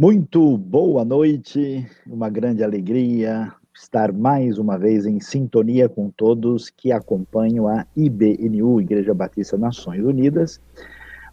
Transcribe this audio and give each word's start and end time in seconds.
Muito 0.00 0.56
boa 0.56 1.04
noite, 1.04 1.86
uma 2.06 2.30
grande 2.30 2.64
alegria 2.64 3.52
estar 3.74 4.10
mais 4.14 4.56
uma 4.56 4.78
vez 4.78 5.04
em 5.04 5.20
sintonia 5.20 5.90
com 5.90 6.08
todos 6.08 6.70
que 6.70 6.90
acompanham 6.90 7.68
a 7.68 7.84
IBNU, 7.94 8.80
Igreja 8.80 9.12
Batista 9.12 9.58
Nações 9.58 10.02
Unidas, 10.02 10.58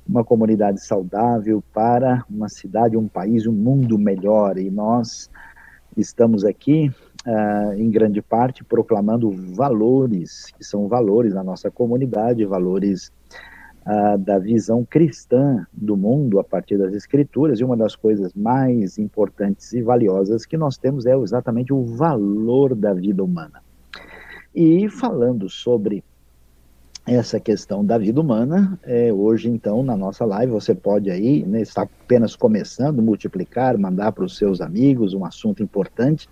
uma 0.05 0.21
comunidade 0.21 0.83
saudável 0.83 1.63
para 1.73 2.25
uma 2.29 2.49
cidade, 2.49 2.97
um 2.97 3.07
país, 3.07 3.47
um 3.47 3.53
mundo 3.53 3.97
melhor. 3.97 4.57
E 4.57 4.69
nós 4.69 5.29
estamos 5.95 6.43
aqui, 6.43 6.91
uh, 7.25 7.73
em 7.73 7.89
grande 7.89 8.21
parte, 8.21 8.65
proclamando 8.65 9.31
valores, 9.31 10.51
que 10.57 10.65
são 10.65 10.89
valores 10.89 11.33
da 11.33 11.41
nossa 11.41 11.71
comunidade, 11.71 12.43
valores 12.43 13.13
uh, 13.87 14.17
da 14.17 14.37
visão 14.37 14.85
cristã 14.85 15.65
do 15.71 15.95
mundo 15.95 16.39
a 16.39 16.43
partir 16.43 16.77
das 16.77 16.93
escrituras, 16.93 17.59
e 17.59 17.63
uma 17.63 17.77
das 17.77 17.95
coisas 17.95 18.33
mais 18.33 18.97
importantes 18.97 19.71
e 19.73 19.81
valiosas 19.81 20.45
que 20.45 20.57
nós 20.57 20.77
temos 20.77 21.05
é 21.05 21.15
exatamente 21.15 21.73
o 21.73 21.83
valor 21.83 22.75
da 22.75 22.93
vida 22.93 23.23
humana. 23.23 23.63
E 24.53 24.89
falando 24.89 25.49
sobre 25.49 26.03
essa 27.07 27.39
questão 27.39 27.85
da 27.85 27.97
vida 27.97 28.19
humana. 28.19 28.77
É, 28.83 29.11
hoje, 29.13 29.49
então, 29.49 29.81
na 29.81 29.95
nossa 29.95 30.25
live, 30.25 30.51
você 30.51 30.75
pode 30.75 31.09
aí, 31.09 31.45
né, 31.45 31.61
está 31.61 31.83
apenas 31.83 32.35
começando, 32.35 33.01
multiplicar, 33.01 33.77
mandar 33.77 34.11
para 34.11 34.25
os 34.25 34.37
seus 34.37 34.59
amigos, 34.59 35.13
um 35.13 35.23
assunto 35.23 35.63
importante, 35.63 36.27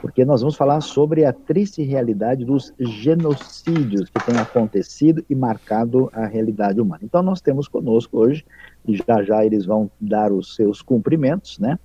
porque 0.00 0.24
nós 0.24 0.40
vamos 0.40 0.56
falar 0.56 0.80
sobre 0.80 1.26
a 1.26 1.32
triste 1.32 1.82
realidade 1.82 2.44
dos 2.44 2.72
genocídios 2.78 4.08
que 4.08 4.24
têm 4.24 4.38
acontecido 4.38 5.22
e 5.28 5.34
marcado 5.34 6.10
a 6.14 6.26
realidade 6.26 6.80
humana. 6.80 7.00
Então, 7.02 7.22
nós 7.22 7.42
temos 7.42 7.68
conosco 7.68 8.18
hoje, 8.18 8.44
e 8.86 8.96
já 8.96 9.22
já 9.22 9.44
eles 9.44 9.66
vão 9.66 9.90
dar 10.00 10.32
os 10.32 10.54
seus 10.54 10.80
cumprimentos, 10.80 11.58
né? 11.58 11.78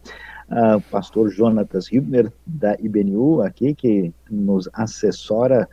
Uh, 0.49 0.77
o 0.77 0.81
pastor 0.81 1.29
Jonatas 1.29 1.91
Hübner, 1.91 2.31
da 2.45 2.75
IBNU, 2.79 3.41
aqui, 3.41 3.75
que 3.75 4.11
nos 4.29 4.67
assessora 4.73 5.69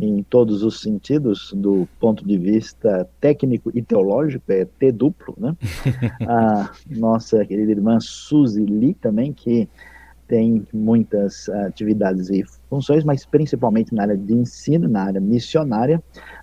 em 0.00 0.22
todos 0.22 0.62
os 0.62 0.80
sentidos, 0.80 1.52
do 1.54 1.88
ponto 1.98 2.26
de 2.26 2.38
vista 2.38 3.08
técnico 3.20 3.70
e 3.74 3.82
teológico, 3.82 4.50
é 4.50 4.64
T 4.64 4.92
duplo, 4.92 5.34
né? 5.38 5.56
a 6.26 6.72
nossa 6.88 7.44
querida 7.44 7.70
irmã 7.70 7.98
Suzy 8.00 8.64
Lee 8.64 8.94
também, 8.94 9.32
que 9.32 9.68
tem 10.30 10.64
muitas 10.72 11.48
atividades 11.48 12.30
e 12.30 12.44
funções, 12.68 13.02
mas 13.02 13.26
principalmente 13.26 13.92
na 13.92 14.02
área 14.02 14.16
de 14.16 14.32
ensino, 14.32 14.88
na 14.88 15.02
área 15.02 15.20
missionária, 15.20 16.00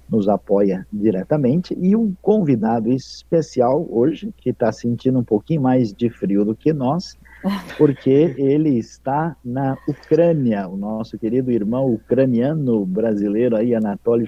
nos 0.09 0.27
apoia 0.27 0.85
diretamente, 0.91 1.73
e 1.79 1.95
um 1.95 2.13
convidado 2.21 2.91
especial 2.91 3.87
hoje, 3.89 4.33
que 4.35 4.49
está 4.49 4.73
sentindo 4.73 5.19
um 5.19 5.23
pouquinho 5.23 5.61
mais 5.61 5.93
de 5.93 6.09
frio 6.09 6.43
do 6.43 6.53
que 6.53 6.73
nós, 6.73 7.17
porque 7.77 8.35
ele 8.37 8.77
está 8.77 9.35
na 9.43 9.77
Ucrânia, 9.87 10.67
o 10.67 10.77
nosso 10.77 11.17
querido 11.17 11.51
irmão 11.51 11.93
ucraniano 11.93 12.85
brasileiro 12.85 13.55
aí, 13.55 13.73
Anatoly 13.75 14.25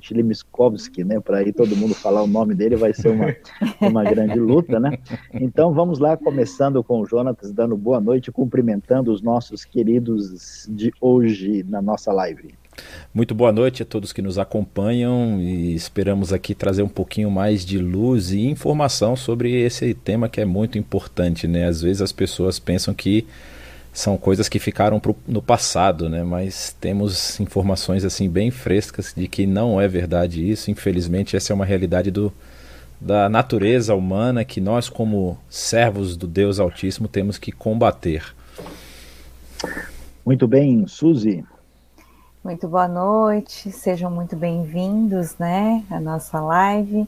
Chilimskovsky, 0.00 1.04
né, 1.04 1.20
para 1.20 1.38
aí 1.38 1.52
todo 1.52 1.76
mundo 1.76 1.94
falar 1.94 2.22
o 2.22 2.26
nome 2.26 2.54
dele 2.54 2.76
vai 2.76 2.92
ser 2.92 3.08
uma, 3.08 3.34
uma 3.80 4.04
grande 4.04 4.38
luta, 4.38 4.78
né? 4.78 4.98
Então 5.32 5.72
vamos 5.72 5.98
lá, 5.98 6.16
começando 6.16 6.82
com 6.84 7.00
o 7.00 7.06
Jonatas, 7.06 7.52
dando 7.52 7.76
boa 7.76 8.00
noite, 8.00 8.30
cumprimentando 8.30 9.12
os 9.12 9.22
nossos 9.22 9.64
queridos 9.64 10.68
de 10.70 10.92
hoje 11.00 11.64
na 11.68 11.80
nossa 11.80 12.12
live. 12.12 12.54
Muito 13.14 13.34
boa 13.34 13.50
noite 13.52 13.82
a 13.82 13.86
todos 13.86 14.12
que 14.12 14.20
nos 14.20 14.38
acompanham 14.38 15.40
e 15.40 15.74
esperamos 15.74 16.32
aqui 16.32 16.54
trazer 16.54 16.82
um 16.82 16.88
pouquinho 16.88 17.30
mais 17.30 17.64
de 17.64 17.78
luz 17.78 18.30
e 18.30 18.46
informação 18.46 19.16
sobre 19.16 19.52
esse 19.52 19.94
tema 19.94 20.28
que 20.28 20.40
é 20.40 20.44
muito 20.44 20.76
importante, 20.76 21.48
né? 21.48 21.66
Às 21.66 21.80
vezes 21.80 22.02
as 22.02 22.12
pessoas 22.12 22.58
pensam 22.58 22.92
que 22.92 23.26
são 23.92 24.18
coisas 24.18 24.46
que 24.46 24.58
ficaram 24.58 25.00
pro, 25.00 25.16
no 25.26 25.40
passado, 25.40 26.10
né? 26.10 26.22
Mas 26.22 26.76
temos 26.78 27.40
informações 27.40 28.04
assim 28.04 28.28
bem 28.28 28.50
frescas 28.50 29.14
de 29.16 29.26
que 29.26 29.46
não 29.46 29.80
é 29.80 29.88
verdade 29.88 30.46
isso. 30.48 30.70
Infelizmente, 30.70 31.34
essa 31.34 31.52
é 31.52 31.54
uma 31.54 31.64
realidade 31.64 32.10
do, 32.10 32.30
da 33.00 33.30
natureza 33.30 33.94
humana 33.94 34.44
que 34.44 34.60
nós, 34.60 34.90
como 34.90 35.38
servos 35.48 36.14
do 36.14 36.26
Deus 36.26 36.60
Altíssimo, 36.60 37.08
temos 37.08 37.38
que 37.38 37.50
combater. 37.50 38.22
Muito 40.26 40.46
bem, 40.46 40.86
Suzy. 40.86 41.42
Muito 42.46 42.68
boa 42.68 42.86
noite, 42.86 43.72
sejam 43.72 44.08
muito 44.08 44.36
bem-vindos, 44.36 45.36
né, 45.36 45.84
à 45.90 45.98
nossa 45.98 46.40
live. 46.40 47.04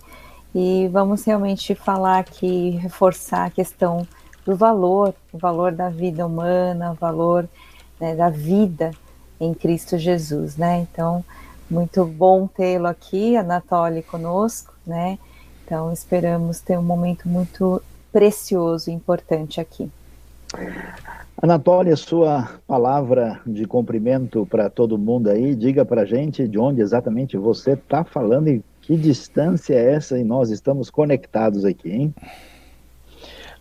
E 0.52 0.88
vamos 0.88 1.22
realmente 1.22 1.76
falar 1.76 2.18
aqui, 2.18 2.70
reforçar 2.70 3.44
a 3.44 3.50
questão 3.50 4.04
do 4.44 4.56
valor, 4.56 5.14
o 5.32 5.38
valor 5.38 5.70
da 5.70 5.90
vida 5.90 6.26
humana, 6.26 6.90
o 6.90 6.94
valor 6.94 7.48
né, 8.00 8.16
da 8.16 8.28
vida 8.28 8.90
em 9.38 9.54
Cristo 9.54 9.96
Jesus, 9.96 10.56
né? 10.56 10.80
Então, 10.80 11.24
muito 11.70 12.04
bom 12.04 12.48
tê-lo 12.48 12.88
aqui, 12.88 13.36
Anatoly, 13.36 14.02
conosco, 14.02 14.74
né? 14.84 15.20
Então, 15.64 15.92
esperamos 15.92 16.60
ter 16.60 16.76
um 16.76 16.82
momento 16.82 17.28
muito 17.28 17.80
precioso 18.10 18.90
e 18.90 18.92
importante 18.92 19.60
aqui. 19.60 19.88
Anatólia, 21.41 21.95
sua 21.95 22.49
palavra 22.65 23.41
de 23.45 23.65
cumprimento 23.65 24.45
para 24.45 24.69
todo 24.69 24.97
mundo 24.97 25.29
aí, 25.29 25.55
diga 25.55 25.83
para 25.83 26.05
gente 26.05 26.47
de 26.47 26.57
onde 26.57 26.81
exatamente 26.81 27.35
você 27.35 27.71
está 27.73 28.03
falando 28.03 28.47
e 28.47 28.63
que 28.81 28.95
distância 28.95 29.73
é 29.75 29.93
essa 29.93 30.17
e 30.17 30.23
nós 30.23 30.49
estamos 30.51 30.89
conectados 30.89 31.65
aqui, 31.65 31.91
hein? 31.91 32.13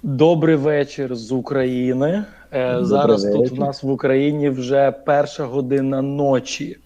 Добрий 0.05 0.57
вечір 0.57 1.15
з 1.15 1.33
України. 1.33 2.25
Зараз 2.81 3.25
вечір. 3.25 3.41
тут 3.41 3.53
у 3.59 3.61
нас 3.61 3.83
в 3.83 3.91
Україні 3.91 4.51
вже 4.51 4.91
перша 4.91 5.45
година 5.45 6.03
ночі. 6.03 6.77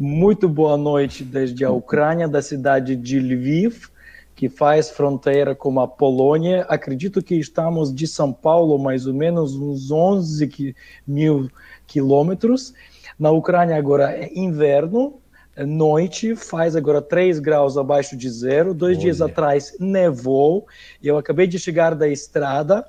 Muito 0.00 0.48
boa 0.48 0.76
noite 0.76 1.24
desde 1.24 1.64
a 1.64 1.70
Ucrânia, 1.70 2.26
da 2.28 2.42
cidade 2.42 2.96
de 2.96 3.20
Lviv 3.20 3.90
que 4.39 4.47
faz 4.47 4.89
fronteira 4.89 5.53
com 5.53 5.81
a 5.81 5.85
Polônia. 5.85 6.65
Acredito 6.69 7.21
que 7.21 7.35
estamos 7.35 7.93
de 7.93 8.07
São 8.07 8.31
Paulo 8.31 8.79
mais 8.79 9.05
ou 9.05 9.13
menos 9.13 9.53
uns 9.53 9.91
11 9.91 10.73
mil 11.05 11.51
quilômetros. 11.85 12.73
Na 13.19 13.31
Ucrânia 13.31 13.75
agora 13.75 14.13
é 14.13 14.31
inverno, 14.33 15.19
é 15.57 15.65
noite, 15.65 16.37
faz 16.37 16.73
agora 16.73 17.01
3 17.01 17.39
graus 17.39 17.77
abaixo 17.77 18.15
de 18.15 18.29
zero. 18.29 18.73
Dois 18.73 18.95
Olha. 18.95 19.03
dias 19.07 19.21
atrás 19.21 19.75
nevou. 19.77 20.65
Eu 21.03 21.17
acabei 21.17 21.45
de 21.45 21.59
chegar 21.59 21.93
da 21.93 22.07
estrada, 22.07 22.85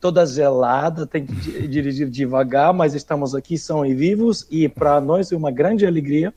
toda 0.00 0.24
gelada, 0.24 1.04
tem 1.04 1.26
que 1.26 1.34
dirigir 1.66 2.08
devagar, 2.08 2.72
mas 2.72 2.94
estamos 2.94 3.34
aqui, 3.34 3.58
são 3.58 3.84
e 3.84 3.92
vivos, 3.92 4.46
e 4.48 4.68
para 4.68 5.00
nós 5.00 5.32
é 5.32 5.36
uma 5.36 5.50
grande 5.50 5.84
alegria 5.84 6.32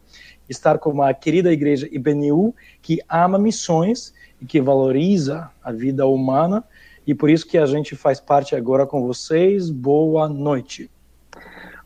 estar 0.50 0.80
com 0.80 0.90
uma 0.90 1.14
querida 1.14 1.54
igreja 1.54 1.88
IBNU 1.92 2.56
que 2.82 3.00
ama 3.08 3.38
missões 3.38 4.12
e 4.42 4.46
que 4.46 4.62
valoriza 4.62 5.50
a 5.64 5.72
vida 5.72 6.06
humana, 6.06 6.64
e 7.06 7.14
por 7.14 7.30
isso 7.30 7.48
que 7.48 7.58
a 7.58 7.66
gente 7.66 7.96
faz 7.96 8.20
parte 8.20 8.56
agora 8.56 8.86
com 8.86 9.06
vocês. 9.06 9.70
Boa 9.70 10.28
noite. 10.28 10.90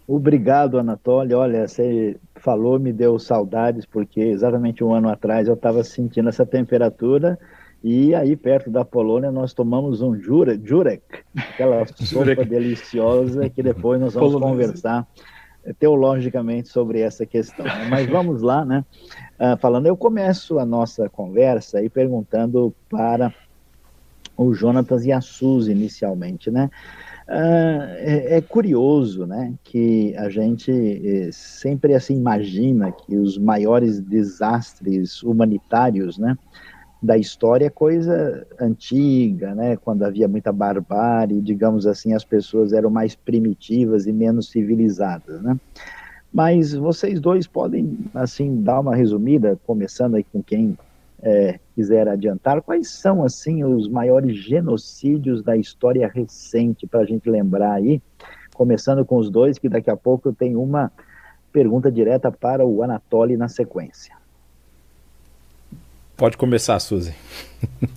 Obrigado, 0.08 0.80
Anatólio. 0.80 1.38
Olha, 1.38 1.68
você 1.68 2.18
falou, 2.36 2.80
me 2.80 2.92
deu 2.92 3.20
saudades, 3.20 3.86
porque 3.86 4.22
exatamente 4.22 4.84
um 4.84 4.94
ano 4.94 5.10
atrás 5.10 5.48
eu 5.48 5.54
estava 5.54 5.84
sentindo 5.84 6.30
essa 6.30 6.46
temperatura, 6.46 7.38
e 7.84 8.16
aí 8.16 8.36
perto 8.36 8.72
da 8.72 8.84
Polônia 8.84 9.32
nós 9.32 9.54
tomamos 9.54 10.02
um 10.02 10.20
jurek, 10.20 10.68
jurek 10.68 11.04
aquela 11.36 11.86
sopa 11.96 12.44
deliciosa 12.44 13.50
que 13.50 13.62
depois 13.62 14.02
nós 14.02 14.14
vamos 14.14 14.42
conversar 14.42 15.08
teologicamente 15.78 16.70
sobre 16.70 17.02
essa 17.02 17.26
questão. 17.26 17.66
Mas 17.90 18.10
vamos 18.10 18.42
lá, 18.42 18.66
né? 18.66 18.84
Uh, 19.40 19.58
falando, 19.58 19.86
eu 19.86 19.96
começo 19.96 20.60
a 20.60 20.66
nossa 20.66 21.08
conversa 21.08 21.78
aí 21.78 21.90
perguntando 21.90 22.76
para 22.90 23.34
o 24.36 24.54
Jonatas 24.54 25.06
e 25.06 25.14
a 25.14 25.22
Suzy 25.22 25.72
inicialmente, 25.72 26.52
né? 26.52 26.70
Uh, 27.26 27.88
é, 28.00 28.38
é, 28.38 28.42
curioso, 28.42 29.26
né, 29.26 29.54
que 29.64 30.16
a 30.18 30.30
gente 30.30 30.72
eh, 30.72 31.30
sempre 31.32 31.94
assim 31.94 32.18
imagina 32.18 32.92
que 32.92 33.16
os 33.16 33.38
maiores 33.38 34.00
desastres 34.00 35.22
humanitários, 35.22 36.18
né, 36.18 36.36
da 37.02 37.18
história 37.18 37.68
é 37.68 37.70
coisa 37.70 38.46
antiga, 38.60 39.56
né? 39.56 39.78
Quando 39.78 40.04
havia 40.04 40.28
muita 40.28 40.52
barbárie, 40.52 41.42
digamos 41.42 41.88
assim, 41.88 42.14
as 42.14 42.26
pessoas 42.26 42.74
eram 42.74 42.90
mais 42.90 43.16
primitivas 43.16 44.06
e 44.06 44.12
menos 44.12 44.50
civilizadas, 44.50 45.42
né? 45.42 45.56
Mas 46.32 46.74
vocês 46.74 47.20
dois 47.20 47.48
podem, 47.48 47.98
assim, 48.14 48.62
dar 48.62 48.80
uma 48.80 48.96
resumida, 48.96 49.60
começando 49.66 50.16
aí 50.16 50.24
com 50.24 50.44
quem 50.44 50.78
é, 51.22 51.60
quiser 51.76 52.08
adiantar, 52.08 52.62
quais 52.62 52.90
são, 52.90 53.24
assim, 53.24 53.64
os 53.64 53.88
maiores 53.88 54.38
genocídios 54.38 55.42
da 55.42 55.58
história 55.58 56.08
recente, 56.08 56.86
para 56.86 57.02
a 57.02 57.06
gente 57.06 57.30
lembrar 57.30 57.74
aí, 57.74 58.02
começando 58.54 59.04
com 59.04 59.18
os 59.18 59.30
dois, 59.30 59.58
que 59.58 59.68
daqui 59.68 59.90
a 59.90 59.98
pouco 59.98 60.32
tenho 60.32 60.62
uma 60.62 60.92
pergunta 61.52 61.92
direta 61.92 62.32
para 62.32 62.66
o 62.66 62.84
Anatoly 62.84 63.36
na 63.36 63.48
sequência. 63.48 64.19
Pode 66.20 66.36
começar, 66.36 66.78
Suzy. 66.82 67.16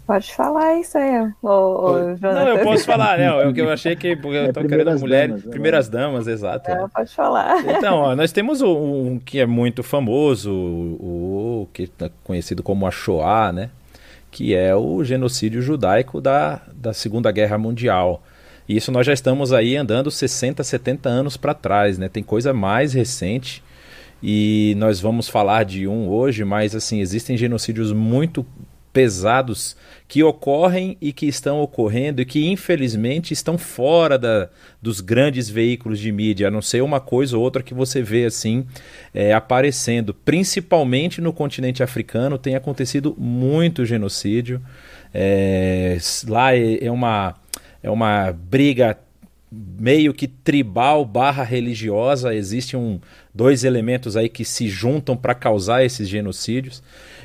Pode 0.06 0.32
falar 0.32 0.78
isso 0.78 0.96
aí, 0.96 1.28
ô, 1.42 1.48
ô, 1.48 1.92
Não, 2.20 2.48
eu 2.48 2.62
posso 2.62 2.84
falar, 2.84 3.18
né? 3.18 3.24
É 3.24 3.48
o 3.48 3.52
que 3.52 3.60
eu 3.60 3.68
achei 3.68 3.96
que 3.96 4.14
porque 4.14 4.36
eu 4.36 4.44
é, 4.44 4.52
tô 4.52 4.64
querendo 4.64 4.96
mulheres, 5.00 5.30
damas, 5.30 5.44
né? 5.44 5.50
primeiras 5.50 5.88
damas, 5.88 6.26
exato. 6.28 6.70
É, 6.70 6.86
pode 6.86 7.12
falar. 7.12 7.58
Então, 7.66 7.96
ó, 7.96 8.14
nós 8.14 8.30
temos 8.30 8.62
um, 8.62 8.68
um, 8.68 9.18
que 9.18 9.40
é 9.40 9.46
muito 9.46 9.82
famoso, 9.82 10.52
o, 10.52 11.62
o 11.62 11.68
que 11.72 11.90
é 12.00 12.10
conhecido 12.22 12.62
como 12.62 12.86
a 12.86 12.92
Shoah, 12.92 13.52
né? 13.52 13.70
Que 14.30 14.54
é 14.54 14.72
o 14.72 15.02
genocídio 15.02 15.60
judaico 15.60 16.20
da, 16.20 16.60
da 16.72 16.92
Segunda 16.92 17.32
Guerra 17.32 17.58
Mundial. 17.58 18.22
E 18.68 18.76
isso 18.76 18.92
nós 18.92 19.04
já 19.04 19.12
estamos 19.12 19.52
aí 19.52 19.76
andando 19.76 20.12
60, 20.12 20.62
70 20.62 21.08
anos 21.08 21.36
para 21.36 21.54
trás, 21.54 21.98
né? 21.98 22.08
Tem 22.08 22.22
coisa 22.22 22.52
mais 22.52 22.92
recente 22.92 23.64
e 24.22 24.74
nós 24.78 25.00
vamos 25.00 25.28
falar 25.28 25.64
de 25.64 25.88
um 25.88 26.08
hoje, 26.08 26.44
mas 26.44 26.74
assim, 26.74 27.00
existem 27.00 27.36
genocídios 27.36 27.92
muito 27.92 28.46
pesados 28.92 29.74
que 30.06 30.22
ocorrem 30.22 30.98
e 31.00 31.12
que 31.12 31.26
estão 31.26 31.60
ocorrendo 31.62 32.20
e 32.20 32.26
que 32.26 32.46
infelizmente 32.46 33.32
estão 33.32 33.56
fora 33.56 34.18
da, 34.18 34.50
dos 34.80 35.00
grandes 35.00 35.48
veículos 35.48 35.98
de 35.98 36.12
mídia, 36.12 36.48
a 36.48 36.50
não 36.50 36.60
ser 36.60 36.82
uma 36.82 37.00
coisa 37.00 37.36
ou 37.36 37.42
outra 37.42 37.62
que 37.62 37.72
você 37.72 38.02
vê 38.02 38.26
assim 38.26 38.66
é, 39.14 39.32
aparecendo. 39.32 40.12
Principalmente 40.12 41.20
no 41.20 41.32
continente 41.32 41.82
africano 41.82 42.36
tem 42.36 42.54
acontecido 42.54 43.16
muito 43.18 43.86
genocídio. 43.86 44.60
É, 45.14 45.96
lá 46.28 46.54
é, 46.54 46.84
é 46.84 46.90
uma, 46.90 47.34
é 47.82 47.90
uma 47.90 48.30
briga 48.32 48.98
meio 49.52 50.14
que 50.14 50.26
tribal 50.26 51.04
barra 51.04 51.42
religiosa, 51.42 52.34
existem 52.34 52.78
um, 52.78 52.98
dois 53.34 53.64
elementos 53.64 54.16
aí 54.16 54.28
que 54.28 54.44
se 54.44 54.68
juntam 54.68 55.16
para 55.16 55.34
causar 55.34 55.84
esses 55.84 56.08
genocídios. 56.08 56.82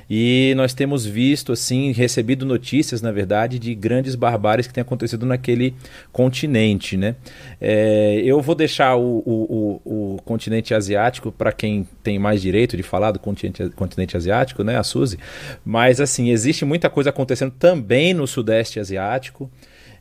E 0.09 0.53
nós 0.55 0.73
temos 0.73 1.05
visto, 1.05 1.51
assim, 1.51 1.91
recebido 1.91 2.45
notícias, 2.45 3.01
na 3.01 3.11
verdade, 3.11 3.59
de 3.59 3.75
grandes 3.75 4.15
barbáries 4.15 4.65
que 4.65 4.73
têm 4.73 4.81
acontecido 4.81 5.25
naquele 5.25 5.75
continente, 6.13 6.95
né? 6.95 7.15
É, 7.59 8.21
eu 8.23 8.41
vou 8.41 8.55
deixar 8.55 8.95
o, 8.95 9.21
o, 9.25 9.81
o, 9.83 10.15
o 10.15 10.21
continente 10.21 10.73
asiático 10.73 11.29
para 11.29 11.51
quem 11.51 11.85
tem 12.01 12.17
mais 12.17 12.41
direito 12.41 12.77
de 12.77 12.83
falar 12.83 13.11
do 13.11 13.19
continente, 13.19 13.69
continente 13.71 14.15
asiático, 14.15 14.63
né? 14.63 14.77
A 14.77 14.83
Suzy. 14.83 15.19
Mas, 15.65 15.99
assim, 15.99 16.29
existe 16.29 16.63
muita 16.63 16.89
coisa 16.89 17.09
acontecendo 17.09 17.51
também 17.51 18.13
no 18.13 18.25
Sudeste 18.25 18.79
Asiático 18.79 19.51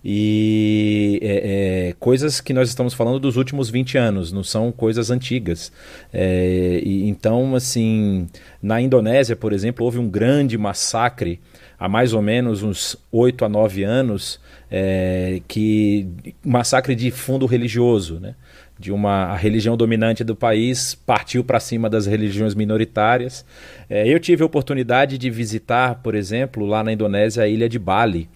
e 0.08 1.18
é, 1.20 1.88
é, 1.88 1.92
coisas 1.98 2.40
que 2.40 2.52
nós 2.52 2.68
estamos 2.68 2.94
falando 2.94 3.18
dos 3.18 3.36
últimos 3.36 3.68
20 3.68 3.98
anos, 3.98 4.30
não 4.30 4.44
são 4.44 4.70
coisas 4.70 5.10
antigas. 5.10 5.72
É, 6.12 6.80
e, 6.84 7.08
então, 7.08 7.56
assim, 7.56 8.28
na 8.62 8.80
Indonésia, 8.80 9.34
por 9.34 9.52
exemplo, 9.52 9.84
houve 9.84 9.98
um 9.98 10.08
grande 10.08 10.56
massacre 10.56 11.40
há 11.76 11.88
mais 11.88 12.12
ou 12.12 12.22
menos 12.22 12.62
uns 12.62 12.96
8 13.10 13.46
a 13.46 13.48
9 13.48 13.82
anos, 13.82 14.38
é, 14.70 15.42
que 15.48 16.06
massacre 16.44 16.94
de 16.94 17.10
fundo 17.10 17.44
religioso, 17.44 18.20
né? 18.20 18.36
de 18.78 18.92
uma 18.92 19.32
a 19.32 19.36
religião 19.36 19.76
dominante 19.76 20.22
do 20.22 20.36
país 20.36 20.94
partiu 20.94 21.42
para 21.42 21.58
cima 21.58 21.90
das 21.90 22.06
religiões 22.06 22.54
minoritárias. 22.54 23.44
É, 23.90 24.06
eu 24.06 24.20
tive 24.20 24.44
a 24.44 24.46
oportunidade 24.46 25.18
de 25.18 25.30
visitar, 25.30 25.96
por 25.96 26.14
exemplo, 26.14 26.64
lá 26.64 26.84
na 26.84 26.92
Indonésia, 26.92 27.42
a 27.42 27.48
ilha 27.48 27.68
de 27.68 27.78
Bali. 27.78 28.28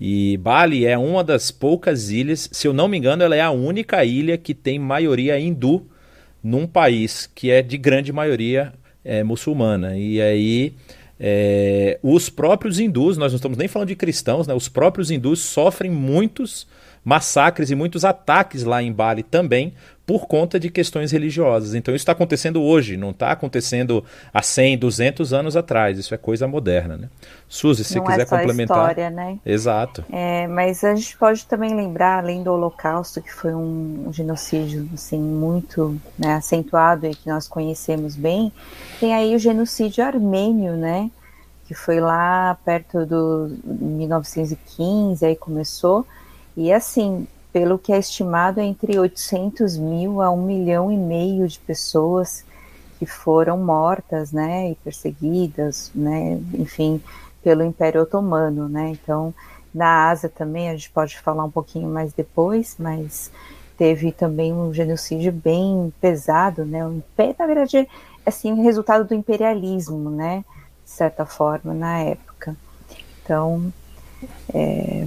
E 0.00 0.36
Bali 0.38 0.86
é 0.86 0.98
uma 0.98 1.22
das 1.22 1.50
poucas 1.50 2.10
ilhas, 2.10 2.48
se 2.52 2.66
eu 2.66 2.72
não 2.72 2.88
me 2.88 2.98
engano, 2.98 3.22
ela 3.22 3.36
é 3.36 3.40
a 3.40 3.50
única 3.50 4.04
ilha 4.04 4.36
que 4.36 4.54
tem 4.54 4.78
maioria 4.78 5.38
hindu 5.38 5.86
num 6.42 6.66
país 6.66 7.30
que 7.34 7.50
é 7.50 7.62
de 7.62 7.78
grande 7.78 8.12
maioria 8.12 8.72
é, 9.04 9.22
muçulmana. 9.22 9.96
E 9.96 10.20
aí 10.20 10.74
é, 11.18 11.98
os 12.02 12.28
próprios 12.28 12.78
hindus, 12.78 13.16
nós 13.16 13.32
não 13.32 13.36
estamos 13.36 13.56
nem 13.56 13.68
falando 13.68 13.88
de 13.88 13.96
cristãos, 13.96 14.46
né? 14.46 14.54
os 14.54 14.68
próprios 14.68 15.10
hindus 15.10 15.40
sofrem 15.40 15.90
muitos 15.90 16.66
massacres 17.04 17.70
e 17.70 17.74
muitos 17.74 18.04
ataques 18.04 18.64
lá 18.64 18.82
em 18.82 18.92
Bali 18.92 19.22
também 19.22 19.74
por 20.06 20.26
conta 20.26 20.60
de 20.60 20.70
questões 20.70 21.10
religiosas. 21.12 21.74
Então 21.74 21.94
isso 21.94 22.02
está 22.02 22.12
acontecendo 22.12 22.62
hoje, 22.62 22.96
não 22.96 23.10
está 23.10 23.30
acontecendo 23.30 24.04
há 24.32 24.42
100, 24.42 24.78
200 24.78 25.32
anos 25.32 25.56
atrás. 25.56 25.98
Isso 25.98 26.14
é 26.14 26.18
coisa 26.18 26.46
moderna, 26.46 26.96
né? 26.96 27.08
Suzy, 27.48 27.84
se 27.84 27.96
não 27.96 28.04
quiser 28.04 28.22
é 28.22 28.26
só 28.26 28.36
complementar. 28.36 28.76
História, 28.76 29.10
né? 29.10 29.38
Exato. 29.44 30.04
É, 30.12 30.46
mas 30.46 30.84
a 30.84 30.94
gente 30.94 31.16
pode 31.16 31.46
também 31.46 31.74
lembrar, 31.74 32.18
além 32.18 32.42
do 32.42 32.52
Holocausto, 32.52 33.22
que 33.22 33.32
foi 33.32 33.54
um, 33.54 34.10
genocídio 34.12 34.88
assim 34.92 35.20
muito 35.20 35.98
né, 36.18 36.34
acentuado 36.34 37.06
e 37.06 37.14
que 37.14 37.28
nós 37.28 37.48
conhecemos 37.48 38.14
bem, 38.14 38.52
tem 39.00 39.14
aí 39.14 39.34
o 39.34 39.38
genocídio 39.38 40.04
armênio, 40.04 40.76
né? 40.76 41.10
Que 41.66 41.72
foi 41.72 41.98
lá 41.98 42.58
perto 42.62 43.06
do 43.06 43.56
1915, 43.64 45.24
aí 45.24 45.34
começou. 45.34 46.06
E 46.56 46.72
assim, 46.72 47.26
pelo 47.52 47.78
que 47.78 47.92
é 47.92 47.98
estimado, 47.98 48.60
entre 48.60 48.98
800 48.98 49.76
mil 49.76 50.20
a 50.20 50.30
um 50.30 50.42
milhão 50.42 50.90
e 50.90 50.96
meio 50.96 51.46
de 51.46 51.58
pessoas 51.58 52.44
que 52.98 53.06
foram 53.06 53.58
mortas, 53.58 54.32
né, 54.32 54.70
e 54.70 54.74
perseguidas, 54.76 55.90
né, 55.94 56.40
enfim, 56.54 57.02
pelo 57.42 57.62
Império 57.62 58.02
Otomano, 58.02 58.68
né. 58.68 58.90
Então, 58.90 59.34
na 59.74 60.08
Ásia 60.08 60.28
também 60.28 60.68
a 60.68 60.72
gente 60.72 60.90
pode 60.90 61.18
falar 61.18 61.44
um 61.44 61.50
pouquinho 61.50 61.88
mais 61.88 62.12
depois, 62.12 62.76
mas 62.78 63.30
teve 63.76 64.12
também 64.12 64.52
um 64.52 64.72
genocídio 64.72 65.32
bem 65.32 65.92
pesado, 66.00 66.64
né. 66.64 66.86
O 66.86 66.94
império, 66.94 67.34
na 67.38 67.46
verdade, 67.46 67.88
assim, 68.24 68.62
resultado 68.62 69.04
do 69.04 69.14
imperialismo, 69.14 70.10
né, 70.10 70.44
de 70.84 70.90
certa 70.90 71.26
forma, 71.26 71.74
na 71.74 71.98
época. 71.98 72.56
Então, 73.22 73.72
é, 74.52 75.06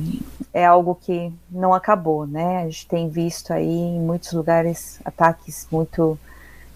é 0.54 0.66
algo 0.66 0.96
que 0.96 1.32
não 1.50 1.74
acabou, 1.74 2.26
né? 2.26 2.64
A 2.64 2.66
gente 2.66 2.88
tem 2.88 3.10
visto 3.10 3.52
aí 3.52 3.68
em 3.68 4.00
muitos 4.00 4.34
lugares 4.34 5.00
ataques 5.06 5.68
muito 5.72 6.18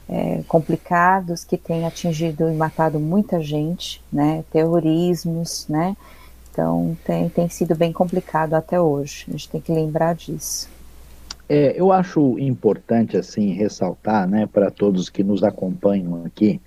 é, 0.09 0.41
complicados 0.47 1.43
que 1.43 1.57
têm 1.57 1.85
atingido 1.85 2.49
e 2.49 2.55
matado 2.55 2.99
muita 2.99 3.41
gente, 3.41 4.01
né? 4.11 4.43
Terrorismos, 4.51 5.65
né? 5.67 5.95
Então 6.51 6.97
tem, 7.05 7.29
tem 7.29 7.49
sido 7.49 7.75
bem 7.75 7.93
complicado 7.93 8.53
até 8.53 8.79
hoje. 8.79 9.25
A 9.29 9.31
gente 9.31 9.49
tem 9.49 9.61
que 9.61 9.71
lembrar 9.71 10.15
disso. 10.15 10.69
É, 11.47 11.73
eu 11.77 11.91
acho 11.91 12.37
importante 12.39 13.17
assim 13.17 13.51
ressaltar, 13.51 14.25
né, 14.25 14.47
para 14.47 14.71
todos 14.71 15.09
que 15.09 15.21
nos 15.21 15.43
acompanham 15.43 16.23
aqui, 16.25 16.61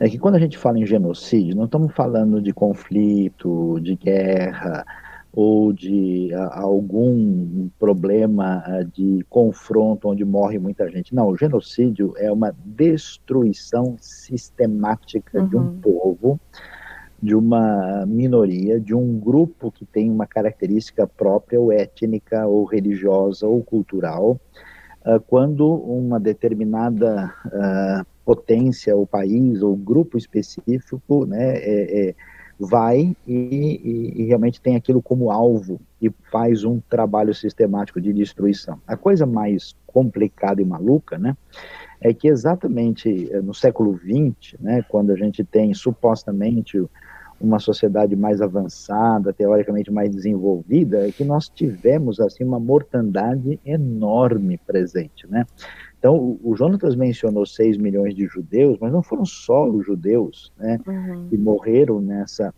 é 0.00 0.08
que 0.08 0.18
quando 0.18 0.36
a 0.36 0.40
gente 0.40 0.56
fala 0.56 0.78
em 0.78 0.86
genocídio, 0.86 1.56
não 1.56 1.64
estamos 1.64 1.92
falando 1.92 2.40
de 2.40 2.52
conflito, 2.52 3.78
de 3.80 3.96
guerra, 3.96 4.84
ou 5.32 5.72
de 5.72 6.32
a, 6.34 6.60
algum 6.60 7.68
problema 7.78 8.62
de 8.92 9.24
confronto 9.28 10.08
onde 10.08 10.24
morre 10.24 10.58
muita 10.58 10.88
gente. 10.90 11.14
Não, 11.14 11.28
o 11.28 11.36
genocídio 11.36 12.14
é 12.16 12.30
uma 12.30 12.54
destruição 12.64 13.96
sistemática 14.00 15.40
uhum. 15.40 15.48
de 15.48 15.56
um 15.56 15.60
uhum. 15.60 15.80
povo, 15.80 16.40
de 17.20 17.34
uma 17.34 18.06
minoria, 18.06 18.80
de 18.80 18.94
um 18.94 19.18
grupo 19.18 19.72
que 19.72 19.84
tem 19.84 20.10
uma 20.10 20.26
característica 20.26 21.06
própria, 21.06 21.60
ou 21.60 21.72
étnica, 21.72 22.46
ou 22.46 22.64
religiosa, 22.64 23.46
ou 23.46 23.62
cultural, 23.62 24.40
uh, 25.04 25.20
quando 25.26 25.68
uma 25.68 26.20
determinada 26.20 27.34
uh, 27.46 28.06
potência, 28.28 28.94
ou 28.94 29.06
país, 29.06 29.62
ou 29.62 29.74
grupo 29.74 30.18
específico, 30.18 31.24
né, 31.24 31.56
é, 31.56 32.08
é 32.08 32.14
vai 32.60 33.16
e, 33.26 33.32
e, 33.34 34.20
e, 34.20 34.26
realmente 34.26 34.60
tem 34.60 34.76
aquilo 34.76 35.00
como 35.00 35.30
alvo 35.30 35.80
e 36.02 36.10
faz 36.30 36.62
um 36.62 36.80
trabalho 36.90 37.32
sistemático 37.32 38.00
de 38.00 38.12
destruição. 38.12 38.78
A 38.86 38.96
coisa 38.96 39.24
mais 39.24 39.74
complicada 39.86 40.60
e 40.60 40.64
maluca, 40.64 41.16
né, 41.16 41.34
é 42.00 42.12
que 42.12 42.28
exatamente 42.28 43.30
eh, 43.32 43.40
no 43.40 43.54
século 43.54 43.96
XX, 43.96 44.60
né, 44.60 44.84
quando 44.88 45.10
a 45.12 45.16
gente 45.16 45.42
tem 45.42 45.72
supostamente 45.72 46.84
uma 47.40 47.58
sociedade 47.58 48.14
mais 48.16 48.42
avançada, 48.42 49.32
teoricamente 49.32 49.90
mais 49.90 50.10
desenvolvida, 50.10 51.08
é 51.08 51.12
que 51.12 51.24
nós 51.24 51.48
tivemos 51.48 52.20
assim 52.20 52.44
uma 52.44 52.58
mortandade 52.58 53.60
enorme 53.64 54.58
presente, 54.58 55.26
né? 55.28 55.46
Então, 55.98 56.14
o, 56.16 56.40
o 56.42 56.56
Jonatas 56.56 56.94
mencionou 56.94 57.44
6 57.44 57.76
milhões 57.76 58.14
de 58.14 58.26
judeus, 58.26 58.78
mas 58.80 58.92
não 58.92 59.02
foram 59.02 59.24
só 59.24 59.68
os 59.68 59.84
judeus 59.84 60.52
né, 60.56 60.78
uhum. 60.86 61.28
que 61.28 61.36
morreram 61.36 62.00
nessa 62.00 62.54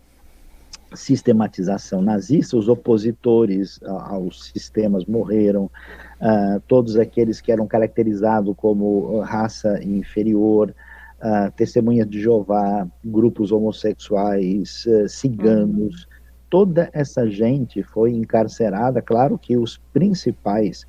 sistematização 0.93 2.01
nazista, 2.01 2.57
os 2.57 2.67
opositores 2.67 3.79
aos 3.83 4.51
sistemas 4.51 5.05
morreram, 5.05 5.65
uh, 5.65 6.59
todos 6.67 6.97
aqueles 6.97 7.39
que 7.39 7.51
eram 7.51 7.65
caracterizados 7.65 8.53
como 8.57 9.19
raça 9.21 9.81
inferior, 9.83 10.75
uh, 11.19 11.51
testemunhas 11.55 12.09
de 12.09 12.21
Jeová, 12.21 12.85
grupos 13.03 13.51
homossexuais, 13.51 14.85
uh, 14.85 15.07
ciganos, 15.07 16.03
uhum. 16.03 16.09
toda 16.49 16.89
essa 16.91 17.29
gente 17.29 17.81
foi 17.83 18.11
encarcerada, 18.11 19.01
claro 19.01 19.37
que 19.37 19.55
os 19.55 19.77
principais 19.93 20.85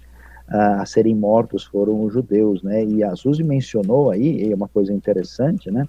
a 0.52 0.84
serem 0.84 1.14
mortos 1.14 1.64
foram 1.64 2.04
os 2.04 2.12
judeus, 2.12 2.62
né? 2.62 2.84
E 2.84 3.02
a 3.02 3.16
Suzy 3.16 3.42
mencionou 3.42 4.10
aí, 4.10 4.50
é 4.50 4.54
uma 4.54 4.68
coisa 4.68 4.92
interessante, 4.92 5.70
né? 5.70 5.86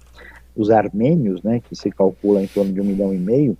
os 0.56 0.70
armênios, 0.70 1.42
né, 1.42 1.60
que 1.60 1.74
se 1.74 1.90
calcula 1.90 2.42
em 2.42 2.46
torno 2.46 2.72
de 2.72 2.80
um 2.80 2.84
milhão 2.84 3.12
e 3.12 3.18
meio, 3.18 3.56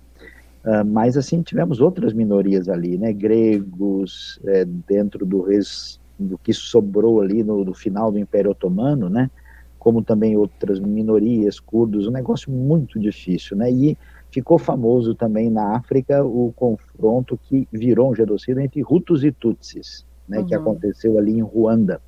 Uh, 0.65 0.83
mas 0.83 1.15
assim 1.15 1.43
tivemos 1.43 1.79
outras 1.79 2.11
minorias 2.11 2.67
ali, 2.67 2.97
né, 2.97 3.13
gregos 3.13 4.39
é, 4.45 4.65
dentro 4.65 5.23
do, 5.23 5.43
res, 5.43 5.99
do 6.17 6.39
que 6.39 6.51
sobrou 6.55 7.21
ali 7.21 7.43
no, 7.43 7.63
no, 7.63 7.71
final 7.75 8.11
do 8.11 8.17
Império 8.17 8.49
Otomano, 8.49 9.07
né, 9.07 9.29
como 9.77 10.01
também 10.01 10.35
outras 10.35 10.79
minorias, 10.79 11.59
curdos, 11.59 12.07
um 12.07 12.11
negócio 12.11 12.51
muito 12.51 12.99
difícil, 12.99 13.55
né, 13.55 13.71
e 13.71 13.95
ficou 14.31 14.57
famoso 14.57 15.13
também 15.13 15.51
na 15.51 15.75
África 15.75 16.25
o 16.25 16.51
confronto 16.55 17.39
que 17.43 17.67
virou 17.71 18.09
um 18.09 18.15
genocídio 18.15 18.59
entre 18.59 18.81
Hutus 18.81 19.23
e 19.23 19.31
Tutsis, 19.31 20.03
né, 20.27 20.39
uhum. 20.39 20.45
que 20.45 20.55
aconteceu 20.55 21.17
ali 21.17 21.33
em 21.33 21.41
Ruanda. 21.41 22.01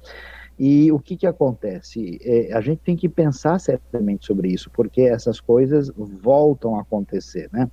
E 0.59 0.91
o 0.91 0.99
que, 0.99 1.15
que 1.15 1.27
acontece? 1.27 2.19
É, 2.23 2.53
a 2.53 2.61
gente 2.61 2.79
tem 2.79 2.95
que 2.95 3.07
pensar 3.07 3.59
seriamente 3.59 4.25
sobre 4.25 4.49
isso, 4.49 4.71
porque 4.71 5.01
essas 5.01 5.39
coisas 5.39 5.91
voltam 5.95 6.75
a 6.77 6.81
acontecer, 6.81 7.47
né? 7.53 7.69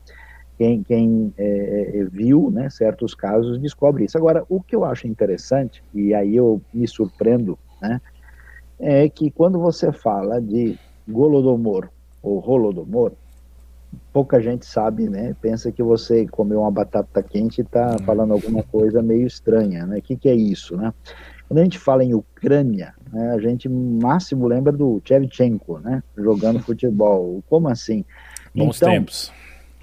quem, 0.56 0.82
quem 0.82 1.34
é, 1.36 1.98
é, 1.98 2.04
viu 2.04 2.50
né, 2.50 2.70
certos 2.70 3.14
casos 3.14 3.58
descobre 3.58 4.04
isso. 4.04 4.16
Agora, 4.16 4.44
o 4.48 4.62
que 4.62 4.74
eu 4.74 4.84
acho 4.84 5.06
interessante, 5.06 5.82
e 5.92 6.14
aí 6.14 6.36
eu 6.36 6.60
me 6.72 6.86
surpreendo, 6.86 7.58
né, 7.80 8.00
é 8.78 9.08
que 9.08 9.30
quando 9.30 9.58
você 9.58 9.92
fala 9.92 10.40
de 10.40 10.78
Golodomor 11.08 11.88
ou 12.22 12.38
Rolodomor, 12.38 13.12
pouca 14.12 14.40
gente 14.40 14.66
sabe, 14.66 15.08
né? 15.08 15.34
Pensa 15.40 15.72
que 15.72 15.82
você 15.82 16.26
comeu 16.26 16.60
uma 16.60 16.70
batata 16.70 17.22
quente 17.22 17.58
e 17.58 17.62
está 17.62 17.92
uhum. 17.92 18.04
falando 18.04 18.32
alguma 18.32 18.62
coisa 18.62 19.02
meio 19.02 19.26
estranha, 19.26 19.86
né? 19.86 19.98
O 19.98 20.02
que, 20.02 20.16
que 20.16 20.28
é 20.28 20.34
isso, 20.34 20.76
né? 20.76 20.92
Quando 21.48 21.60
a 21.60 21.64
gente 21.64 21.78
fala 21.78 22.02
em 22.02 22.14
Ucrânia, 22.14 22.94
né, 23.12 23.32
a 23.32 23.38
gente 23.38 23.68
máximo 23.68 24.46
lembra 24.46 24.72
do 24.72 25.00
Chevchenko, 25.04 25.78
né? 25.78 26.02
Jogando 26.16 26.60
futebol. 26.64 27.42
Como 27.48 27.68
assim? 27.68 28.04
Bons 28.54 28.76
então, 28.76 28.90
tempos 28.90 29.32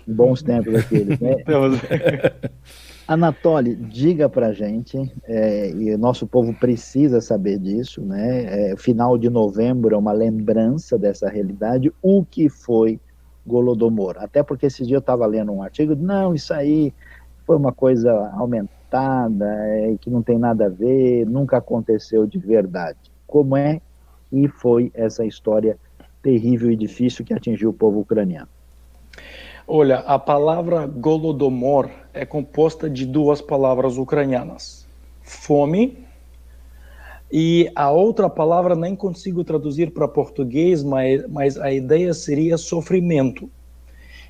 bons 0.08 0.41
tempos 0.41 0.75
aqueles, 0.75 1.20
né? 1.20 1.36
Anatoly, 3.08 3.75
diga 3.75 4.30
pra 4.30 4.53
gente, 4.53 5.12
é, 5.25 5.70
e 5.72 5.94
o 5.94 5.98
nosso 5.98 6.25
povo 6.25 6.53
precisa 6.53 7.20
saber 7.20 7.60
disso, 7.60 8.01
né? 8.01 8.72
É, 8.72 8.77
final 8.77 9.18
de 9.18 9.30
novembro 9.30 9.94
é 9.94 9.98
uma 9.98 10.13
lembrança 10.13 10.98
dessa 10.98 11.27
realidade, 11.27 11.91
o 12.01 12.24
que 12.24 12.48
foi 12.48 13.00
Golodomor. 13.45 14.17
Até 14.17 14.43
porque 14.43 14.67
esse 14.67 14.86
dia 14.86 14.98
eu 14.98 15.00
estava 15.00 15.25
lendo 15.25 15.51
um 15.51 15.63
artigo, 15.63 15.95
não, 15.95 16.33
isso 16.33 16.53
aí 16.53 16.93
foi 17.45 17.55
uma 17.55 17.71
coisa 17.71 18.31
aumentada, 18.33 19.45
é, 19.45 19.95
que 20.00 20.10
não 20.10 20.21
tem 20.21 20.38
nada 20.38 20.65
a 20.65 20.69
ver, 20.69 21.25
nunca 21.25 21.57
aconteceu 21.57 22.25
de 22.25 22.38
verdade. 22.38 23.00
Como 23.25 23.55
é 23.57 23.81
e 24.31 24.48
foi 24.48 24.91
essa 24.93 25.25
história 25.25 25.77
terrível 26.21 26.71
e 26.71 26.75
difícil 26.75 27.25
que 27.25 27.33
atingiu 27.33 27.69
o 27.69 27.74
povo 27.74 28.00
ucraniano? 28.00 28.48
Olha, 29.67 30.00
a 30.00 30.17
palavra 30.19 30.86
Golodomor 30.86 31.89
é 32.13 32.25
composta 32.25 32.89
de 32.89 33.05
duas 33.05 33.41
palavras 33.41 33.98
ucranianas: 33.98 34.88
fome 35.21 36.05
e 37.31 37.71
a 37.75 37.89
outra 37.89 38.29
palavra 38.29 38.75
nem 38.75 38.95
consigo 38.95 39.43
traduzir 39.43 39.91
para 39.91 40.07
português, 40.07 40.83
mas, 40.83 41.25
mas 41.29 41.57
a 41.57 41.71
ideia 41.71 42.13
seria 42.13 42.57
sofrimento. 42.57 43.50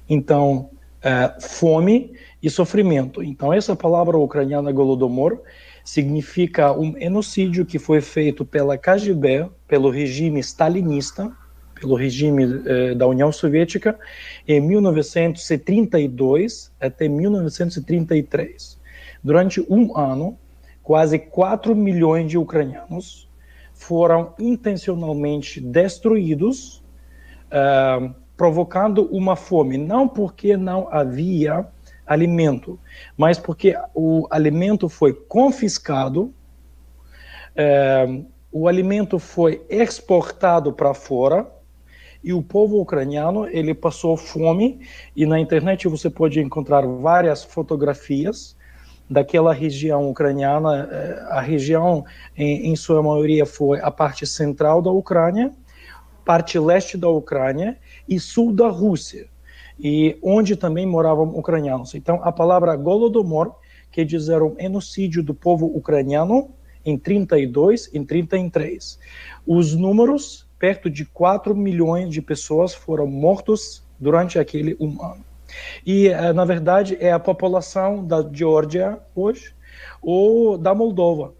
Então, 0.07 0.69
é, 1.01 1.33
fome 1.39 2.11
e 2.43 2.49
sofrimento. 2.49 3.23
Então, 3.23 3.51
essa 3.51 3.75
palavra 3.75 4.17
ucraniana 4.17 4.71
Golodomor 4.71 5.41
significa 5.83 6.71
um 6.71 6.97
genocídio 6.97 7.65
que 7.65 7.79
foi 7.79 7.99
feito 8.01 8.45
pela 8.45 8.77
KGB, 8.77 9.49
pelo 9.67 9.89
regime 9.89 10.39
stalinista, 10.39 11.31
pelo 11.79 11.95
regime 11.95 12.61
eh, 12.65 12.93
da 12.93 13.07
União 13.07 13.31
Soviética 13.31 13.97
em 14.47 14.61
1932 14.61 16.71
até 16.79 17.07
1933. 17.07 18.79
Durante 19.23 19.65
um 19.67 19.97
ano, 19.97 20.37
quase 20.83 21.19
4 21.19 21.75
milhões 21.75 22.29
de 22.29 22.37
ucranianos 22.37 23.29
foram 23.73 24.33
intencionalmente 24.39 25.59
destruídos, 25.59 26.83
uh, 27.47 28.13
provocando 28.37 29.05
uma 29.11 29.35
fome, 29.35 29.77
não 29.77 30.07
porque 30.07 30.55
não 30.55 30.87
havia 30.91 31.65
alimento, 32.05 32.79
mas 33.17 33.39
porque 33.39 33.75
o 33.93 34.27
alimento 34.29 34.89
foi 34.89 35.13
confiscado, 35.13 36.33
uh, 37.55 38.25
o 38.51 38.67
alimento 38.67 39.17
foi 39.17 39.65
exportado 39.69 40.73
para 40.73 40.93
fora, 40.93 41.49
e 42.23 42.33
o 42.33 42.41
povo 42.41 42.79
ucraniano 42.79 43.47
ele 43.47 43.73
passou 43.73 44.15
fome 44.15 44.79
e 45.15 45.25
na 45.25 45.39
internet 45.39 45.87
você 45.87 46.09
pode 46.09 46.39
encontrar 46.39 46.85
várias 46.85 47.43
fotografias 47.43 48.55
daquela 49.11 49.53
região 49.53 50.09
ucraniana 50.09 50.87
eh, 50.89 51.25
a 51.29 51.41
região 51.41 52.05
em, 52.35 52.71
em 52.71 52.75
sua 52.77 53.03
maioria 53.03 53.45
foi 53.45 53.81
a 53.81 53.91
parte 53.91 54.25
central 54.25 54.81
da 54.81 54.89
Ucrânia 54.89 55.51
parte 56.23 56.57
leste 56.57 56.97
da 56.97 57.09
Ucrânia 57.09 57.77
e 58.07 58.17
sul 58.17 58.53
da 58.53 58.69
Rússia 58.69 59.27
e 59.77 60.17
onde 60.23 60.55
também 60.55 60.85
moravam 60.85 61.27
ucranianos 61.37 61.93
então 61.93 62.21
a 62.23 62.31
palavra 62.31 62.73
Golodomor 62.77 63.53
quer 63.91 64.05
dizer 64.05 64.41
um 64.41 64.55
genocídio 64.57 65.21
do 65.21 65.33
povo 65.33 65.65
ucraniano 65.65 66.49
em 66.85 66.97
32 66.97 67.93
em 67.93 68.05
33 68.05 68.97
os 69.45 69.75
números 69.75 70.47
perto 70.57 70.89
de 70.89 71.03
4 71.03 71.53
milhões 71.53 72.09
de 72.09 72.21
pessoas 72.21 72.73
foram 72.73 73.07
mortos 73.07 73.83
durante 73.99 74.39
aquele 74.39 74.77
um 74.79 75.03
ano. 75.03 75.30
E, 75.85 76.07
eh, 76.07 76.33
na 76.33 76.45
verdade, 76.45 76.97
é 76.99 77.11
a 77.11 77.19
população 77.19 78.05
da 78.05 78.27
Geórgia 78.31 78.99
hoje 79.15 79.53
ou 80.01 80.57
da 80.57 80.73
Moldova. 80.73 81.33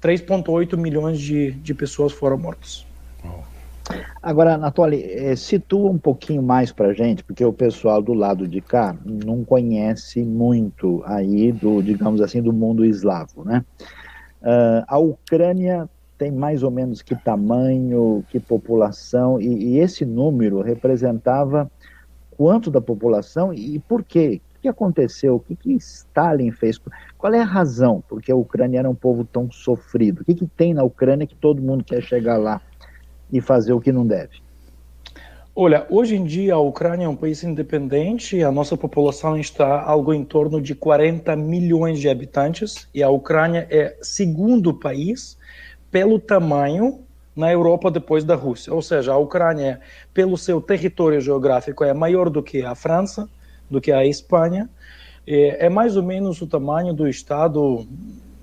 3,8 0.00 0.76
milhões 0.76 1.20
de, 1.20 1.52
de 1.52 1.74
pessoas 1.74 2.12
foram 2.12 2.36
mortas. 2.36 2.84
Agora, 4.22 4.54
Anatoly, 4.54 5.02
é, 5.02 5.34
situa 5.34 5.90
um 5.90 5.98
pouquinho 5.98 6.42
mais 6.42 6.72
para 6.72 6.92
gente, 6.92 7.24
porque 7.24 7.44
o 7.44 7.52
pessoal 7.52 8.00
do 8.00 8.14
lado 8.14 8.46
de 8.46 8.60
cá 8.60 8.96
não 9.04 9.44
conhece 9.44 10.22
muito 10.22 11.02
aí 11.04 11.50
do, 11.52 11.82
digamos 11.82 12.20
assim, 12.20 12.40
do 12.40 12.52
mundo 12.52 12.84
eslavo, 12.84 13.44
né? 13.44 13.64
Uh, 14.40 14.82
a 14.88 14.98
Ucrânia 14.98 15.88
tem 16.18 16.30
mais 16.30 16.62
ou 16.62 16.70
menos 16.70 17.02
que 17.02 17.16
tamanho, 17.16 18.24
que 18.28 18.38
população, 18.38 19.40
e, 19.40 19.74
e 19.74 19.78
esse 19.78 20.04
número 20.04 20.60
representava 20.60 21.70
quanto 22.42 22.72
da 22.72 22.80
população 22.80 23.54
e 23.54 23.78
por 23.78 24.02
quê? 24.02 24.40
O 24.56 24.60
que 24.62 24.66
aconteceu? 24.66 25.36
O 25.36 25.38
que, 25.38 25.54
que 25.54 25.74
Stalin 25.74 26.50
fez? 26.50 26.76
Qual 27.16 27.32
é 27.32 27.38
a 27.38 27.44
razão 27.44 28.02
porque 28.08 28.32
a 28.32 28.36
Ucrânia 28.36 28.80
era 28.80 28.90
um 28.90 28.96
povo 28.96 29.24
tão 29.24 29.48
sofrido? 29.48 30.22
O 30.22 30.24
que, 30.24 30.34
que 30.34 30.46
tem 30.48 30.74
na 30.74 30.82
Ucrânia 30.82 31.24
que 31.24 31.36
todo 31.36 31.62
mundo 31.62 31.84
quer 31.84 32.02
chegar 32.02 32.38
lá 32.38 32.60
e 33.30 33.40
fazer 33.40 33.72
o 33.72 33.80
que 33.80 33.92
não 33.92 34.04
deve? 34.04 34.42
Olha, 35.54 35.86
hoje 35.88 36.16
em 36.16 36.24
dia 36.24 36.54
a 36.54 36.58
Ucrânia 36.58 37.04
é 37.04 37.08
um 37.08 37.14
país 37.14 37.44
independente, 37.44 38.42
a 38.42 38.50
nossa 38.50 38.76
população 38.76 39.38
está 39.38 39.80
algo 39.80 40.12
em 40.12 40.24
torno 40.24 40.60
de 40.60 40.74
40 40.74 41.36
milhões 41.36 42.00
de 42.00 42.08
habitantes 42.08 42.88
e 42.92 43.04
a 43.04 43.08
Ucrânia 43.08 43.68
é 43.70 43.96
segundo 44.02 44.74
país 44.74 45.38
pelo 45.92 46.18
tamanho 46.18 47.04
na 47.34 47.50
Europa 47.50 47.90
depois 47.90 48.24
da 48.24 48.34
Rússia. 48.34 48.72
Ou 48.72 48.82
seja, 48.82 49.12
a 49.12 49.18
Ucrânia, 49.18 49.80
pelo 50.12 50.36
seu 50.36 50.60
território 50.60 51.20
geográfico, 51.20 51.84
é 51.84 51.92
maior 51.92 52.28
do 52.28 52.42
que 52.42 52.62
a 52.62 52.74
França, 52.74 53.28
do 53.70 53.80
que 53.80 53.90
a 53.90 54.04
Espanha. 54.04 54.68
É 55.26 55.68
mais 55.68 55.96
ou 55.96 56.02
menos 56.02 56.42
o 56.42 56.46
tamanho 56.46 56.92
do 56.92 57.08
estado 57.08 57.86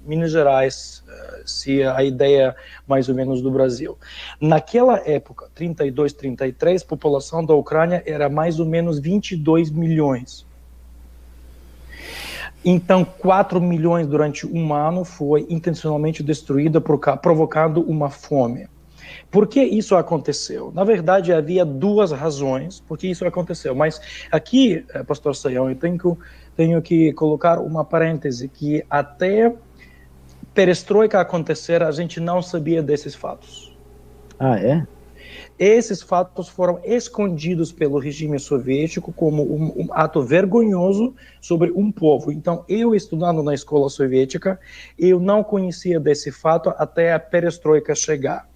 Minas 0.06 0.32
Gerais, 0.32 1.04
eh, 1.08 1.44
se 1.46 1.84
a 1.84 2.04
ideia 2.04 2.56
mais 2.88 3.10
ou 3.10 3.16
menos 3.16 3.42
do 3.42 3.52
Brasil. 3.52 3.96
Naquela 4.42 4.98
época, 5.08 5.48
32, 5.54 6.14
33, 6.14 6.82
a 6.82 6.86
população 6.86 7.46
da 7.46 7.54
Ucrânia 7.54 8.02
era 8.08 8.28
mais 8.28 8.60
ou 8.60 8.66
menos 8.66 8.98
22 8.98 9.70
milhões. 9.70 10.48
Então, 12.66 13.06
4 13.06 13.62
milhões 13.62 14.08
durante 14.08 14.48
um 14.48 14.74
ano 14.74 15.06
foi 15.06 15.46
intencionalmente 15.50 16.24
destruída, 16.24 16.82
provocando 16.82 17.82
uma 17.82 18.10
fome. 18.10 18.68
Por 19.30 19.48
que 19.48 19.64
isso 19.64 19.96
aconteceu? 19.96 20.72
Na 20.74 20.84
verdade, 20.84 21.34
havia 21.34 21.66
duas 21.66 22.12
razões 22.12 22.80
por 22.80 22.98
que 22.98 23.08
isso 23.08 23.26
aconteceu. 23.26 23.76
Mas 23.76 24.02
aqui, 24.32 24.86
eh, 24.94 25.04
pastor 25.04 25.36
Sayão, 25.36 25.70
eu 25.70 25.76
tenho 25.76 25.98
que, 25.98 26.24
tenho 26.56 26.82
que 26.82 27.14
colocar 27.14 27.60
uma 27.60 27.86
parêntese 27.86 28.48
que 28.48 28.84
até 28.90 29.54
perestroika 30.54 31.22
acontecer, 31.22 31.84
a 31.84 31.92
gente 31.92 32.20
não 32.20 32.42
sabia 32.42 32.82
desses 32.82 33.16
fatos. 33.16 33.78
Ah, 34.40 34.60
é? 34.60 34.86
Esses 35.58 36.02
fatos 36.02 36.48
foram 36.48 36.80
escondidos 36.84 37.72
pelo 37.72 38.00
regime 38.00 38.40
soviético 38.40 39.12
como 39.12 39.44
um, 39.44 39.84
um, 39.84 39.88
ato 39.92 40.22
vergonhoso 40.22 41.14
sobre 41.42 41.72
um 41.72 41.92
povo. 41.92 42.32
Então, 42.32 42.64
eu 42.68 42.96
estudando 42.96 43.44
na 43.44 43.54
escola 43.54 43.90
soviética, 43.90 44.60
eu 44.98 45.20
não 45.20 45.44
conhecia 45.44 46.00
desse 46.00 46.32
fato 46.32 46.74
até 46.78 47.14
a 47.14 47.20
perestroika 47.20 47.94
chegar. 47.94 48.49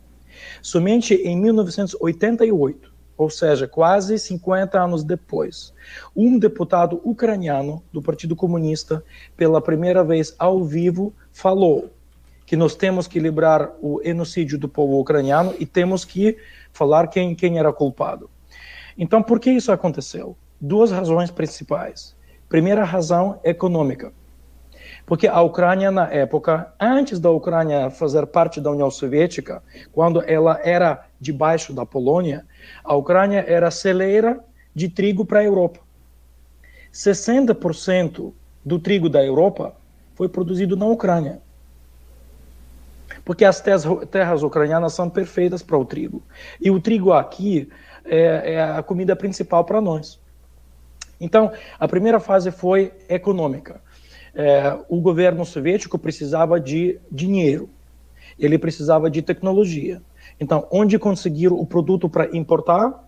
Somente 0.62 1.14
em 1.16 1.38
1988, 1.38 2.94
ou 3.18 3.30
seja, 3.30 3.68
quase 3.68 4.18
50 4.18 4.80
anos 4.82 5.04
depois, 5.04 5.74
um 6.16 6.38
deputado 6.40 7.00
ucraniano 7.04 7.84
do 7.92 8.02
Partido 8.02 8.36
Comunista, 8.36 9.04
pela 9.38 9.62
primeira 9.62 10.04
vez 10.04 10.36
ao 10.40 10.64
vivo, 10.64 11.14
falou 11.32 11.92
que 12.46 12.58
nós 12.58 12.76
temos 12.76 13.08
que 13.08 13.20
livrar 13.20 13.72
o 13.82 14.02
genocídio 14.04 14.58
do 14.58 14.68
povo 14.68 15.00
ucraniano 15.00 15.54
e 15.60 15.66
temos 15.66 16.04
que 16.04 16.38
falar 16.72 17.08
quem, 17.08 17.36
quem 17.36 17.58
era 17.58 17.72
culpado. 17.72 18.30
Então, 18.98 19.24
por 19.24 19.40
que 19.40 19.52
isso 19.52 19.72
aconteceu? 19.72 20.38
Duas 20.60 20.92
razões 20.92 21.32
principais. 21.32 22.16
Primeira 22.50 22.84
razão, 22.84 23.40
econômica. 23.44 24.14
Porque 25.06 25.28
a 25.28 25.42
Ucrânia, 25.42 25.92
na 25.92 26.08
época, 26.08 26.74
antes 26.80 27.20
da 27.20 27.30
Ucrânia 27.30 27.90
fazer 27.90 28.26
parte 28.26 28.62
da 28.62 28.72
União 28.72 28.90
Soviética, 28.90 29.62
quando 29.92 30.24
ela 30.26 30.60
era 30.64 31.06
debaixo 31.20 31.74
da 31.74 31.86
Polônia, 31.86 32.46
a 32.84 32.96
Ucrânia 32.96 33.44
era 33.46 33.70
celeira 33.70 34.40
de 34.74 34.88
trigo 34.88 35.26
para 35.26 35.40
a 35.40 35.44
Europa. 35.44 35.80
60% 36.94 38.34
do 38.64 38.80
trigo 38.80 39.10
da 39.10 39.24
Europa 39.24 39.76
foi 40.16 40.30
produzido 40.30 40.78
na 40.78 40.86
Ucrânia. 40.86 41.42
Porque 43.26 43.44
as 43.44 43.60
terras, 43.60 44.42
ucranianas 44.42 44.94
são 44.94 45.10
perfeitas 45.10 45.62
para 45.62 45.78
o 45.78 45.86
trigo. 45.86 46.24
E 46.62 46.72
o 46.72 46.80
trigo 46.80 47.12
aqui 47.12 47.70
é, 48.06 48.54
é 48.54 48.64
a 48.64 48.82
comida 48.82 49.16
principal 49.16 49.66
para 49.66 49.82
nós. 49.82 50.20
Então, 51.20 51.52
a 51.80 51.88
primeira 51.88 52.20
fase 52.20 52.52
foi 52.52 52.92
econômica 53.08 53.82
é, 54.34 54.78
o 54.90 55.00
governo 55.00 55.46
soviético 55.46 56.00
precisava 56.00 56.60
de 56.60 57.00
dinheiro, 57.12 57.70
ele 58.38 58.58
precisava 58.58 59.10
de 59.10 59.22
tecnologia. 59.22 60.02
Então, 60.40 60.68
onde 60.72 60.98
conseguir 60.98 61.50
o 61.50 61.66
produto 61.66 62.10
para 62.10 62.36
importar? 62.36 63.08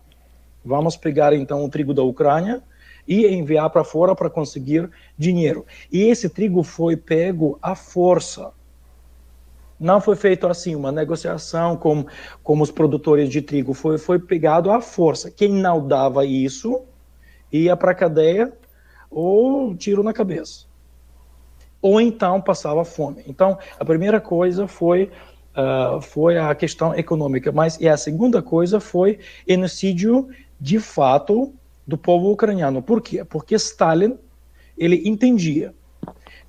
Vamos 0.64 0.96
pegar 0.96 1.32
então 1.32 1.64
o 1.64 1.68
trigo 1.68 1.92
da 1.92 2.02
Ucrânia 2.02 2.62
e 3.06 3.26
enviar 3.26 3.70
para 3.70 3.84
fora 3.84 4.14
para 4.14 4.30
conseguir 4.30 4.88
dinheiro. 5.18 5.64
E 5.92 6.02
esse 6.02 6.28
trigo 6.28 6.62
foi 6.62 6.96
pego 6.96 7.58
à 7.60 7.74
força. 7.74 8.52
Não 9.78 10.00
foi 10.00 10.16
feito 10.16 10.46
assim 10.46 10.74
uma 10.74 10.90
negociação 10.90 11.76
com, 11.76 12.06
com 12.42 12.60
os 12.60 12.70
produtores 12.70 13.28
de 13.28 13.42
trigo, 13.42 13.74
foi, 13.74 13.98
foi 13.98 14.18
pegado 14.18 14.70
à 14.70 14.80
força. 14.80 15.30
Quem 15.30 15.52
não 15.52 15.86
dava 15.86 16.24
isso 16.24 16.82
ia 17.52 17.76
para 17.76 17.90
a 17.90 17.94
cadeia 17.94 18.52
ou 19.10 19.76
tiro 19.76 20.02
na 20.02 20.12
cabeça 20.12 20.65
ou 21.80 22.00
então 22.00 22.40
passava 22.40 22.84
fome. 22.84 23.22
Então, 23.26 23.58
a 23.78 23.84
primeira 23.84 24.20
coisa 24.20 24.66
foi 24.66 25.10
uh, 25.56 26.00
foi 26.00 26.38
a 26.38 26.54
questão 26.54 26.94
econômica, 26.94 27.50
mas 27.52 27.78
e 27.80 27.88
a 27.88 27.96
segunda 27.96 28.42
coisa 28.42 28.80
foi 28.80 29.18
genocídio 29.48 30.28
de 30.60 30.78
fato 30.78 31.52
do 31.86 31.96
povo 31.96 32.30
ucraniano. 32.30 32.82
Por 32.82 33.00
quê? 33.00 33.24
Porque 33.24 33.54
Stalin 33.54 34.18
ele 34.76 35.08
entendia 35.08 35.74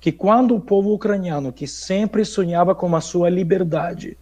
que 0.00 0.12
quando 0.12 0.54
o 0.54 0.60
povo 0.60 0.92
ucraniano, 0.92 1.52
que 1.52 1.66
sempre 1.66 2.24
sonhava 2.24 2.74
com 2.74 2.94
a 2.94 3.00
sua 3.00 3.28
liberdade, 3.28 4.16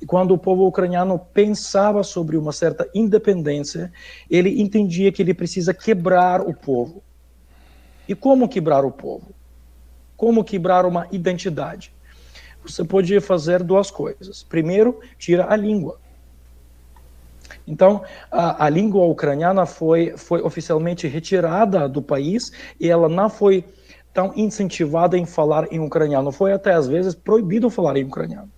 e 0.00 0.06
quando 0.06 0.32
o 0.32 0.38
povo 0.38 0.66
ucraniano 0.66 1.18
pensava 1.18 2.02
sobre 2.02 2.36
uma 2.36 2.52
certa 2.52 2.88
independência, 2.94 3.92
ele 4.30 4.60
entendia 4.60 5.10
que 5.10 5.22
ele 5.22 5.32
precisa 5.32 5.72
quebrar 5.72 6.40
o 6.40 6.52
povo. 6.52 7.02
E 8.08 8.14
como 8.14 8.48
quebrar 8.48 8.84
o 8.84 8.90
povo? 8.90 9.34
Como 10.18 10.42
quebrar 10.42 10.84
uma 10.84 11.06
identidade. 11.12 11.92
Você 12.66 12.84
pode 12.84 13.18
fazer 13.20 13.62
duas 13.62 13.88
coisas. 13.88 14.42
Primeiro, 14.42 14.98
tira 15.16 15.46
a 15.48 15.54
língua. 15.54 15.98
Então, 17.66 18.02
a, 18.30 18.66
a, 18.66 18.68
língua 18.68 19.04
ucraniana 19.04 19.64
foi, 19.64 20.14
foi 20.16 20.42
oficialmente 20.42 21.06
retirada 21.06 21.88
do 21.88 22.02
país 22.02 22.50
e 22.80 22.90
ela 22.90 23.08
não 23.08 23.30
foi 23.30 23.64
tão 24.12 24.32
incentivada 24.34 25.16
em 25.16 25.24
falar 25.24 25.72
em 25.72 25.78
ucraniano. 25.78 26.32
Foi 26.32 26.52
até 26.52 26.72
às 26.74 26.88
vezes 26.88 27.14
proibido 27.14 27.70
falar 27.70 27.96
em 27.96 28.04
ucraniano. 28.04 28.50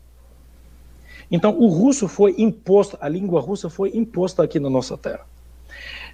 Então, 1.30 1.56
o 1.58 1.68
russo 1.68 2.08
foi 2.08 2.34
imposto, 2.38 2.96
a 3.00 3.08
língua 3.08 3.40
russa 3.40 3.68
foi 3.68 3.90
imposta 3.94 4.42
aqui 4.42 4.58
na 4.58 4.70
nossa 4.70 4.96
terra. 4.96 5.26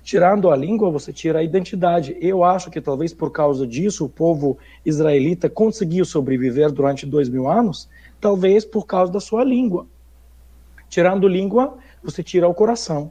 Tirando 0.07 0.53
a 0.53 0.57
língua, 0.57 0.89
você 0.89 1.13
tira 1.13 1.41
a 1.41 1.43
identidade. 1.43 2.17
Eu 2.21 2.45
acho 2.45 2.71
que 2.71 2.81
talvez 2.81 3.13
por 3.13 3.33
causa 3.33 3.67
disso 3.67 4.05
o 4.05 4.09
povo 4.09 4.57
israelita 4.85 5.51
conseguiu 5.51 6.05
sobreviver 6.05 6.71
durante 6.71 7.05
dois 7.05 7.29
mil 7.29 7.49
anos, 7.49 7.89
talvez 8.21 8.65
por 8.65 8.87
causa 8.87 9.11
da 9.13 9.19
sua 9.19 9.43
língua. 9.43 9.85
Tirando 10.89 11.27
língua, 11.27 11.77
você 12.05 12.23
tira 12.23 12.47
o 12.47 12.55
coração. 12.55 13.11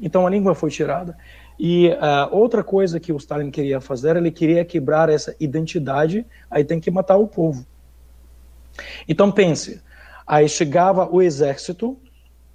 Então 0.00 0.24
a 0.24 0.30
língua 0.30 0.54
foi 0.54 0.70
tirada. 0.70 1.18
E 1.58 1.88
uh, 1.88 2.28
outra 2.30 2.62
coisa 2.62 3.00
que 3.00 3.12
o 3.12 3.16
Stalin 3.16 3.50
queria 3.50 3.80
fazer, 3.80 4.14
ele 4.14 4.30
queria 4.30 4.64
quebrar 4.64 5.08
essa 5.08 5.34
identidade, 5.40 6.24
aí 6.48 6.62
tem 6.62 6.78
que 6.78 6.88
matar 6.88 7.16
o 7.16 7.26
povo. 7.26 7.66
Então 9.08 9.32
pense, 9.32 9.82
aí 10.24 10.48
chegava 10.48 11.04
o 11.12 11.20
exército 11.20 11.98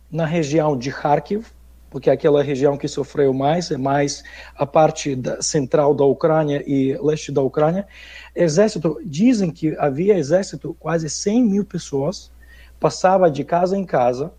na 0.09 0.25
região 0.25 0.77
de 0.77 0.89
Kharkiv, 0.89 1.47
porque 1.89 2.09
é 2.09 2.13
aquela 2.13 2.43
região 2.43 2.77
que 2.77 2.87
sofreu 2.87 3.33
mais 3.33 3.71
é 3.71 3.77
mais 3.77 4.23
a 4.55 4.65
parte 4.65 5.15
da, 5.15 5.41
central 5.41 5.93
da 5.93 6.03
Ucrânia 6.03 6.63
e 6.65 6.97
leste 7.01 7.31
da 7.31 7.41
Ucrânia. 7.41 7.87
Exército, 8.35 8.99
dizem 9.05 9.51
que 9.51 9.75
havia 9.77 10.17
exército, 10.17 10.75
quase 10.79 11.09
100 11.09 11.43
mil 11.43 11.65
pessoas, 11.65 12.31
passava 12.79 13.31
de 13.31 13.43
casa 13.43 13.77
em 13.77 13.85
casa 13.85 14.31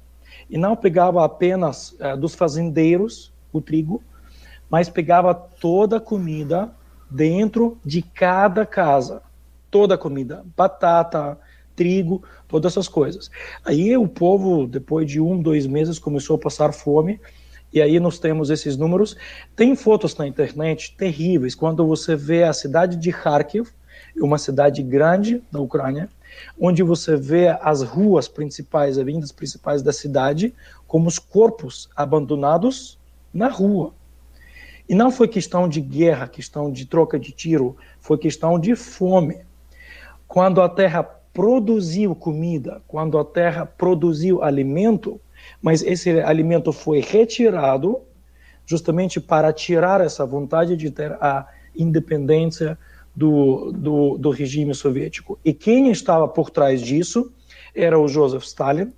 e 0.48 0.56
não 0.56 0.76
pegava 0.76 1.24
apenas 1.24 1.92
uh, 1.92 2.16
dos 2.16 2.34
fazendeiros 2.34 3.32
o 3.52 3.60
trigo, 3.60 4.02
mas 4.70 4.88
pegava 4.88 5.34
toda 5.34 5.96
a 5.96 6.00
comida 6.00 6.70
dentro 7.10 7.78
de 7.84 8.02
cada 8.02 8.66
casa. 8.66 9.22
Toda 9.70 9.94
a 9.94 9.98
comida, 9.98 10.44
batata, 10.56 11.38
trigo, 11.76 12.22
todas 12.48 12.72
essas 12.72 12.88
coisas. 12.88 13.30
Aí 13.64 13.96
o 13.96 14.08
povo, 14.08 14.66
depois 14.66 15.08
de 15.08 15.20
um, 15.20 15.40
dois 15.40 15.66
meses, 15.66 15.98
começou 15.98 16.36
a 16.36 16.38
passar 16.38 16.72
fome 16.72 17.20
e 17.72 17.82
aí 17.82 18.00
nós 18.00 18.18
temos 18.18 18.50
esses 18.50 18.76
números. 18.76 19.16
Tem 19.54 19.76
fotos 19.76 20.16
na 20.16 20.26
internet 20.26 20.94
terríveis 20.96 21.54
quando 21.54 21.86
você 21.86 22.16
vê 22.16 22.44
a 22.44 22.52
cidade 22.52 22.96
de 22.96 23.10
Kharkiv, 23.10 23.68
uma 24.16 24.38
cidade 24.38 24.82
grande 24.82 25.42
da 25.50 25.60
Ucrânia, 25.60 26.08
onde 26.58 26.82
você 26.82 27.16
vê 27.16 27.48
as 27.60 27.82
ruas 27.82 28.28
principais, 28.28 28.98
avenidas 28.98 29.32
principais 29.32 29.82
da 29.82 29.92
cidade, 29.92 30.54
como 30.86 31.08
os 31.08 31.18
corpos 31.18 31.88
abandonados 31.94 32.98
na 33.32 33.48
rua. 33.48 33.92
E 34.88 34.94
não 34.94 35.10
foi 35.10 35.28
questão 35.28 35.68
de 35.68 35.80
guerra, 35.80 36.26
questão 36.26 36.72
de 36.72 36.86
troca 36.86 37.18
de 37.18 37.30
tiro, 37.30 37.76
foi 38.00 38.16
questão 38.16 38.58
de 38.58 38.74
fome. 38.74 39.42
Quando 40.26 40.62
a 40.62 40.68
terra 40.68 41.02
produziu 41.02 42.14
comida, 42.14 42.82
quando 42.88 43.18
a 43.18 43.24
terra 43.24 43.66
produziu 43.66 44.42
alimento, 44.42 45.20
mas 45.60 45.82
esse 45.82 46.20
alimento 46.20 46.72
foi 46.72 47.00
retirado 47.00 48.00
justamente 48.66 49.18
para 49.18 49.52
tirar 49.52 50.00
essa 50.00 50.26
vontade 50.26 50.76
de 50.76 50.90
ter 50.90 51.12
a 51.14 51.46
independência 51.74 52.78
do, 53.14 53.72
do, 53.72 54.18
do 54.18 54.30
regime 54.30 54.74
soviético. 54.74 55.38
E 55.44 55.52
quem 55.52 55.90
estava 55.90 56.28
por 56.28 56.50
trás 56.50 56.80
disso 56.80 57.32
era 57.74 57.98
o 57.98 58.06
Joseph 58.06 58.44
Stalin, 58.44 58.92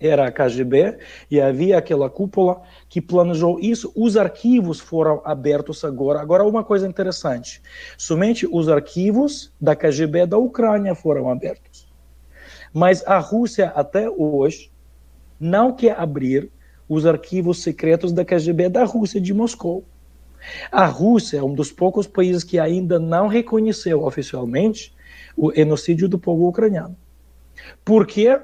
era 0.00 0.28
a 0.28 0.30
KGB, 0.30 0.98
e 1.30 1.40
havia 1.40 1.78
aquela 1.78 2.08
cúpula 2.08 2.62
que 2.88 3.00
planejou 3.00 3.58
isso. 3.58 3.92
Os 3.96 4.16
arquivos 4.16 4.78
foram 4.78 5.20
abertos 5.24 5.84
agora. 5.84 6.20
Agora, 6.20 6.44
uma 6.44 6.62
coisa 6.62 6.86
interessante: 6.86 7.60
somente 7.96 8.46
os 8.50 8.68
arquivos 8.68 9.52
da 9.60 9.74
KGB 9.74 10.26
da 10.26 10.38
Ucrânia 10.38 10.94
foram 10.94 11.28
abertos. 11.28 11.88
Mas 12.72 13.04
a 13.06 13.18
Rússia, 13.18 13.72
até 13.74 14.08
hoje, 14.08 14.70
não 15.40 15.72
quer 15.72 15.98
abrir 15.98 16.50
os 16.88 17.04
arquivos 17.04 17.62
secretos 17.62 18.12
da 18.12 18.24
KGB 18.24 18.68
da 18.68 18.84
Rússia 18.84 19.20
de 19.20 19.34
Moscou. 19.34 19.84
A 20.70 20.86
Rússia 20.86 21.38
é 21.38 21.42
um 21.42 21.54
dos 21.54 21.70
poucos 21.70 22.06
países 22.06 22.42
que 22.44 22.58
ainda 22.58 22.98
não 22.98 23.26
reconheceu 23.26 24.04
oficialmente 24.04 24.94
o 25.36 25.52
genocídio 25.52 26.08
do 26.08 26.18
povo 26.18 26.48
ucraniano. 26.48 26.96
Por 27.84 28.06
quê? 28.06 28.38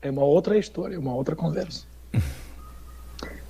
É 0.00 0.10
uma 0.10 0.24
outra 0.24 0.56
história, 0.58 0.98
uma 0.98 1.14
outra 1.14 1.34
conversa. 1.34 1.84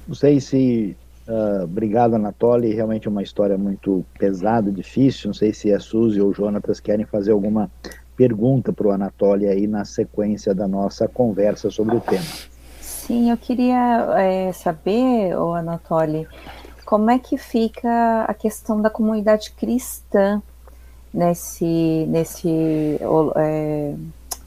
Não 0.07 0.15
sei 0.15 0.41
se. 0.41 0.97
Uh, 1.27 1.65
obrigado, 1.65 2.15
Anatoly. 2.15 2.73
Realmente 2.73 3.09
é 3.09 3.11
uma 3.11 3.23
história 3.23 3.59
muito 3.59 4.05
pesada, 4.17 4.71
difícil. 4.71 5.29
Não 5.29 5.35
sei 5.35 5.53
se 5.53 5.73
a 5.73 5.81
Suzy 5.81 6.21
ou 6.21 6.31
o 6.31 6.33
Jonatas 6.33 6.79
querem 6.79 7.05
fazer 7.05 7.33
alguma 7.33 7.71
pergunta 8.17 8.73
para 8.73 8.87
o 8.87 8.91
Anatoly 8.93 9.47
aí 9.47 9.67
na 9.67 9.85
sequência 9.85 10.55
da 10.55 10.69
nossa 10.69 11.09
conversa 11.09 11.69
sobre 11.69 11.97
o 11.97 12.01
tema. 12.01 12.25
Sim, 13.07 13.31
eu 13.31 13.37
queria 13.37 14.15
é, 14.19 14.53
saber, 14.53 15.37
o 15.37 15.55
Anatoly, 15.55 16.27
como 16.85 17.11
é 17.11 17.19
que 17.19 17.37
fica 17.37 18.25
a 18.25 18.35
questão 18.35 18.81
da 18.81 18.91
comunidade 18.91 19.53
cristã 19.53 20.43
nesse, 21.13 22.07
nesse, 22.09 22.99
é, 23.37 23.95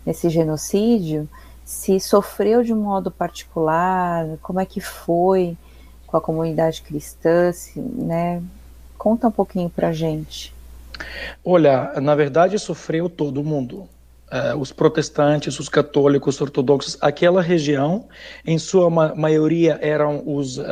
nesse 0.06 0.30
genocídio? 0.30 1.28
Se 1.64 2.00
sofreu 2.00 2.64
de 2.64 2.74
um 2.74 2.82
modo 2.82 3.10
particular, 3.12 4.26
como 4.42 4.60
é 4.60 4.66
que 4.66 4.82
foi? 4.82 5.58
com 6.10 6.18
a 6.18 6.22
comunidade 6.22 6.82
cristã, 6.82 7.52
né? 7.76 8.42
Conta 8.98 9.28
um 9.28 9.32
pouquinho 9.32 9.70
para 9.70 9.92
gente. 9.92 10.54
Olha, 11.46 11.94
na 12.02 12.16
verdade 12.16 12.58
sofreu 12.58 13.10
todo 13.10 13.44
mundo. 13.44 13.88
Uh, 14.32 14.56
os 14.60 14.72
protestantes, 14.72 15.60
os 15.60 15.68
católicos, 15.68 16.36
os 16.36 16.42
ortodoxos, 16.42 16.96
aquela 17.02 17.42
região, 17.42 18.08
em 18.46 18.60
sua 18.60 18.88
ma 18.88 19.16
maioria 19.16 19.80
eram 19.82 20.22
os 20.24 20.60
uh, 20.60 20.64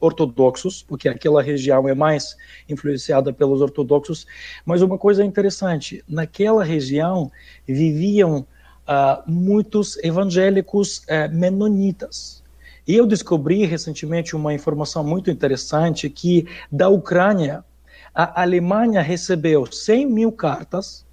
ortodoxos, 0.00 0.82
porque 0.82 1.08
aquela 1.08 1.40
região 1.40 1.88
é 1.88 1.94
mais 1.94 2.36
influenciada 2.68 3.32
pelos 3.32 3.60
ortodoxos. 3.60 4.26
Mas 4.66 4.82
uma 4.82 4.98
coisa 4.98 5.24
interessante, 5.24 6.02
naquela 6.08 6.64
região 6.64 7.30
viviam 7.64 8.40
uh, 8.40 9.22
muitos 9.30 9.96
evangélicos 10.02 11.02
menonitas. 11.30 12.42
E 12.84 12.96
eu 12.96 13.06
descobri 13.06 13.64
recentemente 13.64 14.34
uma 14.34 14.52
informação 14.52 15.04
muito 15.04 15.30
interessante 15.30 16.10
que 16.10 16.48
da 16.70 16.88
Ucrânia 16.88 17.64
a 18.12 18.42
Alemanha 18.42 19.00
recebeu 19.00 19.70
100 19.70 20.06
mil 20.06 20.32
cartas 20.32 21.04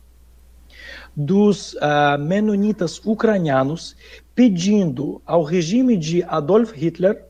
dos 1.22 1.74
uh, 1.74 2.18
menonitas 2.18 3.02
ucranianos 3.04 3.94
pedindo 4.34 5.22
ao 5.26 5.44
regime 5.44 5.98
de 5.98 6.24
Adolf 6.24 6.72
Hitler 6.72 7.26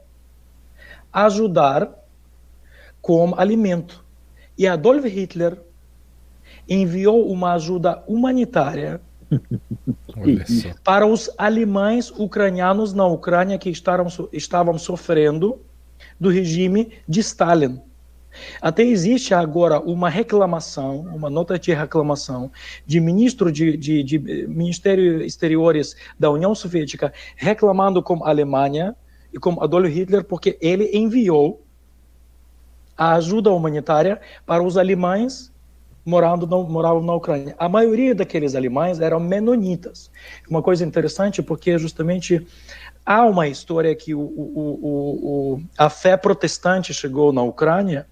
ajudar 1.11 1.89
com 3.01 3.33
alimento. 3.35 4.05
E 4.55 4.67
Adolf 4.67 5.03
Hitler 5.05 5.57
enviou 6.67 7.31
uma 7.31 7.53
ajuda 7.53 8.03
humanitária 8.07 9.01
para 10.83 11.07
os 11.07 11.31
alemães 11.35 12.11
ucranianos 12.11 12.93
na 12.93 13.07
Ucrânia 13.07 13.57
que 13.57 13.71
estavam, 13.71 14.07
estavam 14.31 14.77
sofrendo 14.77 15.59
do 16.19 16.29
regime 16.29 16.91
de 17.07 17.21
Stalin. 17.21 17.81
Até 18.61 18.83
existe 18.83 19.33
agora 19.33 19.79
uma 19.79 20.09
reclamação, 20.09 21.01
uma 21.01 21.29
nota 21.29 21.57
de 21.57 21.73
reclamação 21.73 22.51
de 22.85 22.99
ministro 22.99 23.51
de, 23.51 23.75
de, 23.75 24.03
de 24.03 24.19
Ministério 24.47 25.21
Exteriores 25.21 25.95
da 26.17 26.29
União 26.29 26.53
Soviética 26.53 27.13
reclamando 27.35 28.01
com 28.03 28.23
a 28.23 28.29
Alemanha 28.29 28.95
e 29.33 29.39
com 29.39 29.61
Adolf 29.61 29.87
Hitler 29.87 30.23
porque 30.23 30.57
ele 30.61 30.89
enviou 30.95 31.65
a 32.97 33.13
ajuda 33.15 33.49
humanitária 33.51 34.19
para 34.45 34.61
os 34.61 34.77
alemães 34.77 35.51
morando 36.05 36.47
no, 36.47 36.63
moravam 36.67 37.03
na 37.03 37.13
Ucrânia. 37.13 37.55
A 37.57 37.69
maioria 37.69 38.15
daqueles 38.15 38.55
alemães 38.55 38.99
eram 38.99 39.19
menonitas. 39.19 40.09
Uma 40.49 40.61
coisa 40.61 40.83
interessante 40.85 41.41
porque 41.41 41.77
justamente 41.77 42.45
há 43.05 43.25
uma 43.25 43.47
história 43.47 43.95
que 43.95 44.15
o, 44.15 44.19
o, 44.19 44.79
o, 45.55 45.61
a 45.77 45.89
fé 45.89 46.17
protestante 46.17 46.93
chegou 46.93 47.31
na 47.31 47.43
Ucrânia 47.43 48.07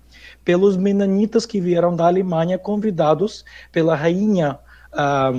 pelos 0.47 0.77
menonitas 0.77 1.45
que 1.45 1.60
vieram 1.60 1.93
da 1.93 2.07
Alemanha, 2.07 2.57
convidados 2.57 3.43
pela 3.69 3.97
rainha 3.97 4.57
ah, 4.93 5.33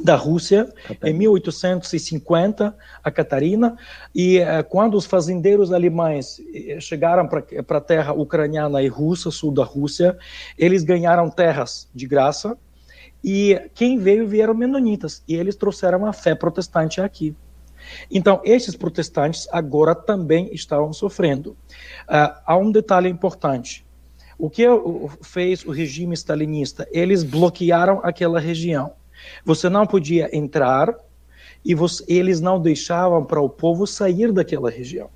da 0.00 0.14
Rússia 0.14 0.72
em 1.02 1.12
1850, 1.12 2.72
a 3.02 3.10
Catarina, 3.10 3.76
e 4.14 4.38
eh, 4.38 4.62
quando 4.62 4.96
os 4.96 5.06
fazendeiros 5.06 5.72
alemães 5.72 6.40
eh, 6.54 6.78
chegaram 6.78 7.26
para 7.26 7.78
a 7.78 7.80
terra 7.80 8.12
ucraniana 8.12 8.80
e 8.80 8.86
russa, 8.86 9.28
sul 9.32 9.52
da 9.52 9.64
Rússia, 9.64 10.16
eles 10.56 10.84
ganharam 10.84 11.28
terras 11.28 11.88
de 11.92 12.06
graça, 12.06 12.56
e 13.24 13.60
quem 13.74 13.98
veio 13.98 14.28
vieram 14.28 14.54
menonitas, 14.54 15.24
e 15.26 15.34
eles 15.34 15.56
trouxeram 15.56 16.06
a 16.06 16.12
fé 16.12 16.32
protestante 16.32 17.00
aqui. 17.00 17.34
Então, 18.08 18.40
esses 18.44 18.76
protestantes 18.76 19.48
agora 19.50 19.96
também 19.96 20.48
estavam 20.54 20.92
sofrendo. 20.92 21.56
Uh, 22.08 22.38
há 22.46 22.56
um 22.56 22.70
detalhe 22.70 23.08
importante. 23.08 23.84
O 24.42 24.50
que 24.50 24.64
fez 25.22 25.64
o 25.64 25.70
regime 25.70 26.14
stalinista? 26.14 26.88
Eles 26.90 27.22
bloquearam 27.22 28.00
aquela 28.02 28.40
região. 28.40 28.92
Você 29.44 29.68
não 29.68 29.86
podia 29.86 30.36
entrar 30.36 30.92
e 31.64 31.76
você, 31.76 32.02
eles 32.08 32.40
não 32.40 32.60
deixavam 32.60 33.24
para 33.24 33.40
o 33.40 33.48
povo 33.48 33.86
sair 33.86 34.32
daquela 34.32 34.68
região. 34.68 35.08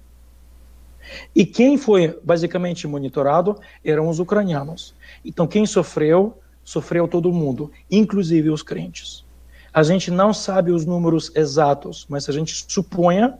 E 1.34 1.44
quem 1.44 1.76
foi 1.76 2.16
basicamente 2.22 2.86
monitorado 2.86 3.58
eram 3.84 4.08
os 4.08 4.20
ucranianos. 4.20 4.94
Então, 5.24 5.44
quem 5.44 5.66
sofreu, 5.66 6.38
sofreu 6.62 7.08
todo 7.08 7.32
mundo, 7.32 7.72
inclusive 7.90 8.48
os 8.48 8.62
crentes. 8.62 9.24
A 9.74 9.82
gente 9.82 10.08
não 10.08 10.32
sabe 10.32 10.70
os 10.70 10.86
números 10.86 11.32
exatos, 11.34 12.06
mas 12.08 12.28
a 12.28 12.32
gente 12.32 12.64
suponha 12.68 13.36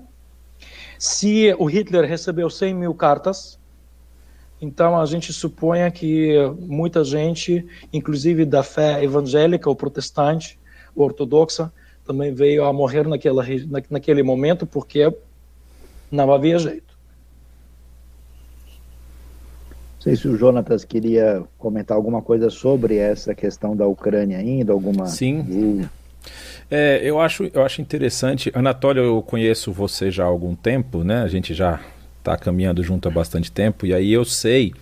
se 0.99 1.55
o 1.61 1.66
Hitler 1.66 2.09
recebeu 2.09 2.51
100 2.51 2.75
mil 2.75 2.92
cartas, 2.92 3.57
então, 4.61 4.99
a 4.99 5.05
gente 5.05 5.33
supõe 5.33 5.90
que 5.90 6.35
muita 6.59 7.05
gente, 7.05 7.66
inclusive 7.92 8.45
da 8.45 8.62
fé 8.62 9.03
evangélica 9.05 9.69
ou 9.69 9.77
protestante, 9.77 10.59
ou 10.95 11.05
ortodoxa, 11.05 11.71
também 12.07 12.33
veio 12.33 12.64
a 12.64 12.73
morrer 12.73 13.07
naquela, 13.07 13.45
naquele 13.90 14.23
momento 14.23 14.66
porque 14.66 15.12
não 16.11 16.33
havia 16.33 16.59
jeito. 16.59 16.97
Não 19.97 20.12
sei 20.12 20.16
se 20.16 20.29
o 20.29 20.37
Jonatas 20.37 20.85
queria 20.85 21.42
comentar 21.59 21.97
alguma 21.97 22.23
coisa 22.23 22.49
sobre 22.49 22.97
essa 22.97 23.35
questão 23.35 23.77
da 23.77 23.87
Ucrânia 23.87 24.38
ainda, 24.38 24.73
alguma... 24.73 25.07
Sim. 25.07 25.87
É, 26.71 27.01
eu, 27.03 27.21
acho, 27.21 27.51
eu 27.53 27.62
acho 27.62 27.83
interessante. 27.83 28.51
Anatólia, 28.55 29.01
eu 29.01 29.21
conheço 29.21 29.73
você 29.73 30.11
já 30.11 30.25
há 30.25 30.29
algum 30.29 30.55
tempo, 30.55 31.05
né? 31.05 31.23
A 31.23 31.29
gente 31.29 31.53
já 31.55 31.81
está 32.27 32.37
caminhando 32.37 32.83
junto 32.83 33.09
há 33.09 33.11
bastante 33.11 33.53
tempo, 33.53 33.87
e 33.87 33.95
aí 33.95 34.12
eu 34.12 34.25
sei. 34.25 34.73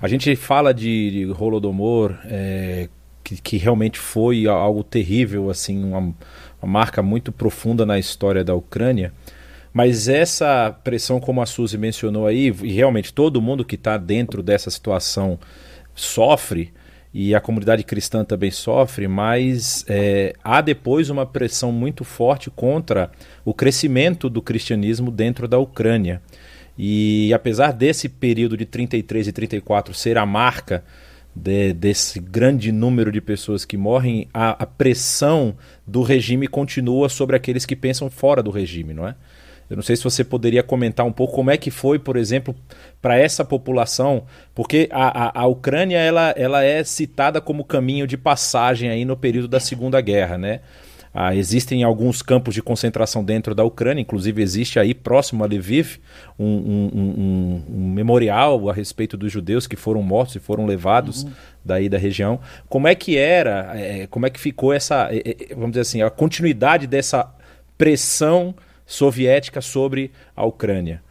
A 0.00 0.08
gente 0.08 0.34
fala 0.34 0.74
de, 0.74 1.26
de 1.26 1.32
Holodomor, 1.38 2.18
é, 2.24 2.88
que, 3.22 3.40
que, 3.40 3.56
realmente 3.56 3.98
foi 3.98 4.46
algo 4.46 4.82
terrível, 4.82 5.50
assim, 5.50 5.84
uma, 5.84 5.98
uma 5.98 6.14
marca 6.62 7.02
muito 7.02 7.30
profunda 7.30 7.86
na 7.86 7.98
história 7.98 8.42
da 8.42 8.54
Ucrânia. 8.54 9.12
Mas 9.72 10.08
essa 10.08 10.76
pressão, 10.82 11.20
como 11.20 11.40
a 11.40 11.46
Suzy 11.46 11.78
mencionou 11.78 12.26
aí, 12.26 12.46
e 12.62 12.72
realmente 12.72 13.12
todo 13.12 13.40
mundo 13.40 13.64
que 13.64 13.76
está 13.76 13.96
dentro 13.96 14.42
dessa 14.42 14.68
situação 14.70 15.38
sofre, 15.94 16.72
e 17.12 17.34
a 17.34 17.40
comunidade 17.40 17.82
cristã 17.82 18.24
também 18.24 18.50
sofre, 18.50 19.08
mas 19.08 19.84
é, 19.88 20.32
há 20.44 20.60
depois 20.60 21.10
uma 21.10 21.26
pressão 21.26 21.72
muito 21.72 22.04
forte 22.04 22.50
contra 22.50 23.10
o 23.44 23.52
crescimento 23.52 24.30
do 24.30 24.40
cristianismo 24.40 25.10
dentro 25.10 25.48
da 25.48 25.58
Ucrânia. 25.58 26.22
E 26.82 27.30
apesar 27.34 27.72
desse 27.72 28.08
período 28.08 28.56
de 28.56 28.64
33 28.64 29.28
e 29.28 29.32
34 29.32 29.92
ser 29.92 30.16
a 30.16 30.24
marca 30.24 30.82
de, 31.36 31.74
desse 31.74 32.18
grande 32.18 32.72
número 32.72 33.12
de 33.12 33.20
pessoas 33.20 33.66
que 33.66 33.76
morrem, 33.76 34.28
a, 34.32 34.62
a, 34.62 34.64
pressão 34.64 35.54
do 35.86 36.00
regime 36.00 36.48
continua 36.48 37.10
sobre 37.10 37.36
aqueles 37.36 37.66
que 37.66 37.76
pensam 37.76 38.08
fora 38.08 38.42
do 38.42 38.50
regime, 38.50 38.94
não 38.94 39.06
é? 39.06 39.14
Eu 39.68 39.76
não 39.76 39.82
sei 39.82 39.94
se 39.94 40.02
você 40.02 40.24
poderia 40.24 40.62
comentar 40.62 41.04
um 41.04 41.12
pouco 41.12 41.34
como 41.34 41.50
é 41.50 41.58
que 41.58 41.70
foi, 41.70 41.98
por 41.98 42.16
exemplo, 42.16 42.56
para 43.02 43.18
essa 43.18 43.44
população, 43.44 44.24
porque 44.54 44.88
a, 44.90 45.26
a, 45.26 45.42
a, 45.42 45.46
Ucrânia 45.46 45.98
ela, 45.98 46.32
ela 46.34 46.64
é 46.64 46.82
citada 46.82 47.42
como 47.42 47.62
caminho 47.62 48.06
de 48.06 48.16
passagem 48.16 48.88
aí 48.88 49.04
no 49.04 49.18
período 49.18 49.48
da 49.48 49.60
Segunda 49.60 50.00
Guerra, 50.00 50.38
né? 50.38 50.60
Ah, 51.12 51.34
existem 51.34 51.82
alguns 51.82 52.22
campos 52.22 52.54
de 52.54 52.62
concentração 52.62 53.24
dentro 53.24 53.52
da 53.52 53.64
Ucrânia, 53.64 54.00
inclusive 54.00 54.40
existe 54.40 54.78
aí 54.78 54.94
próximo 54.94 55.42
a 55.42 55.46
Lviv 55.46 55.98
um, 56.38 56.46
um, 56.46 56.90
um, 56.94 57.64
um 57.68 57.92
memorial 57.92 58.70
a 58.70 58.72
respeito 58.72 59.16
dos 59.16 59.32
judeus 59.32 59.66
que 59.66 59.74
foram 59.74 60.02
mortos 60.02 60.36
e 60.36 60.38
foram 60.38 60.66
levados 60.66 61.24
uhum. 61.24 61.32
daí 61.64 61.88
da 61.88 61.98
região. 61.98 62.38
Como 62.68 62.86
é 62.86 62.94
que 62.94 63.18
era, 63.18 63.72
é, 63.74 64.06
como 64.06 64.24
é 64.24 64.30
que 64.30 64.38
ficou 64.38 64.72
essa, 64.72 65.08
é, 65.10 65.30
é, 65.30 65.54
vamos 65.54 65.70
dizer 65.70 65.80
assim, 65.80 66.00
a 66.00 66.10
continuidade 66.10 66.86
dessa 66.86 67.28
pressão 67.76 68.54
soviética 68.86 69.60
sobre 69.60 70.12
a 70.36 70.44
Ucrânia? 70.44 71.02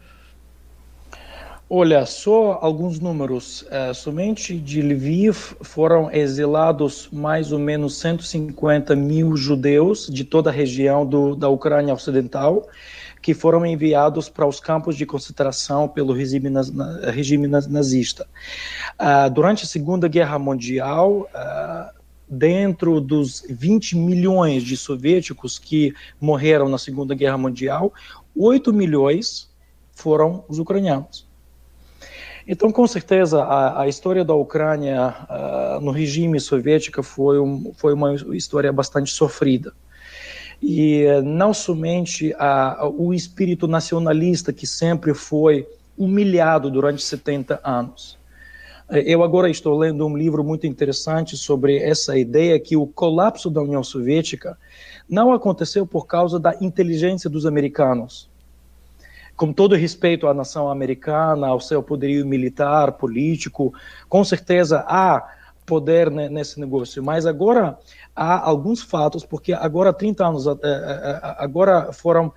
Olha, 1.72 2.04
só 2.04 2.58
alguns 2.60 2.98
números. 2.98 3.64
É, 3.70 3.94
somente 3.94 4.58
de 4.58 4.82
Lviv 4.82 5.54
foram 5.60 6.10
exilados 6.10 7.08
mais 7.12 7.52
ou 7.52 7.60
menos 7.60 7.96
150 8.00 8.96
mil 8.96 9.36
judeus 9.36 10.08
de 10.08 10.24
toda 10.24 10.50
a 10.50 10.52
região 10.52 11.06
do, 11.06 11.36
da 11.36 11.48
Ucrânia 11.48 11.94
Ocidental, 11.94 12.68
que 13.22 13.34
foram 13.34 13.64
enviados 13.64 14.28
para 14.28 14.48
os 14.48 14.58
campos 14.58 14.96
de 14.96 15.06
concentração 15.06 15.86
pelo 15.86 16.12
regime, 16.12 16.50
regime 17.12 17.46
nazista. 17.46 18.26
Uh, 18.98 19.30
durante 19.30 19.62
a 19.62 19.68
Segunda 19.68 20.08
Guerra 20.08 20.40
Mundial, 20.40 21.28
uh, 21.32 22.00
dentro 22.28 23.00
dos 23.00 23.44
20 23.48 23.96
milhões 23.96 24.64
de 24.64 24.76
soviéticos 24.76 25.56
que 25.56 25.94
morreram 26.20 26.68
na 26.68 26.78
Segunda 26.78 27.14
Guerra 27.14 27.38
Mundial, 27.38 27.94
8 28.36 28.72
milhões 28.72 29.48
foram 29.92 30.44
os 30.48 30.58
ucranianos. 30.58 31.29
Então, 32.52 32.72
com 32.72 32.84
certeza, 32.84 33.44
a, 33.44 33.82
a 33.82 33.88
história 33.88 34.24
da 34.24 34.34
Ucrânia 34.34 35.14
uh, 35.30 35.80
no 35.80 35.92
regime 35.92 36.40
soviético 36.40 37.00
foi, 37.00 37.38
um, 37.38 37.72
foi 37.76 37.94
uma 37.94 38.12
história 38.34 38.72
bastante 38.72 39.12
sofrida. 39.12 39.72
E 40.60 41.04
não 41.22 41.54
somente 41.54 42.34
a, 42.36 42.90
o 42.92 43.14
espírito 43.14 43.68
nacionalista 43.68 44.52
que 44.52 44.66
sempre 44.66 45.14
foi 45.14 45.64
humilhado 45.96 46.72
durante 46.72 47.04
70 47.04 47.60
anos. 47.62 48.18
Eu 48.90 49.22
agora 49.22 49.48
estou 49.48 49.78
lendo 49.78 50.04
um 50.04 50.16
livro 50.16 50.42
muito 50.42 50.66
interessante 50.66 51.36
sobre 51.36 51.76
essa 51.78 52.18
ideia 52.18 52.58
que 52.58 52.76
o 52.76 52.84
colapso 52.84 53.48
da 53.48 53.62
União 53.62 53.84
Soviética 53.84 54.58
não 55.08 55.32
aconteceu 55.32 55.86
por 55.86 56.04
causa 56.04 56.40
da 56.40 56.56
inteligência 56.60 57.30
dos 57.30 57.46
americanos. 57.46 58.29
Com 59.40 59.54
todo 59.54 59.74
respeito 59.74 60.26
à 60.26 60.34
nação 60.34 60.70
americana, 60.70 61.46
ao 61.46 61.58
seu 61.58 61.82
poderio 61.82 62.26
militar, 62.26 62.92
político, 62.92 63.72
com 64.06 64.22
certeza 64.22 64.84
há 64.86 65.26
poder 65.64 66.10
nesse 66.10 66.60
negócio, 66.60 67.02
mas 67.02 67.24
agora 67.24 67.78
há 68.14 68.46
alguns 68.46 68.82
fatos, 68.82 69.24
porque 69.24 69.54
agora 69.54 69.94
30 69.94 70.26
anos, 70.26 70.46
eh, 70.46 70.50
eh, 70.50 70.60
eh, 70.62 71.34
agora 71.38 71.90
foram 71.90 72.30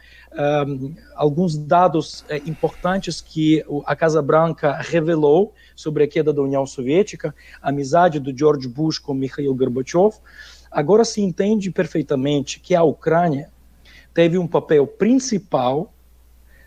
um, 0.65 0.95
alguns 1.13 1.57
dados 1.57 2.23
importantes 2.45 3.19
que 3.19 3.61
a 3.85 3.97
Casa 3.97 4.21
Branca 4.21 4.77
revelou 4.79 5.53
sobre 5.75 6.05
a 6.05 6.07
queda 6.07 6.31
da 6.31 6.41
União 6.41 6.65
Soviética, 6.65 7.35
a 7.61 7.67
amizade 7.67 8.17
do 8.17 8.33
George 8.33 8.69
Bush 8.69 8.97
com 8.97 9.13
Mikhail 9.13 9.53
Gorbachev, 9.53 10.15
agora 10.71 11.03
se 11.03 11.19
entende 11.19 11.69
perfeitamente 11.69 12.61
que 12.61 12.73
a 12.73 12.83
Ucrânia 12.83 13.51
teve 14.13 14.37
um 14.37 14.47
papel 14.47 14.87
principal 14.87 15.92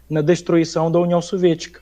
na 0.08 0.20
destruição 0.20 0.90
da 0.90 0.98
União 0.98 1.20
Soviética. 1.20 1.80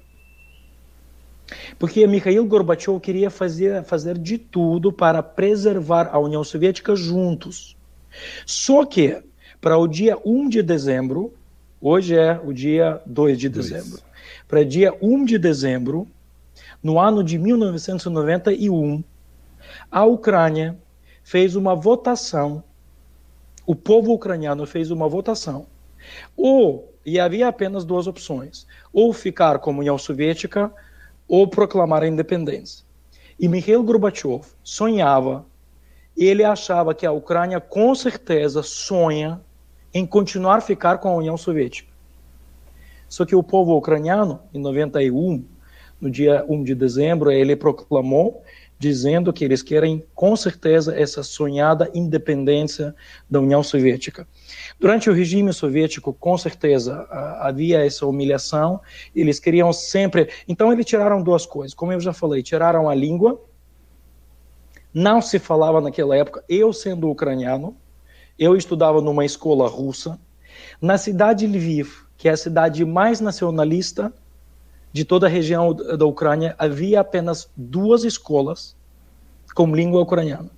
Porque 1.79 2.07
Mikhail 2.07 2.45
Gorbachev 2.45 2.99
queria 3.01 3.31
fazer, 3.31 3.83
fazer 3.85 4.19
de 4.19 4.39
tudo 4.39 4.93
para 4.93 5.23
preservar 5.23 6.09
a 6.13 6.19
União 6.19 6.43
Soviética 6.43 6.97
juntos. 6.97 7.77
Só 8.47 8.85
que, 8.85 9.23
para 9.61 9.77
o 9.77 9.87
dia 9.87 10.17
1 10.25 10.49
de 10.49 10.63
dezembro, 10.63 11.35
hoje 11.81 12.17
é 12.17 12.41
o 12.43 12.53
dia 12.53 13.01
2 13.05 13.39
de 13.39 13.49
dezembro, 13.49 14.01
para 14.47 14.61
o 14.61 14.65
dia 14.65 14.97
1 15.03 15.25
de 15.25 15.39
dezembro, 15.39 16.09
no 16.83 16.99
ano 16.99 17.25
de 17.25 17.39
1991, 17.39 19.03
a 19.91 20.05
Ucrânia 20.05 20.79
fez 21.23 21.57
uma 21.57 21.75
votação, 21.75 22.63
o 23.67 23.75
povo 23.75 24.13
ucraniano 24.13 24.67
fez 24.67 24.91
uma 24.91 25.09
votação, 25.09 25.67
ou, 26.37 26.94
e 27.05 27.21
havia 27.21 27.49
apenas 27.49 27.85
duas 27.85 28.07
opções, 28.07 28.67
ou 28.93 29.13
ficar 29.13 29.59
como 29.59 29.81
União 29.81 29.99
Soviética 29.99 30.73
ou 31.29 31.47
proclamar 31.49 32.03
a 32.03 32.09
independência. 32.09 32.85
E 33.39 33.49
Mikhail 33.49 33.83
Gorbachev 33.83 34.45
sonhava, 34.63 35.45
ele 36.17 36.45
achava 36.45 36.95
que 36.95 37.05
a 37.05 37.13
Ucrânia 37.13 37.61
com 37.61 37.95
certeza 37.95 38.63
sonha 38.63 39.41
em 39.93 40.07
continuar 40.07 40.57
a 40.57 40.61
ficar 40.61 40.99
com 40.99 41.09
a 41.09 41.15
União 41.15 41.37
Soviética. 41.37 41.93
Só 43.09 43.25
que 43.25 43.35
o 43.35 43.43
povo 43.43 43.77
ucraniano, 43.77 44.41
em 44.53 44.61
91, 44.61 45.45
no 46.01 46.11
dia 46.11 46.45
1 46.49 46.65
de 46.65 46.75
dezembro, 46.75 47.31
ele 47.31 47.57
proclamou 47.57 48.43
dizendo 48.79 49.33
que 49.33 49.45
eles 49.45 49.63
querem 49.63 50.05
com 50.15 50.37
certeza 50.37 50.95
essa 50.99 51.23
sonhada 51.23 51.91
independência 51.95 52.95
da 53.31 53.41
União 53.41 53.63
Soviética. 53.63 54.27
Durante 54.79 55.09
o 55.09 55.13
regime 55.13 55.53
soviético, 55.53 56.13
com 56.13 56.37
certeza, 56.37 57.07
havia 57.41 57.85
essa 57.85 58.07
humilhação, 58.07 58.81
eles 59.15 59.39
queriam 59.39 59.73
sempre. 59.73 60.29
Então, 60.49 60.73
eles 60.73 60.87
tiraram 60.87 61.23
duas 61.23 61.47
coisas, 61.47 61.75
como 61.75 61.93
eu 61.93 62.01
já 62.01 62.13
falei: 62.13 62.43
tiraram 62.43 62.89
a 62.89 62.95
língua, 62.95 63.41
não 64.93 65.23
se 65.23 65.39
falava 65.39 65.81
naquela 65.81 66.17
época. 66.17 66.45
Eu, 66.49 66.73
sendo 66.73 67.11
ucraniano, 67.11 67.77
eu 68.39 68.57
estudava 68.57 69.01
numa 69.01 69.25
escola 69.25 69.69
russa, 69.69 70.19
na 70.81 70.99
cidade 70.99 71.47
de 71.47 71.53
Lviv, 71.53 72.05
que 72.17 72.29
é 72.29 72.33
a 72.33 72.37
cidade 72.37 72.85
mais 72.85 73.21
nacionalista 73.21 74.13
de 74.95 75.05
toda 75.05 75.27
a 75.27 75.29
região 75.29 75.75
da 75.75 76.07
Ucrânia, 76.07 76.55
havia 76.57 77.01
apenas 77.01 77.51
duas 77.57 78.05
escolas 78.05 78.77
com 79.53 79.75
língua 79.75 80.01
ucraniana. 80.01 80.49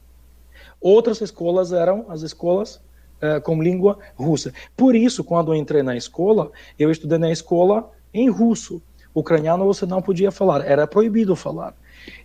Outras 0.78 1.22
escolas 1.22 1.72
eram 1.72 2.04
as 2.10 2.20
escolas 2.20 2.76
uh, 2.76 3.40
com 3.42 3.62
língua 3.62 3.98
russa. 4.14 4.52
Por 4.76 4.94
isso, 4.94 5.24
quando 5.24 5.54
eu 5.54 5.56
entrei 5.56 5.82
na 5.82 5.96
escola, 5.96 6.52
eu 6.78 6.90
estudei 6.90 7.16
na 7.16 7.32
escola 7.32 7.90
em 8.12 8.28
russo. 8.28 8.82
Ucraniano 9.14 9.64
você 9.64 9.86
não 9.86 10.02
podia 10.02 10.30
falar, 10.30 10.62
era 10.66 10.86
proibido 10.86 11.34
falar. 11.34 11.74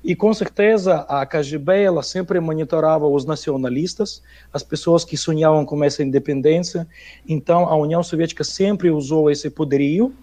E 0.04 0.14
com 0.14 0.34
certeza 0.34 1.06
a 1.08 1.26
KGB 1.26 1.82
ela 1.82 2.04
sempre 2.04 2.42
monitorava 2.42 3.08
os 3.08 3.24
nacionalistas, 3.24 4.22
as 4.52 4.64
pessoas 4.64 5.06
que 5.06 5.16
sonhavam 5.16 5.66
com 5.66 5.82
essa 5.82 6.04
independência. 6.04 6.86
Então 7.26 7.70
a 7.70 7.76
União 7.78 8.04
Soviética 8.04 8.44
sempre 8.44 8.92
usou 8.92 9.32
esse 9.32 9.50
poderio 9.50 10.14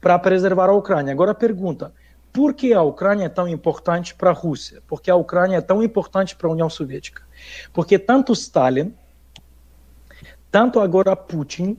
para 0.00 0.18
preservar 0.18 0.68
a 0.68 0.72
Ucrânia. 0.72 1.12
Agora 1.12 1.34
pergunta: 1.34 1.92
por 2.32 2.54
que 2.54 2.72
a 2.72 2.82
Ucrânia 2.82 3.26
é 3.26 3.28
tão 3.28 3.48
importante 3.48 4.14
para 4.14 4.30
a 4.30 4.34
Rússia? 4.34 4.82
Por 4.86 5.00
que 5.00 5.10
a 5.10 5.16
Ucrânia 5.16 5.56
é 5.56 5.60
tão 5.60 5.82
importante 5.82 6.36
para 6.36 6.48
a 6.48 6.52
União 6.52 6.68
Soviética? 6.68 7.22
Porque 7.72 7.98
tanto 7.98 8.32
Stalin 8.32 8.94
tanto 10.56 10.80
agora 10.80 11.14
Putin 11.14 11.76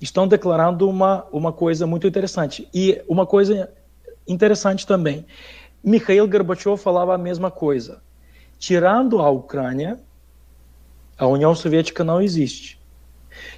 estão 0.00 0.26
declarando 0.26 0.88
uma, 0.88 1.26
uma 1.30 1.52
coisa 1.52 1.86
muito 1.86 2.06
interessante. 2.06 2.66
E 2.72 3.02
uma 3.06 3.26
coisa 3.26 3.70
interessante 4.26 4.86
também, 4.86 5.26
Mikhail 5.84 6.26
Gorbachev 6.26 6.78
falava 6.78 7.14
a 7.14 7.18
mesma 7.18 7.50
coisa. 7.50 8.00
Tirando 8.58 9.20
a 9.20 9.28
Ucrânia, 9.28 10.00
a 11.18 11.26
União 11.26 11.54
Soviética 11.54 12.02
não 12.02 12.22
existe. 12.22 12.80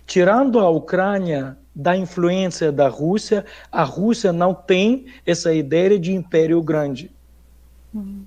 Tirando 0.04 0.58
a 0.58 0.68
Ucrânia 0.68 1.56
da 1.74 1.96
influência 1.96 2.70
da 2.70 2.88
Rússia, 2.88 3.44
a 3.70 3.82
Rússia 3.82 4.32
não 4.32 4.54
tem 4.54 5.06
essa 5.26 5.52
ideia 5.52 5.98
de 5.98 6.12
império 6.12 6.62
grande. 6.62 7.10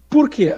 Por 0.09 0.29
quê? 0.29 0.55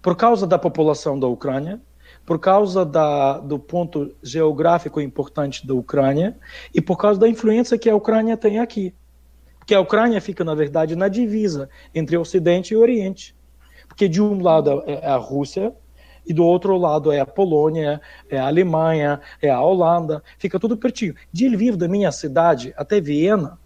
Por 0.00 0.16
causa 0.16 0.46
da 0.46 0.58
população 0.58 1.18
da 1.18 1.26
Ucrânia, 1.26 1.80
por 2.24 2.38
causa 2.38 2.84
da, 2.84 3.38
do 3.38 3.58
ponto 3.58 4.14
geográfico 4.22 5.00
importante 5.00 5.66
da 5.66 5.74
Ucrânia 5.74 6.36
e 6.74 6.80
por 6.80 6.96
causa 6.96 7.18
da 7.20 7.28
influência 7.28 7.78
que 7.78 7.90
a 7.90 7.96
Ucrânia 7.96 8.36
tem 8.36 8.58
aqui. 8.58 8.94
Porque 9.58 9.74
a 9.74 9.80
Ucrânia 9.80 10.20
fica, 10.20 10.42
na 10.42 10.54
verdade, 10.54 10.96
na 10.96 11.08
divisa 11.08 11.68
entre 11.94 12.16
Ocidente 12.16 12.74
e 12.74 12.76
Oriente. 12.76 13.34
Porque 13.86 14.08
de 14.08 14.20
um 14.20 14.42
lado 14.42 14.82
é 14.86 15.06
a 15.06 15.16
Rússia 15.16 15.72
e 16.26 16.32
do 16.32 16.44
outro 16.44 16.76
lado 16.76 17.10
é 17.10 17.20
a 17.20 17.26
Polônia, 17.26 18.00
é 18.30 18.38
a 18.38 18.46
Alemanha, 18.46 19.20
é 19.40 19.50
a 19.50 19.60
Holanda, 19.60 20.22
fica 20.38 20.58
tudo 20.58 20.76
pertinho. 20.76 21.14
De 21.32 21.48
Lviv, 21.48 21.76
da 21.76 21.88
minha 21.88 22.12
cidade, 22.12 22.72
até 22.76 23.00
Viena, 23.00 23.58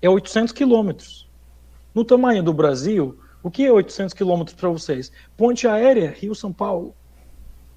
é 0.00 0.08
800 0.08 0.52
quilômetros. 0.52 1.28
No 1.94 2.04
tamanho 2.04 2.42
do 2.42 2.52
Brasil, 2.52 3.18
o 3.42 3.50
que 3.50 3.64
é 3.64 3.72
800 3.72 4.14
quilômetros 4.14 4.56
para 4.56 4.68
vocês? 4.68 5.12
Ponte 5.36 5.66
aérea, 5.66 6.14
Rio-São 6.16 6.52
Paulo. 6.52 6.94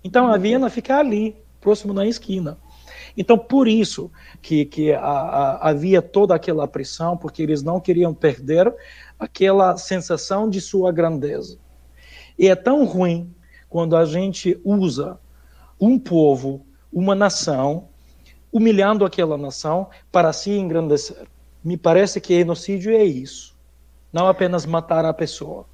Então 0.04 0.28
a 0.28 0.38
Viena 0.38 0.70
fica 0.70 0.98
ali, 0.98 1.36
próximo 1.60 1.94
na 1.94 2.06
esquina. 2.06 2.58
Então, 3.16 3.38
por 3.38 3.68
isso 3.68 4.12
que, 4.42 4.66
que 4.66 4.94
a, 4.94 5.00
a, 5.00 5.70
havia 5.70 6.02
toda 6.02 6.34
aquela 6.34 6.68
pressão, 6.68 7.18
porque 7.18 7.42
eles 7.42 7.62
não 7.62 7.80
queriam 7.80 8.14
perder 8.14 8.74
aquela 9.20 9.76
sensação 9.78 10.50
de 10.50 10.62
sua 10.62 10.92
grandeza. 10.92 11.60
E 12.38 12.48
é 12.48 12.56
tão 12.56 12.86
ruim 12.86 13.34
quando 13.72 13.96
a 13.96 14.04
gente 14.04 14.60
usa 14.66 15.18
um 15.80 15.98
povo, 15.98 16.62
uma 16.92 17.16
nação, 17.16 17.86
humilhando 18.52 19.06
aquela 19.06 19.38
nação 19.38 19.88
para 20.12 20.34
se 20.34 20.52
engrandecer. 20.52 21.26
Me 21.64 21.78
parece 21.78 22.20
que 22.20 22.38
genocídio 22.38 22.92
é 22.92 23.04
isso. 23.06 23.56
Não 24.12 24.28
apenas 24.28 24.66
matar 24.66 25.06
a 25.06 25.14
pessoa. 25.14 25.66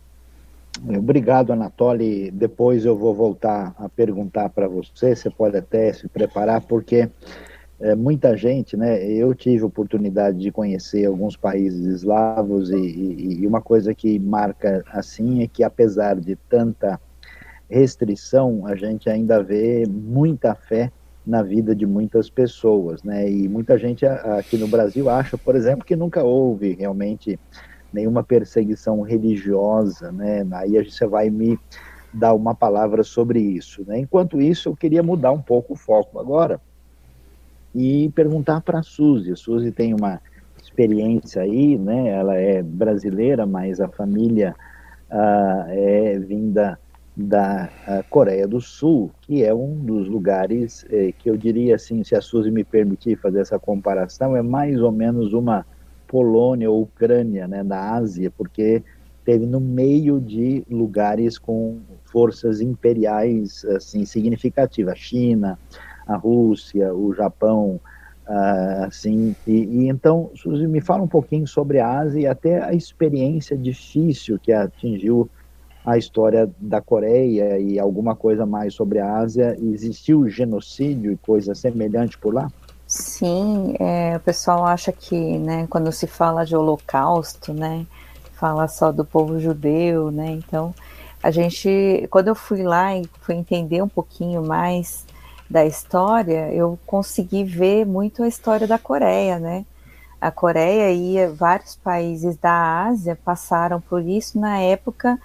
Obrigado, 0.88 1.52
Anatoly. 1.52 2.30
Depois 2.30 2.86
eu 2.86 2.96
vou 2.96 3.16
voltar 3.16 3.74
a 3.80 3.90
perguntar 3.90 4.50
para 4.50 4.68
você, 4.68 5.16
você 5.16 5.32
pode 5.32 5.58
até 5.58 5.92
se 5.92 6.08
preparar, 6.08 6.62
porque 6.62 7.10
é, 7.80 7.96
muita 7.96 8.38
gente, 8.38 8.78
né? 8.78 9.04
Eu 9.04 9.34
tive 9.34 9.64
oportunidade 9.64 10.38
de 10.38 10.52
conhecer 10.52 11.06
alguns 11.08 11.36
países 11.36 11.84
eslavos 11.84 12.70
e, 12.70 12.76
e, 12.76 13.42
e 13.42 13.48
uma 13.48 13.62
coisa 13.62 13.92
que 13.96 14.20
marca 14.20 14.86
assim 14.92 15.42
é 15.42 15.48
que, 15.48 15.64
apesar 15.64 16.20
de 16.20 16.36
tanta 16.36 17.00
restrição, 17.70 18.66
a 18.66 18.76
gente 18.76 19.10
ainda 19.10 19.44
vê 19.44 19.86
muita 19.88 20.56
fé 20.56 20.92
na 21.26 21.44
vida 21.44 21.76
de 21.76 21.86
muitas 21.86 22.30
pessoas, 22.30 23.04
né? 23.04 23.30
E 23.30 23.50
muita 23.50 23.78
gente 23.78 24.06
aqui 24.06 24.58
no 24.58 24.68
Brasil 24.68 25.10
acha, 25.10 25.38
por 25.38 25.56
exemplo, 25.56 25.86
que 25.86 25.96
nunca 25.96 26.24
houve 26.24 26.74
realmente 26.74 27.38
nenhuma 27.92 28.24
perseguição 28.24 29.02
religiosa, 29.02 30.12
né? 30.12 30.48
Aí 30.54 30.82
você 30.84 31.06
vai 31.06 31.30
me 31.30 31.60
dar 32.14 32.34
uma 32.34 32.56
palavra 32.56 33.04
sobre 33.04 33.40
isso, 33.40 33.84
né? 33.86 34.00
Enquanto 34.00 34.42
isso, 34.42 34.70
eu 34.70 34.76
queria 34.76 35.04
mudar 35.04 35.32
um 35.32 35.42
pouco 35.42 35.74
o 35.74 35.78
foco 35.78 36.20
agora 36.20 36.62
e 37.76 38.10
perguntar 38.16 38.62
para 38.62 38.80
a 38.80 38.84
Suzy. 38.84 39.34
A 39.34 39.36
Suzy 39.36 39.72
tem 39.72 39.94
uma 39.94 40.22
experiência 40.64 41.42
aí, 41.42 41.78
né? 41.78 42.10
Ela 42.10 42.36
é 42.36 42.64
brasileira, 42.64 43.46
mas 43.46 43.82
a 43.82 43.90
família 43.90 44.56
uh, 45.12 45.70
é 45.70 46.18
vinda 46.20 46.80
da 47.18 47.68
Coreia 48.12 48.48
do 48.48 48.62
Sul, 48.62 49.10
que 49.22 49.44
é 49.44 49.52
um 49.52 49.74
dos 49.80 50.08
lugares 50.08 50.86
eh, 50.92 51.12
que 51.18 51.28
eu 51.28 51.36
diria 51.36 51.74
assim, 51.74 52.04
se 52.04 52.16
a 52.16 52.22
Suzy 52.22 52.52
me 52.52 52.64
permitir 52.64 53.18
fazer 53.18 53.40
essa 53.40 53.58
comparação, 53.58 54.36
é 54.36 54.44
mais 54.44 54.80
ou 54.80 54.92
menos 54.92 55.34
uma 55.34 55.66
Polônia 56.08 56.70
ou 56.70 56.84
Ucrânia, 56.84 57.48
né, 57.48 57.64
da 57.64 57.96
Ásia, 57.96 58.32
porque 58.38 58.84
teve 59.26 59.48
no 59.48 59.60
meio 59.60 60.22
de 60.22 60.64
lugares 60.70 61.40
com 61.40 61.80
forças 62.06 62.62
imperiais 62.62 63.66
assim 63.66 64.06
significativas, 64.06 64.94
a 64.94 64.96
China, 64.96 65.60
a 66.06 66.16
Rússia, 66.16 66.94
o 66.94 67.14
Japão, 67.16 67.82
uh, 68.28 68.86
assim, 68.86 69.36
e, 69.46 69.66
e, 69.66 69.90
então, 69.90 70.30
Suzy, 70.36 70.68
me 70.68 70.82
fala 70.82 71.02
um 71.02 71.08
pouquinho 71.08 71.48
sobre 71.48 71.80
a 71.80 72.00
Ásia 72.00 72.20
e 72.20 72.28
até 72.28 72.62
a 72.62 72.74
experiência 72.74 73.58
difícil 73.58 74.38
que 74.40 74.54
atingiu 74.54 75.28
a 75.88 75.98
história 75.98 76.52
da 76.60 76.82
Coreia 76.82 77.58
e 77.58 77.80
alguma 77.80 78.14
coisa 78.14 78.46
mais 78.46 78.74
sobre 78.74 79.00
a 79.00 79.20
Ásia. 79.20 79.56
Existiu 79.58 80.28
genocídio 80.28 81.14
e 81.14 81.18
coisa 81.18 81.56
semelhante 81.56 82.18
por 82.18 82.34
lá? 82.34 82.52
Sim, 82.86 83.74
é, 83.80 84.18
o 84.18 84.20
pessoal 84.20 84.66
acha 84.66 84.92
que, 84.92 85.16
né, 85.16 85.66
quando 85.70 85.90
se 85.94 86.06
fala 86.06 86.46
de 86.46 86.58
holocausto, 86.58 87.54
né, 87.54 87.86
fala 88.34 88.68
só 88.68 88.92
do 88.92 89.06
povo 89.06 89.40
judeu, 89.40 90.12
né, 90.12 90.32
então 90.32 90.76
a 91.24 91.32
gente, 91.32 92.06
quando 92.10 92.28
eu 92.28 92.36
fui 92.36 92.64
lá 92.64 92.96
e 92.96 93.06
fui 93.22 93.36
entender 93.36 93.82
um 93.82 93.90
pouquinho 93.90 94.46
mais 94.46 95.06
da 95.50 95.66
história, 95.66 96.52
eu 96.54 96.78
consegui 96.86 97.46
ver 97.46 97.86
muito 97.86 98.24
a 98.24 98.28
história 98.28 98.68
da 98.68 98.78
Coreia, 98.78 99.40
né, 99.40 99.66
a 100.20 100.32
Coreia 100.32 100.92
e 100.92 101.28
vários 101.28 101.76
países 101.76 102.36
da 102.38 102.88
Ásia 102.88 103.18
passaram 103.24 103.80
por 103.80 104.02
isso 104.02 104.40
na 104.40 104.60
época 104.60 105.18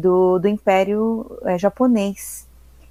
do, 0.00 0.38
do 0.38 0.48
Império 0.48 1.38
é, 1.44 1.56
Japonês, 1.58 2.48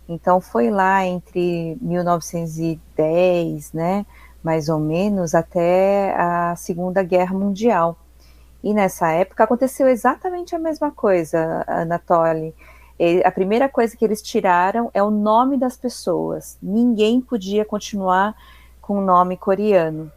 então 0.10 0.42
foi 0.42 0.72
lá 0.72 1.06
entre 1.06 1.78
1910, 1.82 3.74
né, 3.74 4.06
mais 4.42 4.70
ou 4.70 4.80
menos, 4.80 5.36
até 5.36 6.16
a 6.16 6.56
Segunda 6.56 7.04
Guerra 7.04 7.38
Mundial. 7.38 7.96
E 8.64 8.74
nessa 8.74 9.12
época 9.12 9.44
aconteceu 9.44 9.88
exatamente 9.88 10.56
a 10.56 10.60
mesma 10.60 10.92
coisa, 10.92 11.64
Anatoly. 11.68 12.56
A 13.24 13.32
primeira 13.32 13.70
coisa 13.70 13.96
que 13.96 14.04
eles 14.04 14.22
tiraram 14.22 14.90
é 14.94 15.02
o 15.02 15.12
nome 15.12 15.58
das 15.58 15.78
pessoas. 15.78 16.58
Ninguém 16.62 17.22
podia 17.22 17.64
continuar 17.64 18.36
com 18.82 18.98
o 18.98 19.02
nome 19.02 19.38
coreano. 19.38 20.12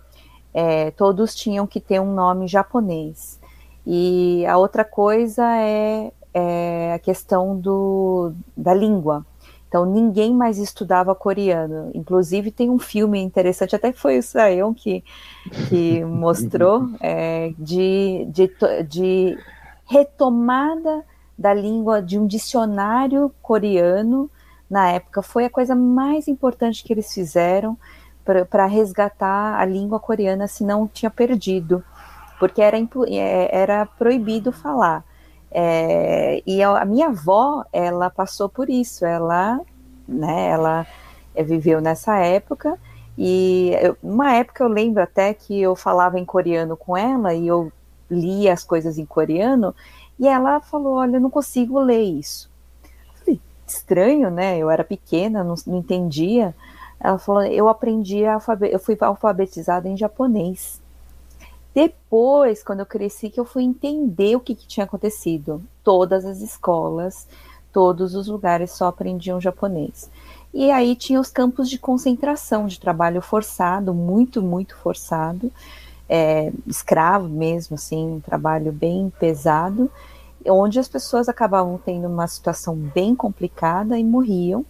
É, 0.53 0.91
todos 0.93 1.35
tinham 1.35 1.67
que 1.67 1.81
ter 1.81 2.01
um 2.01 2.13
nome 2.13 2.49
japonês. 2.49 3.39
E 3.87 4.45
a 4.47 4.57
outra 4.57 4.85
coisa 4.85 5.45
é, 5.61 6.11
é 6.35 6.93
a 6.95 6.99
questão 6.99 7.59
do, 7.59 8.33
da 8.57 8.75
língua. 8.75 9.25
Então 9.69 9.87
ninguém 9.87 10.35
mais 10.35 10.59
estudava 10.59 11.15
coreano. 11.15 11.91
Inclusive 11.95 12.51
tem 12.51 12.69
um 12.69 12.79
filme 12.79 13.19
interessante, 13.19 13.75
até 13.75 13.93
foi 13.93 14.19
o 14.19 14.23
Sayon 14.23 14.75
que, 14.75 15.03
que 15.69 16.05
mostrou, 16.05 16.91
é, 17.01 17.55
de, 17.59 18.27
de, 18.31 18.51
de 18.87 19.39
retomada 19.87 21.05
da 21.39 21.55
língua 21.55 22.03
de 22.03 22.19
um 22.19 22.27
dicionário 22.27 23.33
coreano 23.41 24.31
na 24.69 24.91
época. 24.91 25.23
Foi 25.23 25.47
a 25.47 25.51
coisa 25.51 25.75
mais 25.75 26.29
importante 26.29 26.85
que 26.85 26.93
eles 26.93 27.13
fizeram 27.13 27.77
para 28.51 28.67
resgatar 28.67 29.59
a 29.59 29.65
língua 29.65 29.99
coreana, 29.99 30.47
se 30.47 30.65
não 30.65 30.87
tinha 30.87 31.11
perdido, 31.11 31.83
porque 32.39 32.63
era, 32.63 32.77
é, 32.79 33.49
era 33.51 33.87
proibido 33.87 34.53
falar. 34.53 35.05
É, 35.55 36.43
e 36.47 36.63
a, 36.63 36.85
minha 36.85 37.09
avó, 37.09 37.65
ela 37.73 38.09
passou 38.09 38.49
por 38.49 38.71
isso, 38.71 39.05
ela, 39.05 39.61
né, 40.09 40.49
ela 40.49 40.87
é, 41.35 41.43
viveu 41.43 41.81
nessa 41.81 42.17
época, 42.17 42.79
e 43.19 43.71
eu, 43.81 43.97
uma 44.03 44.33
época 44.33 44.65
eu 44.65 44.69
lembro 44.69 45.03
até 45.03 45.35
que 45.35 45.61
eu 45.61 45.77
falava 45.77 46.19
em 46.19 46.25
coreano 46.25 46.75
com 46.77 46.97
ela, 46.97 47.35
e 47.35 47.47
eu 47.47 47.71
lia 48.11 48.53
as 48.53 48.65
coisas 48.65 48.99
em 48.99 49.05
coreano, 49.05 49.75
e 50.19 50.27
ela 50.27 50.61
falou, 50.61 50.95
olha, 50.95 51.17
eu 51.17 51.21
não 51.21 51.31
consigo 51.31 51.79
ler 51.79 52.03
isso. 52.03 52.51
Eu 52.85 53.19
falei, 53.19 53.41
estranho, 53.67 54.31
né, 54.31 54.57
eu 54.59 54.71
era 54.71 54.83
pequena, 54.83 55.45
não, 55.45 55.55
não 55.67 55.79
entendia, 55.79 56.55
ela 56.99 57.19
falou, 57.19 57.43
eu 57.43 57.69
aprendi, 57.69 58.21
eu 58.21 58.79
fui 58.79 58.97
alfabetizada 59.01 59.87
em 59.89 59.97
japonês, 59.97 60.82
depois, 61.75 62.63
quando 62.63 62.81
eu 62.81 62.87
cresci, 62.87 63.31
que 63.31 63.41
eu 63.41 63.45
fui 63.45 63.63
entender 63.63 64.37
o 64.37 64.41
que, 64.41 64.55
que 64.55 64.67
tinha 64.67 64.85
acontecido. 64.85 65.63
Todas 65.83 66.25
as 66.25 66.41
escolas, 66.41 67.27
todos 67.73 68.15
os 68.15 68.29
lugares 68.29 68.73
só 68.73 68.89
aprendiam 68.89 69.41
japonês. 69.41 70.11
E 70.53 70.71
aí 70.71 70.95
tinha 70.95 71.19
os 71.19 71.31
campos 71.31 71.71
de 71.71 71.79
concentração, 71.79 72.67
de 72.67 72.79
trabalho 72.79 73.23
forçado, 73.23 73.95
muito, 73.95 74.43
muito 74.43 74.77
forçado, 74.77 75.51
é, 76.07 76.53
escravo 76.67 77.27
mesmo, 77.27 77.75
assim, 77.77 78.17
um 78.17 78.21
trabalho 78.21 78.71
bem 78.71 79.11
pesado, 79.19 79.91
onde 80.47 80.79
as 80.79 80.89
pessoas 80.89 81.27
acabavam 81.27 81.81
tendo 81.83 82.07
uma 82.07 82.27
situação 82.27 82.77
bem 82.77 83.15
complicada 83.15 83.99
e 83.99 84.05
morriam, 84.05 84.67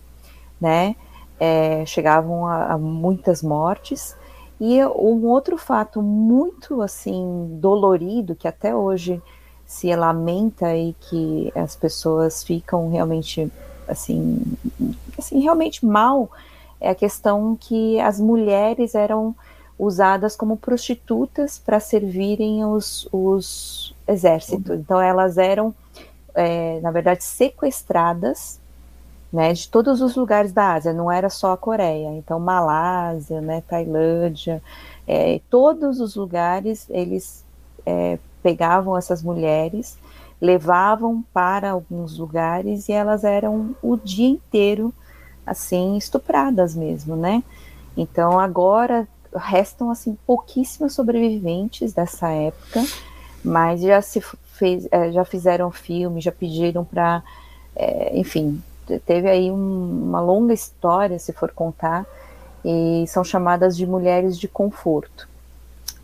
né? 0.60 0.94
É, 1.40 1.84
chegavam 1.84 2.46
a, 2.46 2.74
a 2.74 2.78
muitas 2.78 3.42
mortes. 3.42 4.16
E 4.64 4.80
um 4.86 5.26
outro 5.26 5.58
fato 5.58 6.00
muito 6.00 6.82
assim 6.82 7.48
dolorido 7.60 8.36
que 8.36 8.46
até 8.46 8.72
hoje 8.72 9.20
se 9.66 9.92
lamenta 9.96 10.72
e 10.76 10.94
que 11.00 11.52
as 11.52 11.74
pessoas 11.74 12.44
ficam 12.44 12.88
realmente 12.88 13.50
assim, 13.88 14.40
assim 15.18 15.40
realmente 15.40 15.84
mal 15.84 16.30
é 16.80 16.90
a 16.90 16.94
questão 16.94 17.58
que 17.58 17.98
as 17.98 18.20
mulheres 18.20 18.94
eram 18.94 19.34
usadas 19.76 20.36
como 20.36 20.56
prostitutas 20.56 21.58
para 21.58 21.80
servirem 21.80 22.64
os, 22.64 23.08
os 23.10 23.92
exércitos. 24.06 24.78
Então 24.78 25.00
elas 25.00 25.38
eram, 25.38 25.74
é, 26.36 26.78
na 26.80 26.92
verdade, 26.92 27.24
sequestradas 27.24 28.60
né, 29.32 29.52
de 29.52 29.68
todos 29.68 30.02
os 30.02 30.14
lugares 30.14 30.52
da 30.52 30.74
Ásia, 30.74 30.92
não 30.92 31.10
era 31.10 31.30
só 31.30 31.52
a 31.52 31.56
Coreia, 31.56 32.10
então 32.10 32.38
Malásia, 32.38 33.40
né, 33.40 33.62
Tailândia, 33.66 34.62
é, 35.06 35.40
todos 35.48 36.00
os 36.00 36.14
lugares 36.14 36.86
eles 36.90 37.44
é, 37.86 38.18
pegavam 38.42 38.96
essas 38.96 39.22
mulheres, 39.22 39.96
levavam 40.40 41.24
para 41.32 41.70
alguns 41.70 42.18
lugares 42.18 42.88
e 42.88 42.92
elas 42.92 43.24
eram 43.24 43.74
o 43.80 43.96
dia 43.96 44.28
inteiro 44.28 44.92
assim 45.46 45.96
estupradas 45.96 46.74
mesmo, 46.74 47.16
né? 47.16 47.42
Então 47.96 48.38
agora 48.38 49.08
restam 49.34 49.90
assim 49.90 50.16
pouquíssimas 50.26 50.92
sobreviventes 50.92 51.92
dessa 51.92 52.28
época, 52.30 52.84
mas 53.44 53.80
já 53.80 54.02
se 54.02 54.20
fez, 54.44 54.86
é, 54.90 55.10
já 55.12 55.24
fizeram 55.24 55.70
filme, 55.70 56.20
já 56.20 56.32
pediram 56.32 56.84
para, 56.84 57.22
é, 57.74 58.18
enfim, 58.18 58.62
teve 59.06 59.28
aí 59.28 59.50
um, 59.50 60.08
uma 60.08 60.20
longa 60.20 60.52
história, 60.52 61.18
se 61.18 61.32
for 61.32 61.50
contar, 61.52 62.06
e 62.64 63.04
são 63.08 63.24
chamadas 63.24 63.76
de 63.76 63.86
mulheres 63.86 64.38
de 64.38 64.46
conforto, 64.46 65.28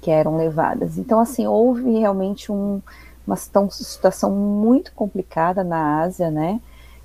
que 0.01 0.11
eram 0.11 0.37
levadas. 0.37 0.99
Então, 0.99 1.21
assim, 1.21 1.47
houve 1.47 1.99
realmente 1.99 2.51
um, 2.51 2.81
uma 3.27 3.37
situação 3.37 4.31
muito 4.31 4.93
complicada 4.93 5.63
na 5.63 6.01
Ásia, 6.01 6.31
né, 6.31 6.61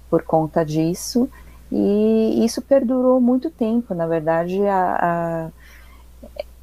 por 0.09 0.23
conta 0.23 0.63
disso, 0.63 1.29
e 1.71 2.45
isso 2.45 2.61
perdurou 2.61 3.19
muito 3.19 3.49
tempo. 3.49 3.93
Na 3.93 4.05
verdade, 4.07 4.65
a, 4.65 5.51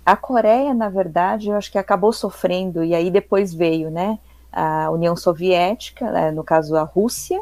a, 0.06 0.12
a 0.12 0.16
Coreia, 0.16 0.72
na 0.72 0.88
verdade, 0.88 1.50
eu 1.50 1.56
acho 1.56 1.70
que 1.70 1.78
acabou 1.78 2.12
sofrendo, 2.12 2.82
e 2.82 2.94
aí 2.94 3.10
depois 3.10 3.52
veio, 3.52 3.90
né, 3.90 4.18
a 4.52 4.90
União 4.90 5.14
Soviética, 5.14 6.10
né, 6.10 6.30
no 6.30 6.42
caso 6.42 6.76
a 6.76 6.82
Rússia, 6.82 7.40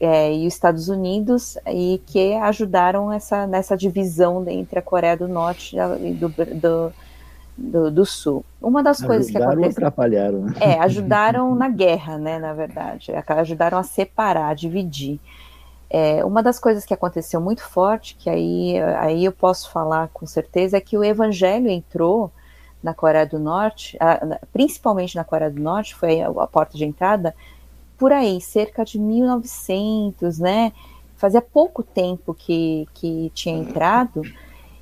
é, 0.00 0.32
e 0.34 0.46
os 0.46 0.54
Estados 0.54 0.88
Unidos 0.88 1.58
e 1.66 2.00
que 2.06 2.34
ajudaram 2.34 3.12
essa, 3.12 3.46
nessa 3.46 3.76
divisão 3.76 4.44
entre 4.48 4.78
a 4.78 4.82
Coreia 4.82 5.16
do 5.16 5.28
Norte 5.28 5.76
e 5.76 6.12
do, 6.12 6.28
do, 6.28 6.92
do, 7.56 7.90
do 7.90 8.06
Sul. 8.06 8.44
Uma 8.60 8.82
das 8.82 8.98
ajudaram 8.98 9.14
coisas 9.16 9.30
que 9.30 9.38
aconteceu... 9.38 9.70
atrapalharam. 9.70 10.40
Né? 10.40 10.54
É, 10.60 10.78
ajudaram 10.80 11.54
na 11.54 11.68
guerra, 11.68 12.18
né, 12.18 12.38
na 12.38 12.52
verdade. 12.52 13.12
Ajudaram 13.26 13.78
a 13.78 13.82
separar, 13.82 14.50
a 14.50 14.54
dividir. 14.54 15.20
É, 15.90 16.24
uma 16.24 16.42
das 16.42 16.58
coisas 16.58 16.84
que 16.84 16.92
aconteceu 16.92 17.40
muito 17.40 17.62
forte, 17.62 18.14
que 18.16 18.28
aí, 18.28 18.78
aí 18.98 19.24
eu 19.24 19.32
posso 19.32 19.70
falar 19.70 20.08
com 20.12 20.26
certeza, 20.26 20.76
é 20.76 20.80
que 20.80 20.98
o 20.98 21.04
evangelho 21.04 21.68
entrou 21.68 22.30
na 22.82 22.94
Coreia 22.94 23.26
do 23.26 23.38
Norte, 23.38 23.98
principalmente 24.52 25.16
na 25.16 25.24
Coreia 25.24 25.50
do 25.50 25.60
Norte, 25.60 25.94
foi 25.94 26.20
a 26.20 26.46
porta 26.46 26.76
de 26.76 26.84
entrada, 26.84 27.34
por 27.98 28.12
aí, 28.12 28.40
cerca 28.40 28.84
de 28.84 28.98
1900, 28.98 30.38
né? 30.38 30.72
Fazia 31.16 31.42
pouco 31.42 31.82
tempo 31.82 32.32
que, 32.32 32.86
que 32.94 33.30
tinha 33.34 33.58
entrado, 33.58 34.22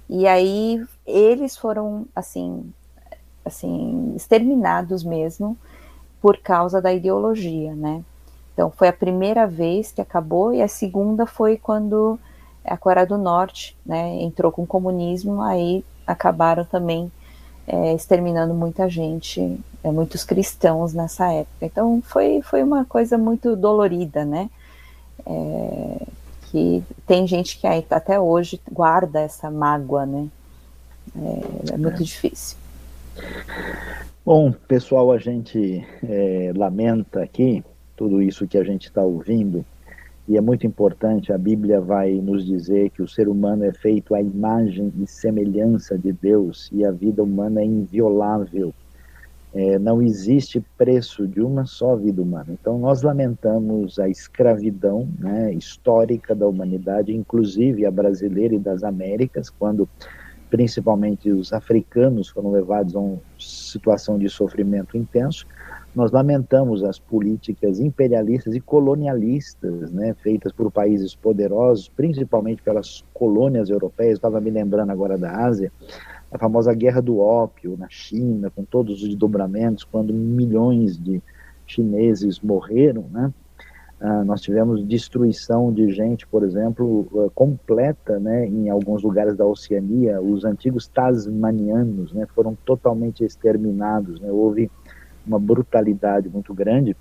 e 0.09 0.27
aí 0.27 0.85
eles 1.07 1.57
foram, 1.57 2.07
assim, 2.15 2.71
assim, 3.45 4.13
exterminados 4.15 5.03
mesmo 5.03 5.57
por 6.21 6.39
causa 6.39 6.81
da 6.81 6.93
ideologia, 6.93 7.75
né? 7.75 8.05
Então 8.53 8.71
foi 8.71 8.89
a 8.89 8.93
primeira 8.93 9.47
vez 9.47 9.93
que 9.93 10.01
acabou, 10.01 10.53
e 10.53 10.63
a 10.63 10.69
segunda 10.69 11.27
foi 11.27 11.57
quando 11.57 12.19
a 12.65 12.77
Coreia 12.77 13.07
do 13.07 13.17
Norte, 13.17 13.77
né, 13.87 14.17
entrou 14.23 14.51
com 14.51 14.63
o 14.63 14.67
comunismo, 14.67 15.41
aí 15.41 15.85
acabaram 16.07 16.65
também 16.65 17.11
é, 17.67 17.95
exterminando 17.95 18.55
muita 18.55 18.89
gente, 18.89 19.59
é, 19.83 19.91
muitos 19.91 20.25
cristãos 20.25 20.93
nessa 20.93 21.33
época. 21.33 21.67
Então 21.67 22.03
foi, 22.05 22.41
foi 22.43 22.63
uma 22.63 22.85
coisa 22.85 23.19
muito 23.19 23.57
dolorida, 23.57 24.25
né? 24.25 24.49
É, 25.27 26.07
que 26.51 26.83
tem 27.07 27.27
gente 27.27 27.59
que 27.59 27.67
até 27.67 28.21
hoje 28.21 28.61
guarda 28.71 29.21
essa 29.21 29.51
mágoa, 29.51 30.07
né? 30.07 30.29
É, 31.17 31.75
é 31.75 31.77
muito 31.77 32.03
difícil. 32.05 32.57
Bom, 34.25 34.53
pessoal, 34.53 35.11
a 35.13 35.19
gente 35.19 35.87
é, 36.09 36.53
lamenta 36.55 37.23
aqui 37.23 37.65
tudo 37.97 38.21
isso 38.21 38.47
que 38.47 38.59
a 38.59 38.65
gente 38.65 38.89
está 38.89 39.03
ouvindo 39.03 39.65
e 40.29 40.37
é 40.37 40.41
muito 40.41 40.67
importante, 40.67 41.33
a 41.33 41.39
Bíblia 41.39 41.81
vai 41.81 42.15
nos 42.15 42.45
dizer 42.45 42.91
que 42.91 43.01
o 43.01 43.07
ser 43.07 43.29
humano 43.29 43.65
é 43.65 43.73
feito 43.73 44.13
à 44.13 44.21
imagem 44.21 44.93
e 44.99 45.07
semelhança 45.07 45.97
de 45.97 46.13
Deus 46.13 46.69
e 46.73 46.85
a 46.85 46.91
vida 46.91 47.23
humana 47.23 47.61
é 47.61 47.65
inviolável. 47.65 48.75
É, 49.55 49.79
não 49.79 50.03
existe 50.03 50.63
preço 50.77 51.29
de 51.29 51.41
uma 51.41 51.65
só 51.65 51.95
vida 51.95 52.21
humana. 52.21 52.49
Então, 52.51 52.77
nós 52.77 53.03
lamentamos 53.03 54.01
a 54.01 54.09
escravidão 54.09 55.09
né, 55.19 55.55
histórica 55.55 56.35
da 56.35 56.47
humanidade, 56.47 57.15
inclusive 57.15 57.87
a 57.87 57.91
brasileira 57.91 58.57
e 58.57 58.59
das 58.59 58.83
Américas, 58.83 59.49
quando 59.49 59.89
principalmente 60.51 61.31
os 61.31 61.53
africanos 61.53 62.29
foram 62.29 62.51
levados 62.51 62.97
a 62.97 62.99
uma 62.99 63.19
situação 63.39 64.19
de 64.19 64.29
sofrimento 64.29 64.97
intenso 64.97 65.47
nós 65.97 66.13
lamentamos 66.13 66.85
as 66.85 66.99
políticas 66.99 67.81
imperialistas 67.81 68.55
e 68.55 68.61
colonialistas, 68.61 69.91
né, 69.91 70.15
feitas 70.23 70.53
por 70.53 70.71
países 70.71 71.15
poderosos, 71.15 71.89
principalmente 71.89 72.63
pelas 72.63 73.03
colônias 73.15 73.71
europeias. 73.71 74.19
Estava 74.19 74.39
me 74.39 74.51
lembrando 74.51 74.91
agora 74.91 75.17
da 75.17 75.33
Ásia, 75.47 75.73
a 76.31 76.37
famosa 76.37 76.75
Guerra 76.75 77.01
do 77.01 77.19
Ópio 77.19 77.79
na 77.79 77.89
China, 77.89 78.51
com 78.51 78.63
todos 78.63 79.03
os 79.03 79.09
desdobramentos, 79.09 79.85
quando 79.85 80.13
milhões 80.13 81.03
de 81.03 81.23
chineses 81.67 82.41
morreram, 82.41 83.07
né? 83.11 83.33
Ah, 83.99 84.23
nós 84.23 84.43
tivemos 84.43 84.85
destruição 84.85 85.73
de 85.73 85.91
gente, 85.91 86.27
por 86.27 86.45
exemplo, 86.45 87.09
uh, 87.13 87.31
completa, 87.35 88.21
né, 88.21 88.47
em 88.47 88.69
alguns 88.69 89.03
lugares 89.03 89.35
da 89.35 89.47
Oceania. 89.47 90.21
Os 90.21 90.45
antigos 90.45 90.87
tasmanianos, 90.87 92.13
né, 92.13 92.27
foram 92.35 92.55
totalmente 92.67 93.25
exterminados. 93.25 94.21
Né? 94.21 94.31
Houve 94.31 94.71
uma 95.27 95.39
brutalidade 95.39 96.29
muito 96.29 96.55
grande. 96.55 96.97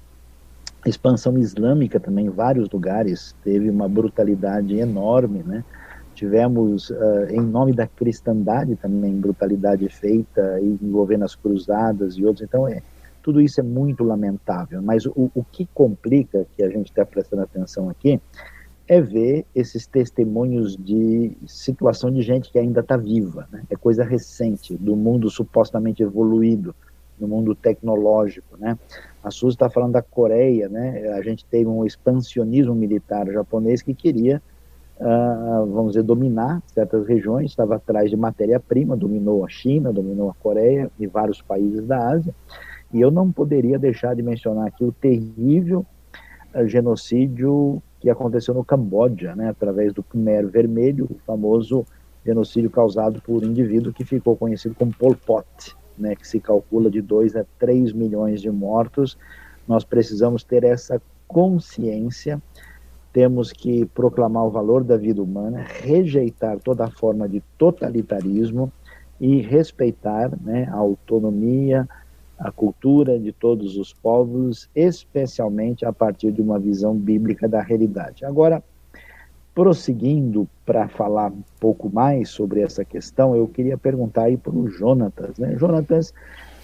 A 0.83 0.89
expansão 0.89 1.37
islâmica 1.37 1.99
também 1.99 2.27
em 2.27 2.29
vários 2.29 2.69
lugares 2.69 3.35
teve 3.43 3.69
uma 3.69 3.87
brutalidade 3.87 4.77
enorme, 4.77 5.43
né? 5.43 5.63
Tivemos, 6.13 6.89
uh, 6.91 7.27
em 7.29 7.41
nome 7.41 7.73
da 7.73 7.85
cristandade 7.85 8.75
também, 8.77 9.19
brutalidade 9.19 9.87
feita 9.89 10.59
envolvendo 10.61 11.25
as 11.25 11.35
cruzadas 11.35 12.15
e 12.15 12.23
outros. 12.23 12.45
Então, 12.47 12.67
é, 12.67 12.81
tudo 13.21 13.41
isso 13.41 13.59
é 13.59 13.63
muito 13.63 14.03
lamentável. 14.03 14.81
Mas 14.81 15.05
o, 15.05 15.29
o 15.35 15.43
que 15.43 15.67
complica, 15.73 16.45
que 16.55 16.63
a 16.63 16.69
gente 16.69 16.87
está 16.87 17.05
prestando 17.05 17.41
atenção 17.41 17.89
aqui, 17.89 18.21
é 18.87 19.01
ver 19.01 19.45
esses 19.53 19.87
testemunhos 19.87 20.77
de 20.77 21.35
situação 21.45 22.11
de 22.11 22.21
gente 22.21 22.49
que 22.49 22.59
ainda 22.59 22.79
está 22.79 22.95
viva. 22.95 23.47
Né? 23.51 23.63
É 23.69 23.75
coisa 23.75 24.03
recente, 24.03 24.77
do 24.77 24.95
mundo 24.95 25.29
supostamente 25.29 26.01
evoluído 26.01 26.73
no 27.19 27.27
mundo 27.27 27.55
tecnológico, 27.55 28.57
né? 28.57 28.77
A 29.23 29.31
Suzy 29.31 29.55
está 29.55 29.69
falando 29.69 29.93
da 29.93 30.01
Coreia, 30.01 30.69
né? 30.69 31.13
A 31.13 31.21
gente 31.21 31.45
teve 31.45 31.67
um 31.67 31.85
expansionismo 31.85 32.75
militar 32.75 33.25
japonês 33.31 33.81
que 33.81 33.93
queria, 33.93 34.41
uh, 34.99 35.65
vamos 35.65 35.93
dizer, 35.93 36.03
dominar 36.03 36.61
certas 36.67 37.07
regiões, 37.07 37.49
estava 37.49 37.75
atrás 37.75 38.09
de 38.09 38.17
matéria-prima, 38.17 38.95
dominou 38.95 39.43
a 39.45 39.49
China, 39.49 39.91
dominou 39.91 40.29
a 40.29 40.33
Coreia 40.33 40.91
e 40.99 41.07
vários 41.07 41.41
países 41.41 41.85
da 41.85 42.09
Ásia. 42.09 42.35
E 42.93 43.01
eu 43.01 43.09
não 43.09 43.31
poderia 43.31 43.79
deixar 43.79 44.15
de 44.15 44.21
mencionar 44.21 44.67
aqui 44.67 44.83
o 44.83 44.91
terrível 44.91 45.85
uh, 46.53 46.67
genocídio 46.67 47.81
que 47.99 48.09
aconteceu 48.09 48.53
no 48.53 48.63
Camboja, 48.63 49.35
né? 49.35 49.49
Através 49.49 49.93
do 49.93 50.03
Khmer 50.03 50.47
Vermelho, 50.47 51.07
o 51.09 51.15
famoso 51.25 51.85
genocídio 52.23 52.69
causado 52.69 53.21
por 53.21 53.43
um 53.43 53.47
indivíduo 53.47 53.93
que 53.93 54.03
ficou 54.03 54.35
conhecido 54.35 54.75
como 54.75 54.93
Pol 54.93 55.15
Pot 55.15 55.75
né, 55.97 56.15
que 56.15 56.27
se 56.27 56.39
calcula 56.39 56.89
de 56.89 57.01
2 57.01 57.35
a 57.35 57.45
3 57.59 57.93
milhões 57.93 58.41
de 58.41 58.49
mortos, 58.49 59.17
nós 59.67 59.83
precisamos 59.83 60.43
ter 60.43 60.63
essa 60.63 61.01
consciência, 61.27 62.41
temos 63.11 63.51
que 63.51 63.85
proclamar 63.87 64.45
o 64.45 64.51
valor 64.51 64.83
da 64.83 64.97
vida 64.97 65.21
humana, 65.21 65.65
rejeitar 65.81 66.59
toda 66.59 66.89
forma 66.89 67.27
de 67.27 67.41
totalitarismo 67.57 68.71
e 69.19 69.41
respeitar 69.41 70.31
né, 70.41 70.67
a 70.71 70.75
autonomia, 70.75 71.87
a 72.37 72.51
cultura 72.51 73.17
de 73.17 73.31
todos 73.31 73.77
os 73.77 73.93
povos, 73.93 74.69
especialmente 74.75 75.85
a 75.85 75.93
partir 75.93 76.31
de 76.31 76.41
uma 76.41 76.59
visão 76.59 76.93
bíblica 76.93 77.47
da 77.47 77.61
realidade. 77.61 78.25
Agora, 78.25 78.61
prosseguindo 79.55 80.47
para 80.65 80.89
falar 80.89 81.31
um 81.31 81.41
pouco 81.61 81.89
mais 81.89 82.29
sobre 82.29 82.61
essa 82.61 82.83
questão, 82.83 83.33
eu 83.33 83.47
queria 83.47 83.77
perguntar 83.77 84.23
aí 84.23 84.35
para 84.35 84.53
o 84.53 84.67
Jonatas, 84.67 85.37
né? 85.37 85.55
Jonatas, 85.57 86.13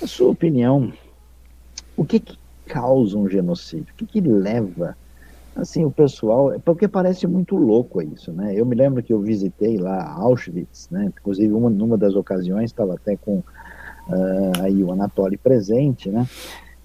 a 0.03 0.05
sua 0.05 0.29
opinião, 0.29 0.91
o 1.95 2.03
que, 2.03 2.19
que 2.19 2.37
causa 2.65 3.17
um 3.17 3.29
genocídio? 3.29 3.93
O 3.93 3.95
que, 3.95 4.05
que 4.05 4.19
leva 4.19 4.97
assim 5.55 5.85
o 5.85 5.91
pessoal? 5.91 6.59
Porque 6.65 6.85
parece 6.85 7.25
muito 7.25 7.55
louco 7.55 8.01
isso, 8.01 8.33
né? 8.33 8.53
Eu 8.53 8.65
me 8.65 8.75
lembro 8.75 9.01
que 9.01 9.13
eu 9.13 9.21
visitei 9.21 9.77
lá 9.77 10.11
Auschwitz, 10.11 10.89
né? 10.91 11.13
Inclusive 11.17 11.53
uma 11.53 11.69
numa 11.69 11.97
das 11.97 12.13
ocasiões 12.13 12.71
estava 12.71 12.95
até 12.95 13.15
com 13.15 13.37
uh, 13.37 14.61
aí 14.61 14.83
o 14.83 14.91
Anatoly 14.91 15.37
presente, 15.37 16.09
né? 16.09 16.27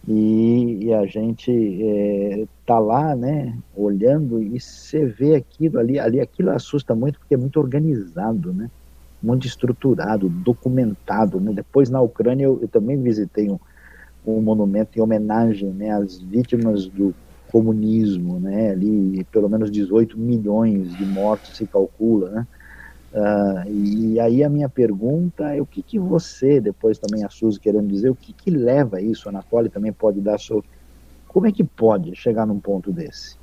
E, 0.08 0.84
e, 0.84 0.94
a 0.94 1.04
gente 1.04 1.50
está 1.50 2.76
é, 2.76 2.78
lá, 2.78 3.16
né, 3.16 3.58
olhando 3.74 4.40
e 4.40 4.60
você 4.60 5.04
vê 5.04 5.34
aquilo 5.34 5.80
ali, 5.80 5.98
ali, 5.98 6.20
aquilo 6.20 6.50
assusta 6.50 6.94
muito 6.94 7.18
porque 7.18 7.34
é 7.34 7.36
muito 7.36 7.58
organizado, 7.58 8.52
né, 8.52 8.70
muito 9.20 9.48
estruturado, 9.48 10.28
documentado. 10.28 11.40
Né? 11.40 11.52
Depois 11.52 11.90
na 11.90 12.00
Ucrânia 12.00 12.44
eu, 12.44 12.60
eu 12.62 12.68
também 12.68 13.02
visitei 13.02 13.50
um, 13.50 13.58
um, 14.24 14.40
monumento 14.40 14.96
em 14.96 15.02
homenagem, 15.02 15.70
né, 15.70 15.90
às 15.90 16.18
vítimas 16.18 16.86
do 16.86 17.12
comunismo, 17.50 18.38
né, 18.38 18.70
ali 18.70 19.24
pelo 19.32 19.48
menos 19.48 19.72
18 19.72 20.16
milhões 20.16 20.96
de 20.96 21.04
mortos 21.04 21.56
se 21.56 21.66
calcula, 21.66 22.30
né, 22.30 22.46
Uh, 23.16 23.70
e 23.70 24.20
aí 24.20 24.44
a 24.44 24.48
minha 24.50 24.68
pergunta 24.68 25.44
é 25.54 25.58
o 25.58 25.64
que, 25.64 25.80
que 25.80 25.98
você, 25.98 26.60
depois 26.60 26.98
também 26.98 27.24
a 27.24 27.30
Suzy 27.30 27.58
querendo 27.58 27.88
dizer, 27.88 28.10
o 28.10 28.14
que, 28.14 28.30
que 28.30 28.50
leva 28.50 29.00
isso? 29.00 29.26
A 29.26 29.30
Anatoly 29.30 29.70
também 29.70 29.90
pode 29.90 30.20
dar 30.20 30.38
seu... 30.38 30.62
Como 31.26 31.46
é 31.46 31.52
que 31.52 31.64
pode 31.64 32.14
chegar 32.14 32.44
num 32.44 32.60
ponto 32.60 32.92
desse? 32.92 33.36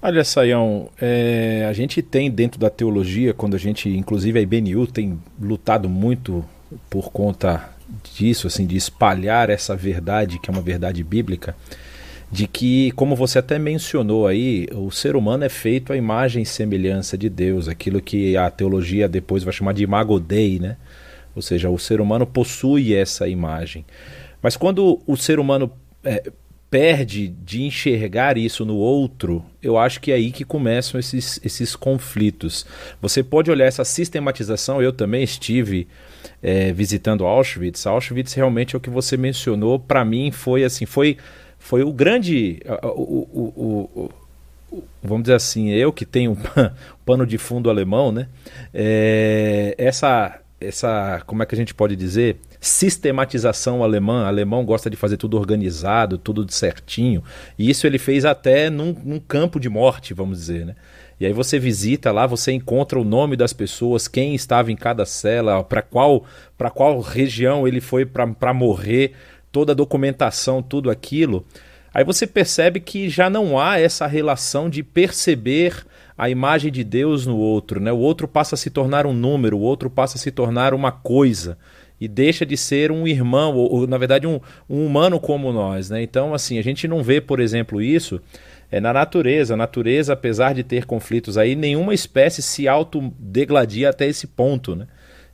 Olha, 0.00 0.24
Saião, 0.24 0.88
é, 1.00 1.66
a 1.68 1.72
gente 1.74 2.00
tem 2.00 2.30
dentro 2.30 2.58
da 2.58 2.70
teologia, 2.70 3.34
quando 3.34 3.54
a 3.54 3.58
gente, 3.58 3.90
inclusive 3.90 4.38
a 4.38 4.42
IBNU 4.42 4.86
tem 4.86 5.18
lutado 5.38 5.86
muito 5.86 6.42
por 6.88 7.12
conta 7.12 7.68
disso, 8.16 8.46
assim, 8.46 8.66
de 8.66 8.76
espalhar 8.76 9.50
essa 9.50 9.76
verdade, 9.76 10.38
que 10.38 10.50
é 10.50 10.52
uma 10.52 10.62
verdade 10.62 11.04
bíblica, 11.04 11.54
de 12.32 12.46
que, 12.46 12.90
como 12.92 13.14
você 13.14 13.38
até 13.38 13.58
mencionou 13.58 14.26
aí, 14.26 14.66
o 14.72 14.90
ser 14.90 15.16
humano 15.16 15.44
é 15.44 15.50
feito 15.50 15.92
à 15.92 15.96
imagem 15.98 16.42
e 16.42 16.46
semelhança 16.46 17.16
de 17.18 17.28
Deus, 17.28 17.68
aquilo 17.68 18.00
que 18.00 18.38
a 18.38 18.50
teologia 18.50 19.06
depois 19.06 19.44
vai 19.44 19.52
chamar 19.52 19.74
de 19.74 19.84
imago 19.84 20.18
Dei, 20.18 20.58
né? 20.58 20.78
Ou 21.36 21.42
seja, 21.42 21.68
o 21.68 21.78
ser 21.78 22.00
humano 22.00 22.26
possui 22.26 22.94
essa 22.94 23.28
imagem. 23.28 23.84
Mas 24.40 24.56
quando 24.56 25.02
o 25.06 25.14
ser 25.14 25.38
humano 25.38 25.70
é, 26.02 26.32
perde 26.70 27.28
de 27.28 27.64
enxergar 27.64 28.38
isso 28.38 28.64
no 28.64 28.76
outro, 28.76 29.44
eu 29.62 29.76
acho 29.76 30.00
que 30.00 30.10
é 30.10 30.14
aí 30.14 30.32
que 30.32 30.42
começam 30.42 30.98
esses, 30.98 31.38
esses 31.44 31.76
conflitos. 31.76 32.64
Você 33.02 33.22
pode 33.22 33.50
olhar 33.50 33.66
essa 33.66 33.84
sistematização, 33.84 34.80
eu 34.80 34.90
também 34.90 35.22
estive 35.22 35.86
é, 36.42 36.72
visitando 36.72 37.26
Auschwitz. 37.26 37.86
Auschwitz 37.86 38.32
realmente 38.32 38.74
é 38.74 38.78
o 38.78 38.80
que 38.80 38.88
você 38.88 39.18
mencionou, 39.18 39.78
para 39.78 40.02
mim 40.02 40.30
foi 40.30 40.64
assim, 40.64 40.86
foi 40.86 41.18
foi 41.62 41.84
o 41.84 41.92
grande. 41.92 42.60
O, 42.82 43.28
o, 43.32 44.10
o, 44.70 44.82
vamos 45.02 45.22
dizer 45.22 45.34
assim, 45.34 45.70
eu 45.70 45.92
que 45.92 46.04
tenho 46.04 46.36
pano 47.06 47.24
de 47.24 47.38
fundo 47.38 47.70
alemão, 47.70 48.10
né? 48.10 48.28
É, 48.74 49.74
essa, 49.78 50.40
essa, 50.60 51.22
como 51.24 51.42
é 51.42 51.46
que 51.46 51.54
a 51.54 51.58
gente 51.58 51.72
pode 51.72 51.94
dizer? 51.94 52.36
Sistematização 52.60 53.82
alemã. 53.82 54.24
O 54.24 54.26
alemão 54.26 54.64
gosta 54.64 54.90
de 54.90 54.96
fazer 54.96 55.16
tudo 55.16 55.38
organizado, 55.38 56.18
tudo 56.18 56.50
certinho. 56.52 57.22
E 57.56 57.70
isso 57.70 57.86
ele 57.86 57.98
fez 57.98 58.24
até 58.24 58.68
num, 58.68 58.94
num 59.04 59.20
campo 59.20 59.60
de 59.60 59.68
morte, 59.68 60.12
vamos 60.12 60.38
dizer, 60.38 60.66
né? 60.66 60.74
E 61.20 61.26
aí 61.26 61.32
você 61.32 61.60
visita 61.60 62.10
lá, 62.10 62.26
você 62.26 62.50
encontra 62.50 62.98
o 62.98 63.04
nome 63.04 63.36
das 63.36 63.52
pessoas, 63.52 64.08
quem 64.08 64.34
estava 64.34 64.72
em 64.72 64.76
cada 64.76 65.06
cela, 65.06 65.62
para 65.62 65.80
qual, 65.80 66.26
qual 66.74 66.98
região 66.98 67.68
ele 67.68 67.80
foi 67.80 68.04
para 68.04 68.52
morrer 68.52 69.12
toda 69.52 69.72
a 69.72 69.76
documentação, 69.76 70.62
tudo 70.62 70.90
aquilo, 70.90 71.44
aí 71.94 72.02
você 72.02 72.26
percebe 72.26 72.80
que 72.80 73.08
já 73.08 73.28
não 73.28 73.58
há 73.60 73.78
essa 73.78 74.06
relação 74.06 74.68
de 74.68 74.82
perceber 74.82 75.84
a 76.16 76.28
imagem 76.30 76.70
de 76.72 76.82
Deus 76.82 77.26
no 77.26 77.36
outro, 77.36 77.80
né? 77.80 77.92
O 77.92 77.98
outro 77.98 78.26
passa 78.26 78.54
a 78.54 78.58
se 78.58 78.70
tornar 78.70 79.06
um 79.06 79.12
número, 79.12 79.58
o 79.58 79.60
outro 79.60 79.90
passa 79.90 80.16
a 80.16 80.20
se 80.20 80.30
tornar 80.30 80.74
uma 80.74 80.90
coisa. 80.92 81.58
e 82.00 82.08
deixa 82.08 82.44
de 82.44 82.56
ser 82.56 82.90
um 82.90 83.06
irmão, 83.06 83.54
ou, 83.54 83.72
ou 83.72 83.86
na 83.86 83.96
verdade 83.96 84.26
um, 84.26 84.40
um, 84.68 84.84
humano 84.84 85.20
como 85.20 85.52
nós. 85.52 85.88
Né? 85.88 86.02
Então, 86.02 86.34
assim, 86.34 86.58
a 86.58 86.62
gente 86.62 86.88
não 86.88 87.00
vê, 87.00 87.20
por 87.20 87.38
exemplo, 87.38 87.80
isso 87.80 88.20
é, 88.72 88.80
na 88.80 88.92
natureza. 88.92 89.54
A 89.54 89.56
natureza, 89.56 90.12
apesar 90.12 90.52
de 90.52 90.64
ter 90.64 90.84
conflitos 90.84 91.38
aí, 91.38 91.54
nenhuma 91.54 91.94
espécie 91.94 92.42
se 92.42 92.66
autodegladia 92.66 93.90
até 93.90 94.08
esse 94.08 94.26
ponto. 94.26 94.74
Né? 94.74 94.88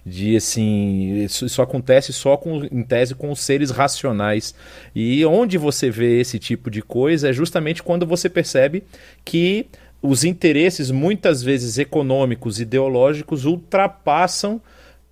De 0.05 0.36
assim 0.36 1.24
isso, 1.24 1.44
isso, 1.44 1.61
acontece 1.61 2.12
só 2.12 2.36
com 2.36 2.64
em 2.64 2.82
tese 2.82 3.14
com 3.14 3.30
os 3.30 3.40
seres 3.40 3.70
racionais. 3.70 4.55
E 4.94 5.24
onde 5.24 5.59
você 5.59 5.90
vê 5.90 6.20
esse 6.20 6.38
tipo 6.38 6.70
de 6.70 6.82
coisa 6.82 7.28
é 7.28 7.32
justamente 7.32 7.82
quando 7.82 8.07
você 8.07 8.28
percebe 8.28 8.82
que 9.24 9.66
os 10.01 10.24
interesses 10.24 10.90
muitas 10.90 11.42
vezes 11.42 11.78
econômicos 11.78 12.61
ideológicos 12.61 13.44
ultrapassam 13.44 14.61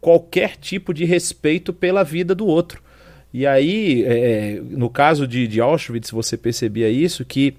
qualquer 0.01 0.57
tipo 0.57 0.95
de 0.95 1.05
respeito 1.05 1.73
pela 1.73 2.05
vida 2.05 2.35
do 2.35 2.47
outro. 2.47 2.83
E 3.35 3.47
aí 3.47 4.05
é, 4.07 4.61
no 4.63 4.89
caso 4.89 5.27
de, 5.27 5.47
de 5.47 5.61
Auschwitz 5.61 6.11
você 6.11 6.37
percebia 6.37 6.89
isso 6.89 7.25
que 7.25 7.55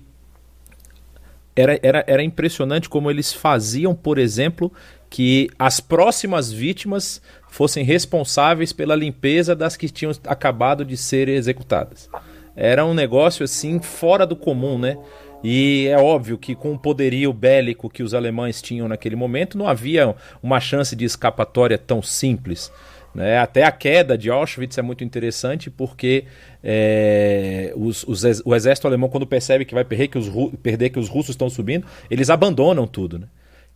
era, 1.57 1.79
era, 1.81 2.03
era 2.07 2.23
impressionante 2.23 2.87
como 2.87 3.09
eles 3.09 3.33
faziam, 3.33 3.95
por 3.95 4.19
exemplo, 4.19 4.71
que 5.09 5.49
as 5.57 5.79
próximas 5.79 6.51
vítimas 6.51 7.21
fossem 7.49 7.83
responsáveis 7.83 8.73
pela 8.73 8.95
limpeza 8.95 9.55
das 9.55 9.77
que 9.77 9.89
tinham 9.89 10.11
acabado 10.25 10.83
de 10.83 10.97
ser 10.97 11.29
executadas. 11.29 12.09
Era 12.55 12.85
um 12.85 12.93
negócio 12.93 13.43
assim 13.43 13.79
fora 13.79 14.25
do 14.25 14.35
comum, 14.35 14.77
né? 14.77 14.97
E 15.43 15.87
é 15.87 15.97
óbvio 15.97 16.37
que 16.37 16.55
com 16.55 16.73
o 16.73 16.79
poderio 16.79 17.31
bélico 17.31 17.89
que 17.89 18.01
os 18.01 18.13
alemães 18.13 18.61
tinham 18.61 18.87
naquele 18.87 19.15
momento, 19.15 19.57
não 19.57 19.67
havia 19.67 20.15
uma 20.41 20.59
chance 20.59 20.95
de 20.95 21.05
escapatória 21.05 21.77
tão 21.77 22.01
simples. 22.01 22.71
Né? 23.13 23.37
Até 23.37 23.63
a 23.63 23.71
queda 23.71 24.17
de 24.17 24.29
Auschwitz 24.29 24.77
é 24.77 24.81
muito 24.81 25.03
interessante 25.03 25.69
porque 25.69 26.25
é, 26.63 27.71
os, 27.75 28.03
os, 28.03 28.23
o 28.43 28.55
exército 28.55 28.87
alemão, 28.87 29.09
quando 29.09 29.27
percebe 29.27 29.65
que 29.65 29.73
vai 29.73 29.83
perder 29.83 30.07
que 30.07 30.17
os, 30.17 30.29
perder 30.61 30.89
que 30.89 30.99
os 30.99 31.07
russos 31.07 31.29
estão 31.29 31.49
subindo, 31.49 31.85
eles 32.09 32.29
abandonam 32.29 32.87
tudo. 32.87 33.19
Né? 33.19 33.27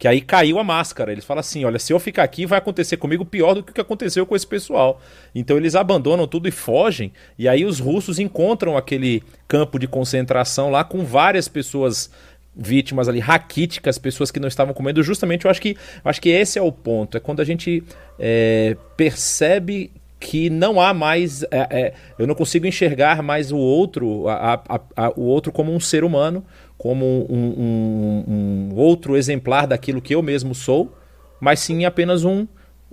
Que 0.01 0.07
aí 0.07 0.19
caiu 0.19 0.57
a 0.57 0.63
máscara. 0.63 1.11
Eles 1.11 1.23
falam 1.23 1.41
assim: 1.41 1.63
olha, 1.63 1.77
se 1.77 1.93
eu 1.93 1.99
ficar 1.99 2.23
aqui, 2.23 2.43
vai 2.43 2.57
acontecer 2.57 2.97
comigo 2.97 3.23
pior 3.23 3.53
do 3.53 3.61
que 3.61 3.69
o 3.69 3.73
que 3.75 3.81
aconteceu 3.81 4.25
com 4.25 4.35
esse 4.35 4.47
pessoal. 4.47 4.99
Então 5.35 5.55
eles 5.57 5.75
abandonam 5.75 6.25
tudo 6.25 6.47
e 6.47 6.51
fogem. 6.51 7.13
E 7.37 7.47
aí 7.47 7.63
os 7.63 7.77
russos 7.77 8.17
encontram 8.17 8.75
aquele 8.75 9.21
campo 9.47 9.77
de 9.77 9.87
concentração 9.87 10.71
lá 10.71 10.83
com 10.83 11.05
várias 11.05 11.47
pessoas 11.47 12.09
vítimas 12.55 13.07
ali 13.07 13.19
raquíticas, 13.19 13.99
pessoas 13.99 14.31
que 14.31 14.39
não 14.39 14.47
estavam 14.47 14.73
comendo. 14.73 15.03
Justamente, 15.03 15.45
eu 15.45 15.51
acho 15.51 15.61
que, 15.61 15.77
eu 16.03 16.09
acho 16.09 16.19
que 16.19 16.29
esse 16.29 16.57
é 16.57 16.61
o 16.63 16.71
ponto. 16.71 17.15
É 17.15 17.19
quando 17.19 17.39
a 17.39 17.45
gente 17.45 17.83
é, 18.17 18.75
percebe 18.97 19.91
que 20.19 20.49
não 20.49 20.81
há 20.81 20.95
mais. 20.95 21.43
É, 21.43 21.67
é, 21.69 21.93
eu 22.17 22.25
não 22.25 22.33
consigo 22.33 22.65
enxergar 22.65 23.21
mais 23.21 23.51
o 23.51 23.57
outro, 23.57 24.27
a, 24.27 24.53
a, 24.67 24.79
a, 24.95 25.09
o 25.15 25.21
outro 25.25 25.51
como 25.51 25.71
um 25.71 25.79
ser 25.79 26.03
humano, 26.03 26.43
como 26.81 27.27
um, 27.29 27.35
um, 27.59 28.23
um, 28.27 28.75
outro 28.75 29.15
exemplar 29.15 29.67
daquilo 29.67 30.01
que 30.01 30.15
eu 30.15 30.23
mesmo 30.23 30.55
sou, 30.55 30.97
mas 31.39 31.59
sim 31.59 31.85
apenas 31.85 32.25
um, 32.25 32.47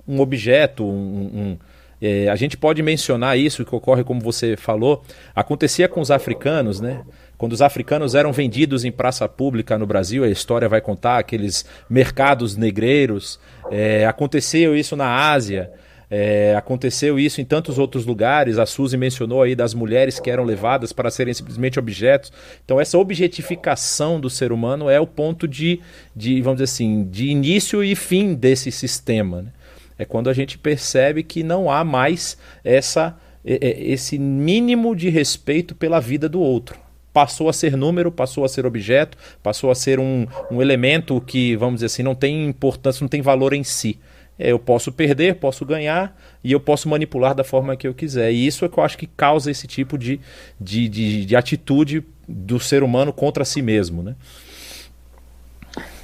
um 0.07 0.19
objeto, 0.19 0.85
um, 0.85 1.57
é, 1.99 2.29
a 2.29 2.35
gente 2.35 2.55
pode 2.55 2.83
mencionar 2.83 3.35
isso 3.35 3.65
que 3.65 3.73
ocorre, 3.73 4.03
como 4.03 4.21
você 4.21 4.55
falou, 4.55 5.03
acontecia 5.35 5.87
com 5.87 6.01
os 6.01 6.11
africanos, 6.11 6.79
né? 6.79 7.01
Quando 7.35 7.53
os 7.53 7.63
africanos 7.63 8.13
eram 8.13 8.31
vendidos 8.31 8.85
em 8.85 8.91
praça 8.91 9.27
pública 9.27 9.75
no 9.75 9.87
Brasil, 9.87 10.23
a 10.23 10.29
história 10.29 10.69
vai 10.69 10.81
contar 10.81 11.17
aqueles 11.17 11.65
mercados 11.89 12.55
negreiros. 12.55 13.39
É, 13.71 14.05
aconteceu 14.05 14.75
isso 14.75 14.95
na 14.95 15.31
Ásia. 15.31 15.71
É, 16.11 16.55
aconteceu 16.57 17.19
isso 17.19 17.39
em 17.39 17.45
tantos 17.45 17.77
outros 17.77 18.05
lugares. 18.05 18.57
A 18.57 18.65
Suzy 18.65 18.97
mencionou 18.97 19.43
aí 19.43 19.55
das 19.55 19.73
mulheres 19.73 20.19
que 20.19 20.31
eram 20.31 20.43
levadas 20.43 20.91
para 20.91 21.11
serem 21.11 21.33
simplesmente 21.33 21.77
objetos. 21.77 22.31
Então, 22.65 22.81
essa 22.81 22.97
objetificação 22.97 24.19
do 24.19 24.29
ser 24.29 24.51
humano 24.51 24.89
é 24.89 24.99
o 24.99 25.05
ponto 25.05 25.47
de, 25.47 25.79
de 26.15 26.41
vamos 26.41 26.57
dizer 26.57 26.71
assim, 26.71 27.03
de 27.03 27.27
início 27.27 27.83
e 27.83 27.95
fim 27.95 28.33
desse 28.33 28.71
sistema. 28.71 29.43
Né? 29.43 29.51
É 29.99 30.05
quando 30.05 30.29
a 30.29 30.33
gente 30.33 30.57
percebe 30.57 31.21
que 31.21 31.43
não 31.43 31.69
há 31.69 31.83
mais 31.83 32.37
essa, 32.63 33.15
esse 33.45 34.17
mínimo 34.17 34.95
de 34.95 35.09
respeito 35.09 35.75
pela 35.75 35.99
vida 35.99 36.27
do 36.27 36.39
outro 36.39 36.89
passou 37.11 37.49
a 37.49 37.53
ser 37.53 37.75
número, 37.75 38.11
passou 38.11 38.45
a 38.45 38.47
ser 38.47 38.65
objeto, 38.65 39.17
passou 39.41 39.71
a 39.71 39.75
ser 39.75 39.99
um, 39.99 40.27
um 40.49 40.61
elemento 40.61 41.19
que, 41.19 41.55
vamos 41.55 41.75
dizer 41.75 41.87
assim, 41.87 42.03
não 42.03 42.15
tem 42.15 42.47
importância, 42.47 43.03
não 43.03 43.09
tem 43.09 43.21
valor 43.21 43.51
em 43.51 43.63
si. 43.63 43.99
É, 44.39 44.53
eu 44.53 44.57
posso 44.57 44.89
perder, 44.89 45.35
posso 45.35 45.65
ganhar 45.65 46.17
e 46.41 46.53
eu 46.53 46.59
posso 46.61 46.87
manipular 46.87 47.35
da 47.35 47.43
forma 47.43 47.75
que 47.75 47.85
eu 47.85 47.93
quiser. 47.93 48.31
E 48.31 48.47
isso 48.47 48.63
é 48.63 48.69
que 48.69 48.79
eu 48.79 48.83
acho 48.83 48.97
que 48.97 49.05
causa 49.05 49.51
esse 49.51 49.67
tipo 49.67 49.97
de, 49.97 50.21
de, 50.59 50.87
de, 50.87 51.25
de 51.25 51.35
atitude 51.35 52.05
do 52.25 52.57
ser 52.57 52.81
humano 52.81 53.11
contra 53.11 53.43
si 53.43 53.61
mesmo, 53.61 54.01
né? 54.01 54.15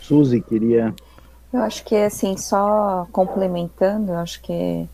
Suzy, 0.01 0.41
queria... 0.41 0.93
Eu 1.53 1.61
acho 1.61 1.85
que, 1.85 1.95
assim, 1.95 2.35
só 2.35 3.07
complementando, 3.13 4.11
eu 4.11 4.17
acho 4.17 4.41
que 4.41 4.85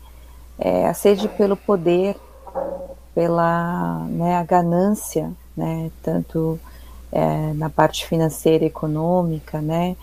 é, 0.56 0.86
a 0.86 0.94
sede 0.94 1.26
pelo 1.26 1.56
poder, 1.56 2.14
pela 3.12 4.06
né, 4.08 4.36
a 4.36 4.44
ganância, 4.44 5.32
né, 5.56 5.90
tanto 6.02 6.60
é, 7.10 7.52
na 7.54 7.68
parte 7.68 8.06
financeira 8.06 8.62
e 8.62 8.68
econômica, 8.68 9.60
né, 9.60 9.96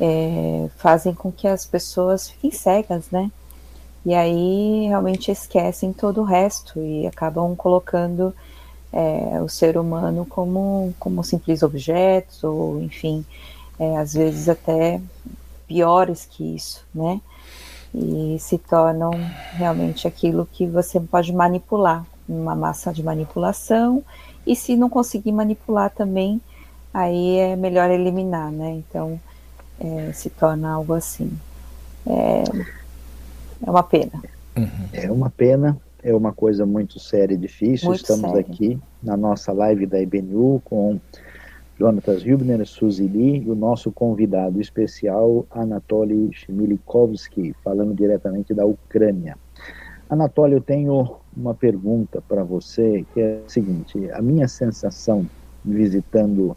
é, 0.00 0.68
fazem 0.76 1.14
com 1.14 1.32
que 1.32 1.48
as 1.48 1.66
pessoas 1.66 2.28
fiquem 2.28 2.50
cegas, 2.50 3.10
né? 3.10 3.30
E 4.04 4.14
aí 4.14 4.86
realmente 4.86 5.30
esquecem 5.30 5.92
todo 5.92 6.20
o 6.20 6.24
resto 6.24 6.80
e 6.80 7.06
acabam 7.06 7.56
colocando 7.56 8.32
é, 8.92 9.42
o 9.42 9.48
ser 9.48 9.76
humano 9.76 10.24
como, 10.24 10.94
como 10.98 11.24
simples 11.24 11.62
objetos, 11.62 12.44
ou 12.44 12.80
enfim, 12.80 13.24
é, 13.78 13.96
às 13.96 14.14
vezes 14.14 14.48
até 14.48 15.00
piores 15.66 16.24
que 16.24 16.54
isso, 16.54 16.84
né? 16.94 17.20
E 17.94 18.36
se 18.38 18.58
tornam 18.58 19.10
realmente 19.52 20.06
aquilo 20.06 20.48
que 20.52 20.66
você 20.66 21.00
pode 21.00 21.32
manipular, 21.32 22.04
uma 22.28 22.54
massa 22.54 22.92
de 22.92 23.02
manipulação, 23.02 24.04
e 24.46 24.54
se 24.54 24.76
não 24.76 24.88
conseguir 24.88 25.32
manipular 25.32 25.90
também, 25.90 26.40
aí 26.92 27.38
é 27.38 27.56
melhor 27.56 27.90
eliminar, 27.90 28.52
né? 28.52 28.70
Então, 28.70 29.20
é, 29.80 30.12
se 30.12 30.30
torna 30.30 30.70
algo 30.70 30.94
assim. 30.94 31.30
É, 32.06 32.44
é 33.66 33.70
uma 33.70 33.82
pena. 33.82 34.22
Uhum. 34.56 34.88
É 34.92 35.10
uma 35.10 35.30
pena, 35.30 35.78
é 36.02 36.14
uma 36.14 36.32
coisa 36.32 36.64
muito 36.64 36.98
séria 36.98 37.34
e 37.34 37.38
difícil. 37.38 37.88
Muito 37.88 38.00
Estamos 38.00 38.30
séria. 38.30 38.40
aqui 38.40 38.78
na 39.02 39.16
nossa 39.16 39.52
live 39.52 39.86
da 39.86 40.00
IBNU 40.00 40.62
com 40.64 40.98
Jonatas 41.78 42.24
Hübner, 42.24 42.66
Suzy 42.66 43.06
Lee 43.06 43.42
e 43.44 43.50
o 43.50 43.54
nosso 43.54 43.92
convidado 43.92 44.60
especial, 44.60 45.44
Anatoly 45.50 46.30
Shmilikovsky, 46.32 47.54
falando 47.62 47.94
diretamente 47.94 48.54
da 48.54 48.64
Ucrânia. 48.64 49.36
Anatoly, 50.08 50.54
eu 50.54 50.60
tenho 50.60 51.16
uma 51.36 51.54
pergunta 51.54 52.22
para 52.26 52.42
você, 52.44 53.04
que 53.12 53.20
é 53.20 53.40
a 53.44 53.48
seguinte: 53.48 54.10
a 54.12 54.22
minha 54.22 54.48
sensação 54.48 55.26
visitando 55.64 56.56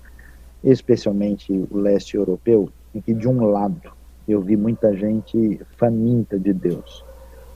especialmente 0.63 1.51
o 1.72 1.78
leste 1.78 2.15
europeu 2.15 2.70
em 2.94 3.02
que, 3.02 3.14
de 3.14 3.28
um 3.28 3.46
lado, 3.46 3.92
eu 4.28 4.42
vi 4.42 4.56
muita 4.56 4.96
gente 4.96 5.60
faminta 5.78 6.40
de 6.40 6.54
Deus, 6.54 7.04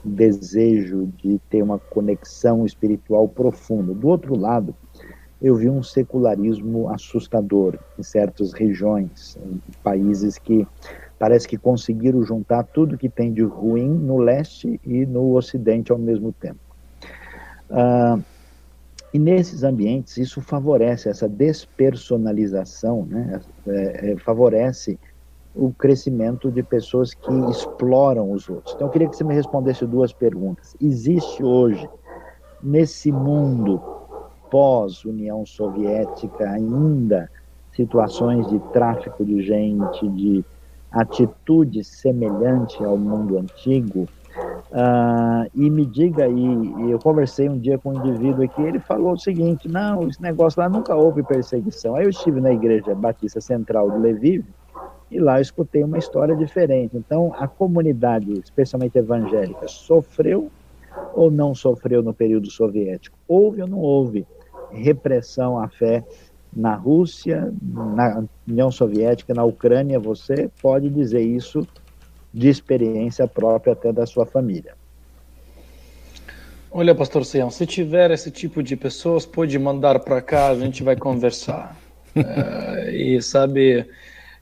desejo 0.02 1.06
de 1.16 1.40
ter 1.48 1.62
uma 1.62 1.78
conexão 1.78 2.66
espiritual 2.66 3.28
profunda. 3.28 3.94
Do 3.94 4.08
outro 4.08 4.36
lado, 4.36 4.74
eu 5.40 5.54
vi 5.54 5.68
um 5.68 5.82
secularismo 5.82 6.88
assustador 6.88 7.78
em 7.98 8.02
certas 8.02 8.52
regiões, 8.52 9.36
em 9.36 9.60
países 9.82 10.38
que 10.38 10.66
parece 11.18 11.46
que 11.46 11.56
conseguiram 11.56 12.22
juntar 12.22 12.64
tudo 12.64 12.98
que 12.98 13.08
tem 13.08 13.32
de 13.32 13.42
ruim 13.42 13.88
no 13.88 14.18
leste 14.18 14.80
e 14.84 15.06
no 15.06 15.34
ocidente 15.34 15.92
ao 15.92 15.98
mesmo 15.98 16.32
tempo. 16.32 16.60
Uh, 17.70 18.22
e 19.12 19.18
nesses 19.18 19.62
ambientes, 19.62 20.16
isso 20.16 20.40
favorece 20.40 21.08
essa 21.08 21.28
despersonalização, 21.28 23.06
né? 23.06 23.40
É, 23.66 24.10
é, 24.10 24.16
favorece 24.16 24.98
o 25.54 25.72
crescimento 25.72 26.50
de 26.50 26.62
pessoas 26.62 27.14
que 27.14 27.32
exploram 27.50 28.32
os 28.32 28.48
outros. 28.48 28.74
Então, 28.74 28.88
eu 28.88 28.92
queria 28.92 29.08
que 29.08 29.16
você 29.16 29.24
me 29.24 29.34
respondesse 29.34 29.86
duas 29.86 30.12
perguntas. 30.12 30.76
Existe 30.80 31.44
hoje, 31.44 31.88
nesse 32.62 33.12
mundo 33.12 33.80
pós-União 34.50 35.46
Soviética, 35.46 36.50
ainda 36.50 37.30
situações 37.72 38.46
de 38.48 38.58
tráfico 38.72 39.24
de 39.24 39.42
gente, 39.42 40.08
de 40.08 40.44
atitude 40.90 41.84
semelhante 41.84 42.82
ao 42.84 42.96
mundo 42.96 43.38
antigo? 43.38 44.08
Uh, 44.70 45.48
e 45.54 45.70
me 45.70 45.86
diga 45.86 46.24
aí, 46.24 46.90
eu 46.90 46.98
conversei 46.98 47.48
um 47.48 47.58
dia 47.58 47.78
com 47.78 47.90
um 47.90 47.98
indivíduo 47.98 48.44
aqui, 48.44 48.60
ele 48.60 48.80
falou 48.80 49.12
o 49.12 49.18
seguinte: 49.18 49.68
não, 49.68 50.08
esse 50.08 50.20
negócio 50.20 50.60
lá 50.60 50.68
nunca 50.68 50.96
houve 50.96 51.22
perseguição. 51.22 51.94
Aí 51.94 52.04
eu 52.04 52.10
estive 52.10 52.40
na 52.40 52.52
Igreja 52.52 52.94
Batista 52.94 53.40
Central 53.40 53.90
de 53.92 53.98
Lviv, 53.98 54.44
e 55.10 55.18
lá 55.18 55.38
eu 55.38 55.42
escutei 55.42 55.82
uma 55.84 55.98
história 55.98 56.34
diferente. 56.36 56.96
Então, 56.96 57.32
a 57.36 57.46
comunidade, 57.46 58.32
especialmente 58.40 58.98
evangélica, 58.98 59.68
sofreu 59.68 60.50
ou 61.14 61.30
não 61.30 61.54
sofreu 61.54 62.02
no 62.02 62.14
período 62.14 62.50
soviético? 62.50 63.18
Houve 63.28 63.62
ou 63.62 63.68
não 63.68 63.78
houve 63.78 64.26
repressão 64.70 65.58
à 65.58 65.68
fé 65.68 66.04
na 66.52 66.74
Rússia, 66.74 67.52
na 67.62 68.24
União 68.46 68.70
Soviética, 68.70 69.34
na 69.34 69.44
Ucrânia? 69.44 69.98
Você 69.98 70.50
pode 70.60 70.88
dizer 70.90 71.22
isso 71.22 71.66
de 72.32 72.48
experiência 72.48 73.28
própria 73.28 73.72
até 73.72 73.92
da 73.92 74.06
sua 74.06 74.26
família. 74.26 74.74
Olha, 76.76 76.92
pastor 76.92 77.24
Sião, 77.24 77.50
se 77.50 77.64
tiver 77.66 78.10
esse 78.10 78.32
tipo 78.32 78.60
de 78.60 78.74
pessoas, 78.74 79.24
pode 79.24 79.56
mandar 79.60 80.00
para 80.00 80.20
cá, 80.20 80.48
a 80.48 80.56
gente 80.56 80.82
vai 80.82 80.96
conversar. 80.96 81.76
uh, 82.16 82.90
e 82.90 83.22
sabe, 83.22 83.86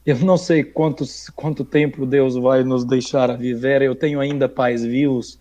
eu 0.05 0.17
não 0.19 0.37
sei 0.37 0.63
quantos, 0.63 1.29
quanto 1.29 1.63
tempo 1.63 2.05
Deus 2.05 2.35
vai 2.35 2.63
nos 2.63 2.83
deixar 2.83 3.37
viver. 3.37 3.81
Eu 3.81 3.95
tenho 3.95 4.19
ainda 4.19 4.49
pais 4.49 4.83
vivos 4.83 5.39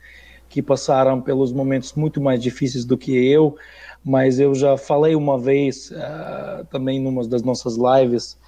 que 0.49 0.63
passaram 0.63 1.21
pelos 1.21 1.53
momentos 1.53 1.95
muito 1.95 2.21
mais 2.21 2.41
difíceis 2.43 2.85
do 2.85 2.97
que 2.97 3.13
eu, 3.13 3.57
mas 4.05 4.39
eu 4.39 4.55
já 4.55 4.77
falei 4.77 5.15
uma 5.17 5.39
vez, 5.39 5.91
uh, 5.91 6.65
também 6.71 7.01
numa 7.01 7.27
das 7.27 7.43
nossas 7.43 7.77
lives, 7.77 8.39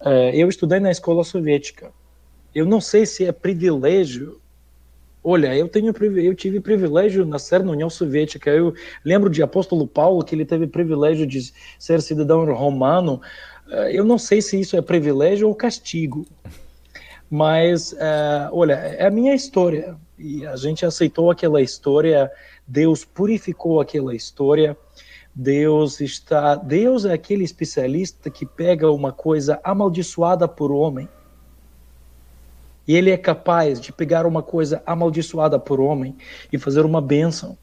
uh, 0.00 0.30
eu 0.32 0.48
estudei 0.48 0.80
na 0.80 0.90
escola 0.90 1.22
soviética. 1.22 1.92
Eu 2.54 2.66
não 2.66 2.80
sei 2.80 3.06
se 3.06 3.24
é 3.24 3.32
privilégio 3.32 4.40
Olha, 5.22 5.54
eu 5.54 5.68
tenho 5.68 5.92
eu 6.18 6.34
tive 6.34 6.60
privilégio 6.60 7.24
de 7.24 7.30
nascer 7.30 7.62
na 7.62 7.72
União 7.72 7.90
Soviética. 7.90 8.48
Eu 8.48 8.72
lembro 9.04 9.28
de 9.28 9.42
apóstolo 9.42 9.86
Paulo 9.86 10.24
que 10.24 10.34
ele 10.34 10.46
teve 10.46 10.66
privilégio 10.66 11.26
de 11.26 11.52
ser 11.78 12.00
cidadão 12.00 12.42
romano. 12.54 13.20
Eh, 13.70 13.98
eu 13.98 14.04
não 14.04 14.18
sei 14.18 14.42
se 14.42 14.60
isso 14.60 14.76
é 14.76 14.82
privilégio 14.82 15.48
ou 15.48 15.54
castigo, 15.54 16.26
mas 17.30 17.92
uh, 17.92 18.50
olha, 18.52 18.74
é 18.74 19.06
a 19.06 19.10
minha 19.10 19.34
história 19.34 19.96
e 20.18 20.44
a 20.44 20.56
gente 20.56 20.84
aceitou 20.84 21.30
aquela 21.30 21.62
história. 21.62 22.30
Deus 22.66 23.04
purificou 23.04 23.80
aquela 23.80 24.14
história. 24.14 24.76
Deus 25.32 26.00
está, 26.00 26.56
Deus 26.56 27.04
é 27.04 27.12
aquele 27.12 27.44
especialista 27.44 28.28
que 28.28 28.44
pega 28.44 28.90
uma 28.90 29.12
coisa 29.12 29.60
amaldiçoada 29.62 30.48
por 30.48 30.72
homem 30.72 31.08
e 32.90 32.96
ele 32.96 33.12
é 33.12 33.16
capaz 33.16 33.80
de 33.80 33.92
pegar 33.92 34.26
uma 34.26 34.42
coisa 34.42 34.82
amaldiçoada 34.84 35.60
por 35.60 35.78
homem 35.78 36.16
e 36.52 36.58
fazer 36.58 36.84
uma 36.84 37.00
bênção. 37.00 37.56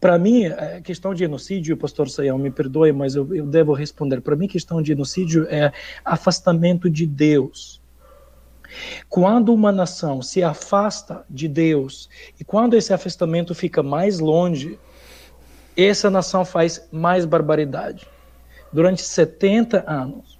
Para 0.00 0.18
mim, 0.18 0.46
a 0.46 0.80
questão 0.80 1.12
de 1.12 1.20
genocídio, 1.20 1.76
pastor 1.76 2.08
Sayão, 2.08 2.38
me 2.38 2.50
perdoe, 2.50 2.92
mas 2.92 3.14
eu, 3.14 3.34
eu 3.34 3.46
devo 3.46 3.72
responder. 3.72 4.20
Para 4.20 4.36
mim, 4.36 4.46
questão 4.46 4.80
de 4.80 4.88
genocídio 4.88 5.46
é 5.48 5.72
afastamento 6.04 6.90
de 6.90 7.06
Deus. 7.06 7.82
Quando 9.08 9.52
uma 9.52 9.70
nação 9.70 10.20
se 10.20 10.42
afasta 10.42 11.24
de 11.30 11.46
Deus 11.46 12.08
e 12.40 12.44
quando 12.44 12.74
esse 12.74 12.92
afastamento 12.92 13.54
fica 13.54 13.82
mais 13.82 14.18
longe, 14.18 14.78
essa 15.76 16.10
nação 16.10 16.44
faz 16.44 16.86
mais 16.90 17.24
barbaridade. 17.24 18.06
Durante 18.72 19.02
70 19.02 19.84
anos, 19.86 20.38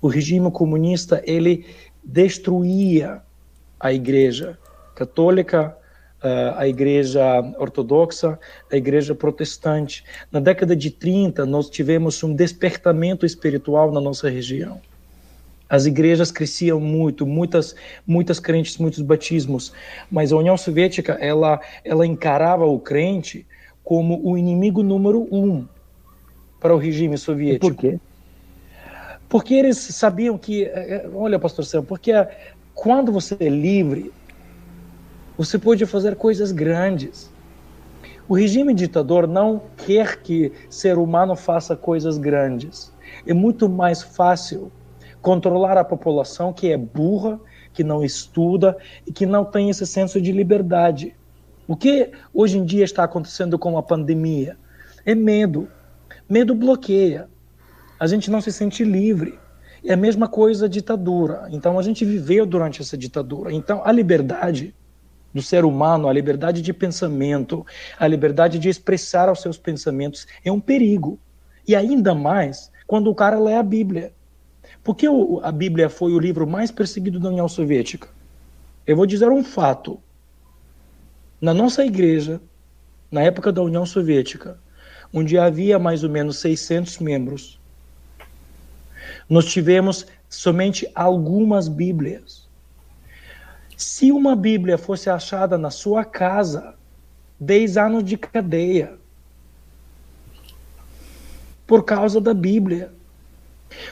o 0.00 0.08
regime 0.08 0.50
comunista 0.50 1.22
ele 1.24 1.66
destruía 2.04 3.22
a 3.80 3.92
igreja 3.92 4.58
católica, 4.94 5.76
a 6.56 6.66
igreja 6.66 7.22
ortodoxa, 7.58 8.38
a 8.70 8.76
igreja 8.76 9.14
protestante. 9.14 10.04
Na 10.32 10.40
década 10.40 10.74
de 10.74 10.90
30, 10.90 11.44
nós 11.46 11.68
tivemos 11.68 12.22
um 12.22 12.34
despertamento 12.34 13.24
espiritual 13.24 13.92
na 13.92 14.00
nossa 14.00 14.28
região. 14.28 14.80
As 15.68 15.84
igrejas 15.84 16.30
cresciam 16.30 16.80
muito, 16.80 17.26
muitas, 17.26 17.74
muitas 18.06 18.38
crentes, 18.38 18.78
muitos 18.78 19.00
batismos, 19.00 19.72
mas 20.10 20.32
a 20.32 20.36
União 20.36 20.56
Soviética 20.56 21.14
ela, 21.14 21.60
ela 21.84 22.06
encarava 22.06 22.64
o 22.64 22.78
crente 22.78 23.44
como 23.82 24.20
o 24.24 24.38
inimigo 24.38 24.82
número 24.82 25.28
um 25.30 25.66
para 26.60 26.74
o 26.74 26.78
regime 26.78 27.18
soviético. 27.18 27.66
E 27.66 27.70
por 27.70 27.76
quê? 27.76 28.00
Porque 29.28 29.54
eles 29.54 29.76
sabiam 29.78 30.38
que, 30.38 30.64
é, 30.64 30.68
é, 30.68 31.10
olha, 31.12 31.38
pastor 31.38 31.64
Sam, 31.64 31.82
porque 31.82 32.12
quando 32.74 33.10
você 33.10 33.36
é 33.40 33.48
livre, 33.48 34.12
você 35.36 35.58
pode 35.58 35.84
fazer 35.86 36.16
coisas 36.16 36.52
grandes. 36.52 37.30
O 38.28 38.34
regime 38.34 38.74
ditador 38.74 39.26
não 39.26 39.62
quer 39.76 40.22
que 40.22 40.52
ser 40.68 40.98
humano 40.98 41.36
faça 41.36 41.76
coisas 41.76 42.18
grandes. 42.18 42.92
É 43.26 43.32
muito 43.32 43.68
mais 43.68 44.02
fácil 44.02 44.72
controlar 45.22 45.78
a 45.78 45.84
população 45.84 46.52
que 46.52 46.70
é 46.70 46.76
burra, 46.76 47.38
que 47.72 47.84
não 47.84 48.04
estuda 48.04 48.76
e 49.06 49.12
que 49.12 49.26
não 49.26 49.44
tem 49.44 49.70
esse 49.70 49.86
senso 49.86 50.20
de 50.20 50.32
liberdade. 50.32 51.14
O 51.68 51.76
que 51.76 52.10
hoje 52.32 52.58
em 52.58 52.64
dia 52.64 52.84
está 52.84 53.04
acontecendo 53.04 53.58
com 53.58 53.76
a 53.76 53.82
pandemia? 53.82 54.56
É 55.04 55.14
medo. 55.14 55.68
Medo 56.28 56.54
bloqueia 56.54 57.28
a 57.98 58.06
gente 58.06 58.30
não 58.30 58.40
se 58.40 58.52
sente 58.52 58.84
livre. 58.84 59.38
É 59.84 59.92
a 59.92 59.96
mesma 59.96 60.28
coisa 60.28 60.66
a 60.66 60.68
ditadura. 60.68 61.48
Então 61.50 61.78
a 61.78 61.82
gente 61.82 62.04
viveu 62.04 62.44
durante 62.44 62.82
essa 62.82 62.96
ditadura. 62.96 63.52
Então 63.52 63.82
a 63.84 63.92
liberdade 63.92 64.74
do 65.36 65.42
ser 65.42 65.66
humano, 65.66 66.08
a 66.08 66.12
liberdade 66.14 66.62
de 66.62 66.72
pensamento, 66.72 67.64
a 67.98 68.08
liberdade 68.08 68.58
de 68.58 68.70
expressar 68.70 69.30
os 69.30 69.42
seus 69.42 69.58
pensamentos 69.58 70.26
é 70.42 70.50
um 70.50 70.58
perigo. 70.58 71.18
E 71.68 71.76
ainda 71.76 72.14
mais 72.14 72.72
quando 72.86 73.10
o 73.10 73.14
cara 73.14 73.38
lê 73.38 73.54
a 73.54 73.62
Bíblia. 73.62 74.14
Porque 74.82 75.06
a 75.42 75.52
Bíblia 75.52 75.90
foi 75.90 76.12
o 76.14 76.18
livro 76.18 76.46
mais 76.46 76.70
perseguido 76.70 77.20
da 77.20 77.28
União 77.28 77.46
Soviética? 77.48 78.08
Eu 78.86 78.96
vou 78.96 79.04
dizer 79.04 79.28
um 79.28 79.44
fato. 79.44 80.00
Na 81.38 81.52
nossa 81.52 81.84
igreja, 81.84 82.40
na 83.10 83.20
época 83.20 83.52
da 83.52 83.60
União 83.60 83.84
Soviética, 83.84 84.58
onde 85.12 85.36
havia 85.36 85.78
mais 85.78 86.02
ou 86.02 86.08
menos 86.08 86.38
600 86.38 86.98
membros, 86.98 87.60
nós 89.28 89.44
tivemos 89.44 90.06
somente 90.30 90.90
algumas 90.94 91.68
Bíblias. 91.68 92.45
Se 93.76 94.10
uma 94.10 94.34
Bíblia 94.34 94.78
fosse 94.78 95.10
achada 95.10 95.58
na 95.58 95.70
sua 95.70 96.02
casa, 96.02 96.74
10 97.38 97.76
anos 97.76 98.04
de 98.04 98.16
cadeia. 98.16 98.94
Por 101.66 101.84
causa 101.84 102.18
da 102.18 102.32
Bíblia. 102.32 102.90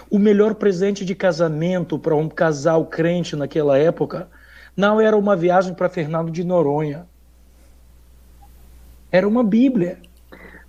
O 0.09 0.18
melhor 0.18 0.55
presente 0.55 1.05
de 1.05 1.14
casamento 1.14 1.99
para 1.99 2.14
um 2.14 2.28
casal 2.28 2.87
crente 2.87 3.37
naquela 3.37 3.76
época 3.76 4.28
não 4.74 4.99
era 4.99 5.16
uma 5.16 5.37
viagem 5.37 5.74
para 5.74 5.91
Fernando 5.91 6.30
de 6.30 6.43
Noronha. 6.45 7.07
Era 9.12 9.28
uma 9.28 9.45
Bíblia. 9.45 9.99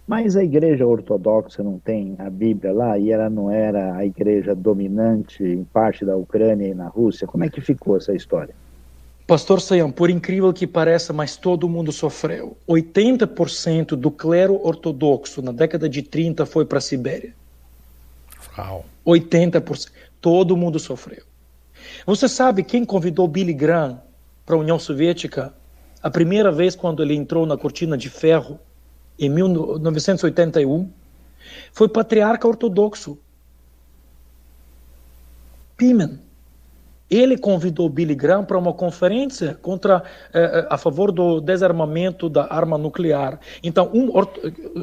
Mas 0.05 0.35
a 0.35 0.43
igreja 0.43 0.85
ortodoxa 0.85 1.63
não 1.63 1.79
tem 1.79 2.15
a 2.19 2.29
Bíblia 2.29 2.73
lá 2.73 2.99
e 2.99 3.11
ela 3.11 3.29
não 3.29 3.49
era 3.49 3.95
a 3.95 4.05
igreja 4.05 4.53
dominante 4.53 5.41
em 5.41 5.63
parte 5.63 6.03
da 6.03 6.17
Ucrânia 6.17 6.67
e 6.67 6.73
na 6.75 6.87
Rússia? 6.87 7.25
Como 7.25 7.43
é 7.43 7.49
que 7.49 7.61
ficou 7.61 7.95
essa 7.95 8.13
história? 8.13 8.53
Pastor 9.27 9.59
Sayam, 9.59 9.91
por 9.91 10.09
incrível 10.09 10.53
que 10.53 10.67
pareça, 10.67 11.11
mas 11.11 11.35
todo 11.35 11.67
mundo 11.67 11.91
sofreu. 11.91 12.55
80% 12.67 13.95
do 13.95 14.11
clero 14.11 14.59
ortodoxo 14.63 15.41
na 15.41 15.51
década 15.51 15.89
de 15.89 16.01
30 16.03 16.45
foi 16.45 16.65
para 16.65 16.77
a 16.77 16.81
Sibéria. 16.81 17.33
Uau. 18.57 18.85
80%. 19.05 19.91
Todo 20.21 20.55
mundo 20.55 20.79
sofreu. 20.79 21.23
Você 22.05 22.27
sabe 22.27 22.63
quem 22.63 22.85
convidou 22.85 23.27
Billy 23.27 23.53
Graham 23.53 23.99
para 24.45 24.55
a 24.55 24.59
União 24.59 24.77
Soviética 24.77 25.53
a 26.01 26.09
primeira 26.09 26.51
vez 26.51 26.75
quando 26.75 27.01
ele 27.01 27.15
entrou 27.15 27.45
na 27.47 27.57
cortina 27.57 27.97
de 27.97 28.09
ferro? 28.09 28.59
em 29.17 29.29
1981, 29.29 30.91
foi 31.71 31.87
patriarca 31.87 32.47
ortodoxo. 32.47 33.17
Pimen. 35.77 36.19
Ele 37.09 37.37
convidou 37.37 37.87
Billy 37.87 38.15
Graham 38.15 38.43
para 38.43 38.57
uma 38.57 38.73
conferência 38.73 39.53
contra, 39.61 40.03
eh, 40.33 40.39
eh, 40.41 40.67
a 40.69 40.77
favor 40.77 41.11
do 41.11 41.39
desarmamento 41.39 42.27
da 42.27 42.47
arma 42.51 42.77
nuclear. 42.77 43.39
Então, 43.61 43.91
um, 43.93 44.09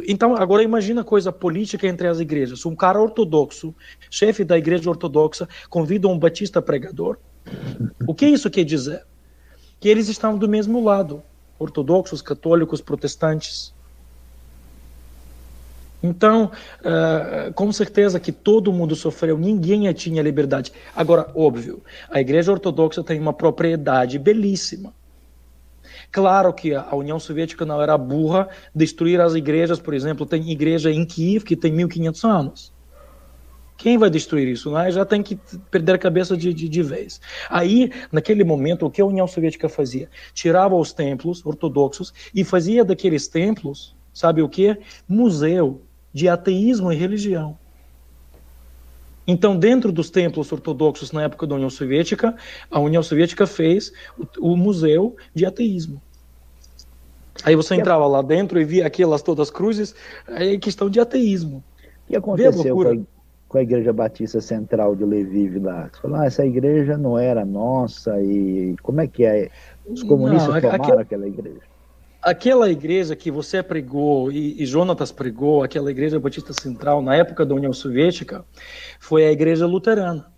então, 0.06 0.36
agora 0.36 0.62
imagina 0.62 1.02
coisa 1.02 1.32
política 1.32 1.86
entre 1.88 2.06
as 2.06 2.20
igrejas. 2.20 2.64
Um 2.64 2.76
cara 2.76 3.00
ortodoxo, 3.00 3.74
chefe 4.08 4.44
da 4.44 4.56
igreja 4.56 4.88
ortodoxa, 4.88 5.48
convida 5.68 6.06
um 6.06 6.18
batista 6.18 6.62
pregador. 6.62 7.18
O 8.06 8.14
que 8.14 8.26
isso 8.26 8.48
quer 8.48 8.64
dizer? 8.64 9.04
Que 9.80 9.88
eles 9.88 10.08
estavam 10.08 10.38
do 10.38 10.48
mesmo 10.48 10.82
lado, 10.82 11.24
ortodoxos, 11.58 12.22
católicos, 12.22 12.80
protestantes. 12.80 13.74
Então, 16.02 16.50
uh, 16.80 17.52
com 17.54 17.70
certeza 17.70 18.18
que 18.18 18.32
todo 18.32 18.72
mundo 18.72 18.96
sofreu, 18.96 19.38
ninguém 19.38 19.92
tinha 19.92 20.20
liberdade. 20.22 20.72
Agora, 20.96 21.30
óbvio, 21.34 21.82
a 22.10 22.20
Igreja 22.20 22.50
Ortodoxa 22.50 23.04
tem 23.04 23.20
uma 23.20 23.32
propriedade 23.32 24.18
belíssima. 24.18 24.92
Claro 26.10 26.52
que 26.52 26.74
a 26.74 26.94
União 26.94 27.18
Soviética 27.18 27.64
não 27.64 27.80
era 27.80 27.96
burra 27.96 28.48
destruir 28.74 29.20
as 29.20 29.34
igrejas, 29.34 29.78
por 29.78 29.94
exemplo, 29.94 30.26
tem 30.26 30.50
igreja 30.50 30.90
em 30.90 31.06
Kiev 31.06 31.44
que 31.44 31.56
tem 31.56 31.72
1500 31.72 32.24
anos. 32.24 32.72
Quem 33.78 33.96
vai 33.96 34.10
destruir 34.10 34.46
isso? 34.46 34.70
Né? 34.70 34.90
Já 34.90 35.04
tem 35.04 35.22
que 35.22 35.36
perder 35.70 35.94
a 35.94 35.98
cabeça 35.98 36.36
de, 36.36 36.52
de, 36.52 36.68
de, 36.68 36.82
vez. 36.82 37.20
Aí, 37.48 37.90
naquele 38.12 38.44
momento, 38.44 38.86
o 38.86 38.90
que 38.90 39.00
a 39.00 39.06
União 39.06 39.26
Soviética 39.26 39.68
fazia? 39.68 40.08
Tirava 40.34 40.74
os 40.76 40.92
templos 40.92 41.44
ortodoxos 41.44 42.12
e 42.34 42.44
fazia 42.44 42.84
daqueles 42.84 43.26
templos, 43.26 43.96
sabe 44.12 44.42
o 44.42 44.48
que? 44.48 44.78
Museu 45.08 45.80
de 46.12 46.28
ateísmo 46.28 46.92
e 46.92 46.96
religião. 46.96 47.56
Então, 49.26 49.56
dentro 49.56 49.92
dos 49.92 50.10
templos 50.10 50.50
ortodoxos 50.50 51.12
na 51.12 51.22
época 51.22 51.46
da 51.46 51.54
União 51.54 51.70
Soviética, 51.70 52.34
a 52.70 52.80
União 52.80 53.02
Soviética 53.02 53.46
fez 53.46 53.92
o, 54.18 54.52
o 54.52 54.56
museu 54.56 55.16
de 55.34 55.46
ateísmo. 55.46 56.02
Aí 57.44 57.56
você 57.56 57.74
entrava 57.74 58.06
lá 58.06 58.20
dentro 58.20 58.60
e 58.60 58.64
via 58.64 58.86
aquelas 58.86 59.22
todas 59.22 59.50
cruzes, 59.50 59.94
aí 60.26 60.54
é 60.54 60.58
questão 60.58 60.90
de 60.90 61.00
ateísmo. 61.00 61.62
O 62.04 62.08
que 62.08 62.16
aconteceu 62.16 62.74
com 62.74 62.82
a, 62.82 62.96
com 63.48 63.58
a 63.58 63.62
Igreja 63.62 63.92
Batista 63.92 64.40
Central 64.40 64.94
de 64.94 65.04
Lviv 65.04 65.58
lá? 65.58 65.88
Você 65.92 66.00
falou, 66.02 66.16
ah, 66.18 66.26
essa 66.26 66.44
igreja 66.44 66.98
não 66.98 67.18
era 67.18 67.44
nossa, 67.44 68.20
e 68.20 68.76
como 68.82 69.00
é 69.00 69.06
que 69.06 69.24
é? 69.24 69.50
Os 69.86 70.02
comunistas 70.02 70.52
não, 70.54 70.60
tomaram 70.60 70.82
aquela, 70.82 71.02
aquela 71.02 71.26
igreja? 71.26 71.71
Aquela 72.22 72.70
igreja 72.70 73.16
que 73.16 73.32
você 73.32 73.62
pregou 73.62 74.30
e, 74.30 74.62
e 74.62 74.64
Jonatas 74.64 75.10
pregou, 75.10 75.64
aquela 75.64 75.90
Igreja 75.90 76.20
Batista 76.20 76.52
Central, 76.52 77.02
na 77.02 77.16
época 77.16 77.44
da 77.44 77.52
União 77.52 77.72
Soviética, 77.72 78.44
foi 79.00 79.26
a 79.26 79.32
Igreja 79.32 79.66
Luterana. 79.66 80.30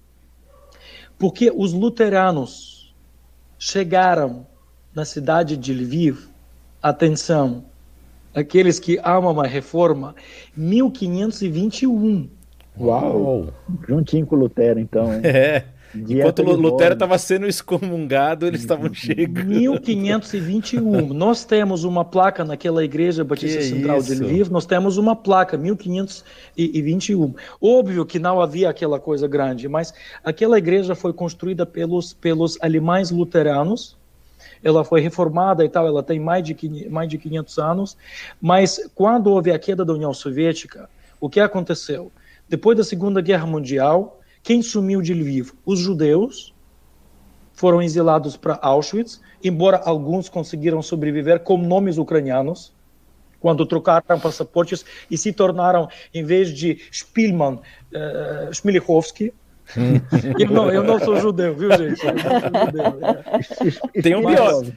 Porque 1.18 1.53
os 1.55 1.74
luteranos 1.74 2.95
chegaram 3.59 4.47
na 4.95 5.05
cidade 5.05 5.59
de 5.59 5.74
Lviv 5.74 6.28
atenção, 6.82 7.64
aqueles 8.35 8.78
que 8.78 8.99
amam 9.05 9.39
a 9.41 9.47
reforma, 9.47 10.14
1521. 10.57 12.30
Uau! 12.80 13.53
Juntinho 13.87 14.26
com 14.26 14.37
Lutero, 14.37 14.80
então. 14.80 15.12
Hein? 15.12 15.20
É. 15.24 15.64
Enquanto 15.97 16.42
Lutero 16.42 16.95
estava 16.95 17.16
sendo 17.18 17.47
excomungado, 17.47 18.47
eles 18.47 18.61
estavam 18.61 18.92
chegando. 18.95 19.47
1521. 19.47 21.12
nós 21.14 21.45
temos 21.45 21.84
uma 21.84 22.05
placa 22.05 22.45
naquela 22.45 22.84
igreja 22.84 23.22
Batista 23.24 23.59
que 23.59 23.64
Central 23.64 23.99
isso? 23.99 24.14
de 24.14 24.22
Lviv, 24.22 24.51
nós 24.51 24.66
temos 24.66 24.97
uma 24.97 25.14
placa, 25.14 25.57
1521. 25.57 27.34
Óbvio 27.61 28.05
que 28.05 28.18
não 28.18 28.40
havia 28.40 28.68
aquela 28.68 28.99
coisa 28.99 29.28
grande, 29.28 29.68
mas 29.68 29.95
aquela 30.24 30.59
igreja 30.59 30.95
foi 30.95 31.12
construída 31.12 31.64
pelos, 31.64 32.12
pelos 32.12 32.59
alemães 32.61 33.11
luteranos, 33.11 33.97
ela 34.62 34.84
foi 34.84 35.01
reformada 35.01 35.64
e 35.64 35.68
tal, 35.68 35.86
ela 35.86 36.03
tem 36.03 36.18
mais 36.18 36.42
de, 36.42 36.88
mais 36.88 37.09
de 37.09 37.18
500 37.18 37.59
anos, 37.59 37.97
mas 38.40 38.80
quando 38.95 39.28
houve 39.28 39.51
a 39.51 39.59
queda 39.59 39.84
da 39.84 39.92
União 39.92 40.12
Soviética, 40.12 40.88
o 41.20 41.28
que 41.28 41.40
aconteceu? 41.40 42.11
Depois 42.49 42.76
da 42.76 42.84
Segunda 42.84 43.20
Guerra 43.20 43.47
Mundial, 43.47 44.20
quem 44.45 44.62
sumiu 44.62 45.01
de 45.01 45.14
Lviv? 45.14 45.53
Os 45.64 45.80
judeus 45.80 46.55
foram 47.55 47.80
exilados 47.80 48.36
para 48.36 48.59
Auschwitz, 48.61 49.18
embora 49.42 49.78
alguns 49.78 50.28
conseguiram 50.28 50.82
sobreviver 50.82 51.40
com 51.40 51.57
nomes 51.57 51.97
ucranianos, 51.97 52.70
quando 53.40 53.64
trocaram 53.64 54.20
passaportes 54.20 54.84
e 55.11 55.16
se 55.16 55.32
tornaram, 55.32 55.88
em 56.12 56.22
vez 56.22 56.51
de 56.51 56.78
Spielmann, 56.92 57.55
uh, 57.55 58.53
eu, 60.38 60.51
não, 60.51 60.70
eu 60.70 60.84
não 60.84 61.01
sou 61.01 61.16
judeu, 61.16 61.55
viu, 61.55 61.70
gente? 61.70 62.03
Judeu, 62.03 64.03
Tem, 64.03 64.14
um 64.14 64.26
biótipo, 64.26 64.76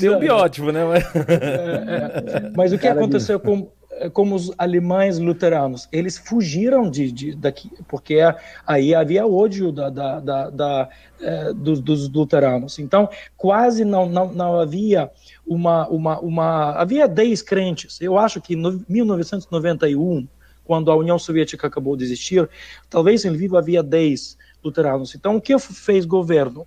tem 0.00 0.10
um 0.10 0.18
biótipo, 0.18 0.72
né? 0.72 0.80
É, 1.28 2.46
é. 2.46 2.52
Mas 2.56 2.72
o 2.72 2.78
que 2.78 2.88
aconteceu 2.88 3.38
com, 3.38 3.70
com 4.12 4.32
os 4.32 4.52
alemães 4.58 5.18
luteranos? 5.18 5.88
Eles 5.90 6.18
fugiram 6.18 6.90
de, 6.90 7.10
de 7.10 7.34
daqui, 7.34 7.70
porque 7.88 8.18
aí 8.66 8.94
havia 8.94 9.26
ódio 9.26 9.72
da, 9.72 9.90
da, 9.90 10.20
da, 10.20 10.50
da 10.50 10.88
é, 11.20 11.52
dos, 11.52 11.80
dos, 11.80 12.08
luteranos. 12.08 12.78
Então, 12.78 13.08
quase 13.36 13.84
não, 13.84 14.06
não, 14.08 14.32
não 14.32 14.60
havia 14.60 15.10
uma, 15.46 15.88
uma, 15.88 16.20
uma. 16.20 16.70
Havia 16.72 17.08
10 17.08 17.42
crentes. 17.42 18.00
Eu 18.00 18.18
acho 18.18 18.40
que 18.40 18.54
em 18.54 18.84
1991 18.88 20.26
quando 20.66 20.90
a 20.90 20.96
União 20.96 21.18
Soviética 21.18 21.68
acabou 21.68 21.96
de 21.96 22.04
existir, 22.04 22.48
talvez 22.90 23.24
em 23.24 23.30
Lviv 23.30 23.56
havia 23.56 23.82
10 23.82 24.36
luteranos. 24.62 25.14
Então, 25.14 25.36
o 25.36 25.40
que 25.40 25.56
fez 25.58 26.04
governo? 26.04 26.66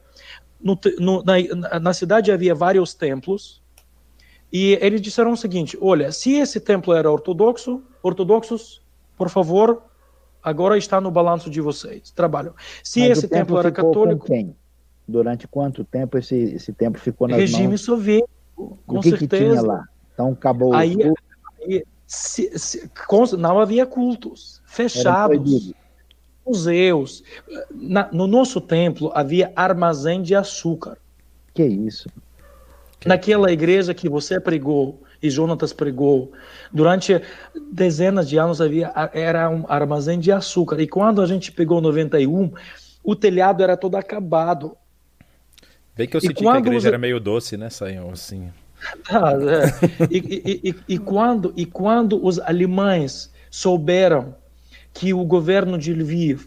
No, 0.62 0.80
no, 0.98 1.24
na, 1.24 1.80
na 1.80 1.94
cidade 1.94 2.32
havia 2.32 2.56
vários 2.56 2.94
templos, 2.94 3.59
e 4.52 4.78
eles 4.82 5.02
disseram 5.02 5.32
o 5.32 5.38
seguinte: 5.38 5.78
olha, 5.82 6.12
se 6.12 6.34
esse 6.34 6.60
templo 6.60 6.93
era 6.93 7.10
ortodoxo, 7.12 7.84
ortodoxos, 8.02 8.82
por 9.18 9.30
favor, 9.30 9.84
agora 10.41 10.78
está 10.78 11.00
no 11.00 11.12
balanço 11.12 11.50
de 11.50 11.62
vocês, 11.62 12.12
trabalham. 12.12 12.54
Se 12.84 13.02
Mas 13.02 13.12
esse 13.12 13.28
templo, 13.28 13.38
templo 13.38 13.60
era 13.60 13.72
católico. 13.72 14.26
quem? 14.26 14.56
Durante 15.08 15.47
quanto 15.47 15.84
tempo 15.84 16.18
esse, 16.18 16.36
esse 16.36 16.72
templo 16.72 17.02
ficou 17.02 17.28
nas 17.28 17.38
regime 17.38 17.70
mãos? 17.70 17.82
soviético, 17.82 18.80
com 18.86 19.00
que 19.00 19.10
certeza. 19.10 19.28
Que 19.28 19.38
tinha 19.38 19.62
lá? 19.62 19.88
Então 20.14 20.32
acabou. 20.32 20.74
Aí, 20.74 20.97
aí 21.64 21.84
se, 22.06 22.58
se, 22.58 22.89
não 23.38 23.60
havia 23.60 23.86
cultos 23.86 24.62
fechados, 24.66 25.74
museus. 26.45 27.24
Na, 27.72 28.10
no 28.12 28.26
nosso 28.26 28.60
templo 28.60 29.12
havia 29.14 29.52
armazém 29.56 30.22
de 30.22 30.36
açúcar. 30.36 30.97
Que 31.54 31.64
isso? 31.64 32.10
Naquela 33.06 33.52
igreja 33.52 33.93
que 33.93 34.10
você 34.10 34.39
pregou 34.39 35.02
e 35.22 35.30
Jonatas 35.30 35.74
pregou, 35.74 36.32
durante 36.72 37.22
dezenas 37.72 38.28
de 38.28 38.38
anos 38.38 38.62
havia 38.62 38.91
era 39.14 39.50
um 39.50 39.66
armazém 39.68 40.20
de 40.20 40.32
açúcar. 40.32 40.82
E 40.82 40.88
quando 40.88 41.22
a 41.22 41.26
gente 41.26 41.52
pegou 41.52 41.82
91, 41.82 42.52
o 43.04 43.16
telhado 43.16 43.64
era 43.64 43.78
todo 43.78 43.95
acabado. 43.95 44.76
Bem 45.95 46.08
que 46.08 46.16
eu 46.16 46.22
senti 46.22 46.36
que 46.36 46.47
a 46.47 46.58
igreja 46.58 46.89
era 46.89 46.97
meio 46.97 47.20
doce, 47.20 47.58
né, 47.58 47.70
Saião? 47.70 48.12
Assim. 48.12 48.50
Ah, 49.10 49.34
é. 49.34 50.08
e, 50.10 50.18
e, 50.18 50.70
e, 50.70 50.76
e, 50.88 50.97
quando, 50.97 51.54
e 51.58 51.66
quando 51.66 52.26
os 52.26 52.39
alemães 52.39 53.30
souberam 53.52 54.34
que 54.93 55.14
o 55.14 55.26
governo 55.26 55.78
de 55.78 55.93
Lviv 55.93 56.45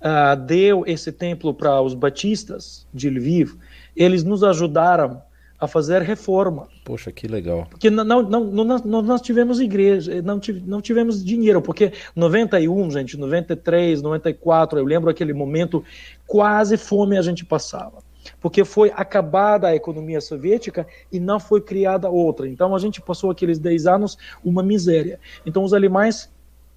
uh, 0.00 0.36
deu 0.44 0.84
esse 0.86 1.10
templo 1.10 1.54
para 1.54 1.80
os 1.80 1.94
batistas 1.94 2.86
de 2.92 3.08
Lviv, 3.08 3.54
eles 3.96 4.24
nos 4.24 4.44
ajudaram 4.44 5.22
a 5.60 5.68
fazer 5.68 6.00
reforma. 6.02 6.68
Poxa, 6.84 7.12
que 7.12 7.28
legal. 7.28 7.66
Porque 7.68 7.90
não, 7.90 8.04
não, 8.04 8.22
não, 8.22 8.64
não 8.64 9.02
nós 9.02 9.20
tivemos 9.20 9.60
igreja, 9.60 10.22
não, 10.22 10.40
tive, 10.40 10.62
não 10.66 10.80
tivemos 10.80 11.22
dinheiro, 11.22 11.60
porque 11.60 11.92
91, 12.16 12.90
gente, 12.90 13.16
93, 13.16 14.00
94, 14.00 14.78
eu 14.78 14.84
lembro 14.84 15.10
aquele 15.10 15.34
momento, 15.34 15.84
quase 16.26 16.76
fome 16.76 17.18
a 17.18 17.22
gente 17.22 17.44
passava 17.44 17.98
porque 18.38 18.64
foi 18.64 18.92
acabada 18.94 19.68
a 19.68 19.74
economia 19.74 20.20
soviética 20.20 20.86
e 21.10 21.18
não 21.18 21.40
foi 21.40 21.60
criada 21.60 22.08
outra. 22.08 22.46
Então 22.46 22.74
a 22.74 22.78
gente 22.78 23.00
passou 23.00 23.30
aqueles 23.30 23.58
10 23.58 23.86
anos 23.86 24.18
uma 24.44 24.62
miséria. 24.62 25.18
Então 25.44 25.64
os 25.64 25.72
alemães 25.72 26.30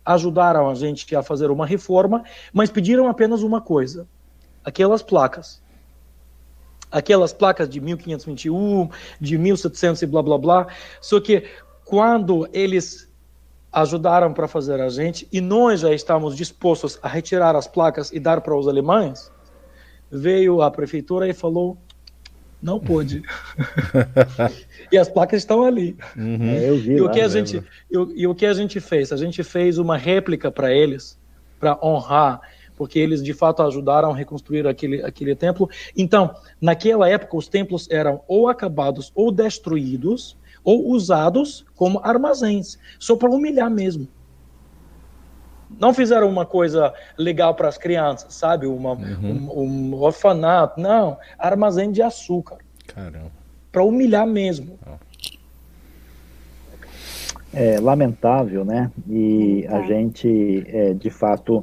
ajudaram 0.05 0.69
a 0.69 0.75
gente 0.75 1.15
a 1.15 1.23
fazer 1.23 1.51
uma 1.51 1.65
reforma, 1.65 2.23
mas 2.51 2.69
pediram 2.69 3.07
apenas 3.07 3.43
uma 3.43 3.61
coisa: 3.61 4.07
aquelas 4.63 5.03
placas. 5.03 5.62
Aquelas 6.93 7.33
placas 7.33 7.67
de 7.67 7.81
1521, 7.81 8.89
de 9.19 9.37
1700 9.37 10.01
e 10.01 10.05
blá 10.05 10.21
blá 10.21 10.37
blá. 10.37 10.67
Só 11.01 11.19
que 11.19 11.43
quando 11.83 12.47
eles 12.53 13.11
ajudaram 13.71 14.31
para 14.31 14.47
fazer 14.47 14.79
a 14.79 14.87
gente 14.87 15.27
e 15.31 15.41
nós 15.41 15.81
já 15.81 15.91
estávamos 15.91 16.37
dispostos 16.37 16.99
a 17.01 17.07
retirar 17.07 17.55
as 17.55 17.67
placas 17.67 18.11
e 18.11 18.19
dar 18.19 18.39
para 18.41 18.55
os 18.55 18.67
alemães, 18.67 19.31
veio 20.11 20.61
a 20.61 20.69
prefeitura 20.69 21.27
e 21.27 21.33
falou 21.33 21.77
não 22.63 22.79
pôde. 22.79 23.21
e 24.89 24.97
as 24.97 25.09
placas 25.09 25.39
estão 25.39 25.65
ali. 25.65 25.97
Uhum. 26.15 26.49
É, 26.49 26.69
eu 26.69 26.77
vi 26.77 26.93
e, 26.93 27.01
o 27.01 27.11
que 27.11 27.19
a 27.19 27.27
gente, 27.27 27.61
e, 27.91 28.21
e 28.21 28.25
o 28.25 28.33
que 28.33 28.45
a 28.45 28.53
gente 28.53 28.79
fez? 28.79 29.11
A 29.11 29.17
gente 29.17 29.43
fez 29.43 29.77
uma 29.77 29.97
réplica 29.97 30.49
para 30.49 30.71
eles, 30.71 31.19
para 31.59 31.77
honrar, 31.83 32.39
porque 32.75 32.99
eles 32.99 33.23
de 33.23 33.33
fato 33.33 33.61
ajudaram 33.63 34.11
a 34.11 34.15
reconstruir 34.15 34.67
aquele, 34.67 35.03
aquele 35.03 35.35
templo. 35.35 35.69
Então, 35.95 36.33
naquela 36.59 37.09
época, 37.09 37.37
os 37.37 37.47
templos 37.47 37.89
eram 37.89 38.21
ou 38.27 38.47
acabados 38.47 39.11
ou 39.15 39.31
destruídos, 39.31 40.37
ou 40.63 40.89
usados 40.89 41.65
como 41.75 41.99
armazéns, 42.03 42.77
só 42.97 43.15
para 43.15 43.29
humilhar 43.29 43.69
mesmo 43.69 44.07
não 45.79 45.93
fizeram 45.93 46.29
uma 46.29 46.45
coisa 46.45 46.93
legal 47.17 47.55
para 47.55 47.67
as 47.67 47.77
crianças, 47.77 48.33
sabe? 48.33 48.65
Uma, 48.67 48.93
uhum. 48.93 49.49
um, 49.55 49.59
um, 49.61 49.93
orfanato. 49.95 50.79
Não, 50.79 51.17
armazém 51.37 51.91
de 51.91 52.01
açúcar. 52.01 52.57
Caramba. 52.87 53.31
Para 53.71 53.83
humilhar 53.83 54.27
mesmo. 54.27 54.77
É 57.53 57.79
lamentável, 57.79 58.65
né? 58.65 58.91
E 59.07 59.65
a 59.67 59.81
gente, 59.83 60.63
é, 60.67 60.93
de 60.93 61.09
fato, 61.09 61.61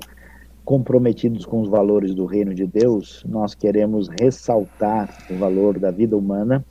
comprometidos 0.71 1.45
com 1.45 1.63
os 1.63 1.69
valores 1.69 2.15
do 2.15 2.27
reino 2.27 2.55
de 2.55 2.65
Deus, 2.65 3.25
nós 3.29 3.57
queremos 3.57 4.09
ressaltar 4.09 5.09
o 5.29 5.35
valor 5.37 5.81
da 5.81 5.91
vida 5.91 6.17
humana, 6.17 6.65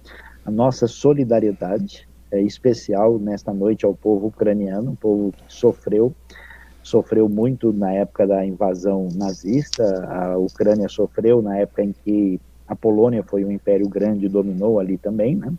a 0.46 0.50
nossa 0.50 0.88
solidariedade 0.88 2.08
é 2.32 2.42
especial 2.42 3.20
nesta 3.20 3.54
noite 3.54 3.86
ao 3.86 3.94
povo 3.94 4.28
ucraniano, 4.28 4.92
um 4.92 4.96
povo 4.96 5.34
que 5.34 5.44
sofreu 5.50 6.16
sofreu 6.82 7.28
muito 7.28 7.74
na 7.74 7.92
época 7.92 8.26
da 8.26 8.46
invasão 8.46 9.10
nazista, 9.16 9.84
a 10.08 10.38
Ucrânia 10.38 10.88
sofreu 10.88 11.42
na 11.42 11.58
época 11.58 11.84
em 11.84 11.92
que 11.92 12.40
a 12.70 12.78
Polônia 12.78 13.22
foi 13.22 13.44
um 13.44 13.52
império 13.52 13.90
grande 13.90 14.28
e 14.28 14.30
dominou 14.30 14.80
ali 14.80 14.98
também, 14.98 15.36
né? 15.36 15.54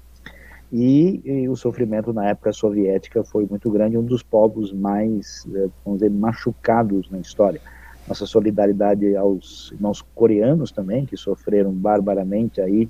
E, 0.73 1.21
e, 1.27 1.47
o 1.47 1.57
sofrimento 1.57 2.11
na 2.11 2.31
época 2.31 2.55
soviética 2.55 3.23
foi 3.23 3.45
muito 3.45 3.71
grande, 3.71 3.99
um 3.99 4.05
dos 4.05 4.23
povos 4.23 4.73
mais, 4.73 5.45
eh, 5.53 5.69
vamos 5.85 6.01
dizer, 6.01 6.11
machucados 6.11 7.11
na 7.11 7.19
história. 7.19 7.61
Nossa 8.07 8.27
solidariedade 8.27 9.15
aos 9.17 9.71
irmãos 9.73 10.03
coreanos 10.15 10.73
também, 10.73 11.07
que 11.07 11.17
sofreram 11.17 11.73
barbaramente 11.73 12.61
aí 12.61 12.89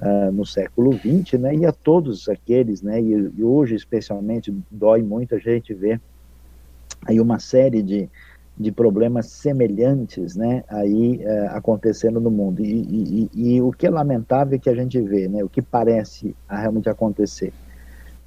uh, 0.00 0.32
no 0.32 0.46
século 0.46 0.92
XX, 0.92 1.40
né, 1.40 1.54
e 1.54 1.66
a 1.66 1.72
todos 1.72 2.28
aqueles, 2.28 2.82
né, 2.82 3.00
e, 3.00 3.32
e 3.36 3.42
hoje 3.42 3.74
especialmente 3.74 4.54
dói 4.70 5.02
muito 5.02 5.34
a 5.34 5.38
gente 5.38 5.74
ver 5.74 6.00
aí 7.06 7.20
uma 7.20 7.38
série 7.38 7.82
de, 7.82 8.08
de 8.56 8.72
problemas 8.72 9.26
semelhantes, 9.26 10.34
né, 10.34 10.64
aí 10.68 11.20
uh, 11.24 11.56
acontecendo 11.56 12.20
no 12.20 12.30
mundo. 12.30 12.62
E, 12.64 13.28
e, 13.32 13.54
e, 13.56 13.62
o 13.62 13.70
que 13.70 13.86
é 13.86 13.90
lamentável 13.90 14.56
é 14.56 14.58
que 14.58 14.70
a 14.70 14.74
gente 14.74 15.00
vê, 15.00 15.28
né, 15.28 15.44
o 15.44 15.48
que 15.48 15.62
parece 15.62 16.34
realmente 16.48 16.88
acontecer, 16.88 17.52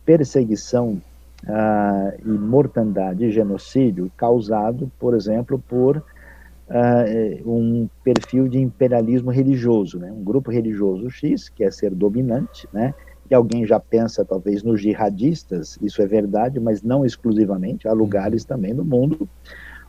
perseguição 0.05 1.01
uh, 1.43 2.19
e 2.25 2.29
mortandade 2.29 3.25
e 3.25 3.31
genocídio 3.31 4.11
causado, 4.15 4.91
por 4.99 5.15
exemplo, 5.15 5.59
por 5.67 5.97
uh, 5.97 7.51
um 7.51 7.89
perfil 8.03 8.47
de 8.47 8.59
imperialismo 8.59 9.31
religioso, 9.31 9.99
né? 9.99 10.11
um 10.11 10.23
grupo 10.23 10.51
religioso 10.51 11.09
X 11.09 11.49
que 11.49 11.63
é 11.63 11.71
ser 11.71 11.91
dominante, 11.91 12.67
né? 12.71 12.93
que 13.27 13.33
alguém 13.33 13.65
já 13.65 13.79
pensa 13.79 14.25
talvez 14.25 14.61
nos 14.61 14.81
jihadistas, 14.81 15.77
isso 15.81 16.01
é 16.01 16.05
verdade, 16.05 16.59
mas 16.59 16.81
não 16.83 17.05
exclusivamente, 17.05 17.87
há 17.87 17.93
lugares 17.93 18.43
também 18.43 18.73
no 18.73 18.83
mundo 18.83 19.29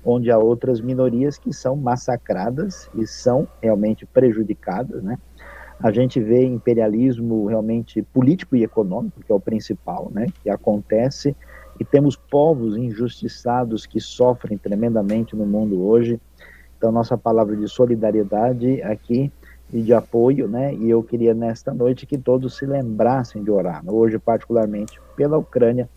onde 0.05 0.31
há 0.31 0.39
outras 0.39 0.81
minorias 0.81 1.39
que 1.39 1.53
são 1.53 1.77
massacradas 1.77 2.91
e 2.95 3.07
são 3.07 3.47
realmente 3.63 4.05
prejudicadas, 4.05 5.03
né? 5.03 5.17
A 5.81 5.91
gente 5.91 6.21
vê 6.21 6.45
imperialismo 6.45 7.47
realmente 7.47 8.03
político 8.03 8.57
e 8.57 8.65
econômico, 8.65 9.21
que 9.23 9.31
é 9.31 9.35
o 9.35 9.41
principal, 9.41 10.11
né? 10.13 10.27
Que 10.43 10.51
acontece 10.51 11.37
e 11.81 11.85
temos 11.85 12.17
povos 12.17 12.77
injustiçados 12.77 13.87
que 13.87 14.01
sofrem 14.01 14.59
tremendamente 14.59 15.35
no 15.35 15.47
mundo 15.47 15.83
hoje 15.83 16.21
então, 16.83 16.91
nossa 16.91 17.17
palavra 17.17 17.55
de 17.57 17.69
solidariedade 17.69 18.83
aqui 18.83 19.31
e 19.73 19.81
de 19.81 19.95
apoio, 19.95 20.49
né? 20.49 20.75
E 20.75 20.91
eu 20.91 21.01
queria 21.01 21.33
nesta 21.33 21.73
noite 21.73 22.07
que 22.07 22.19
todos 22.19 22.57
se 22.57 22.67
lembrassem 22.67 23.45
de 23.45 23.53
orar. 23.53 23.85
Hoje, 23.87 24.19
particularmente 24.19 25.01
pela 25.15 25.39
Ucrânia, 25.39 25.89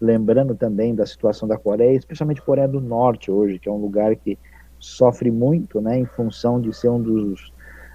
lembrando 0.00 0.56
também 0.56 0.96
da 0.96 1.06
situação 1.06 1.46
da 1.46 1.56
Coreia, 1.56 1.96
especialmente 1.96 2.42
Coreia 2.42 2.66
do 2.66 2.80
Norte 2.80 3.30
hoje, 3.30 3.60
que 3.60 3.68
é 3.68 3.72
um 3.72 3.80
lugar 3.80 4.16
que 4.16 4.36
sofre 4.80 5.30
muito, 5.30 5.80
né, 5.80 5.96
em 5.96 6.06
função 6.06 6.60
de 6.60 6.76
ser 6.76 6.88
um 6.88 7.00
dos 7.00 7.52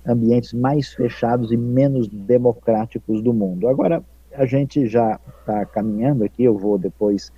ambientes 0.08 0.54
mais 0.54 0.94
fechados 0.94 1.52
e 1.52 1.58
menos 1.58 2.08
democráticos 2.08 3.22
do 3.22 3.34
mundo. 3.34 3.68
Agora, 3.68 4.04
a 4.34 4.46
gente 4.46 4.88
já 4.88 5.20
está 5.40 5.66
caminhando 5.66 6.24
aqui, 6.24 6.44
eu 6.44 6.58
vou 6.58 6.78
depois 6.78 7.32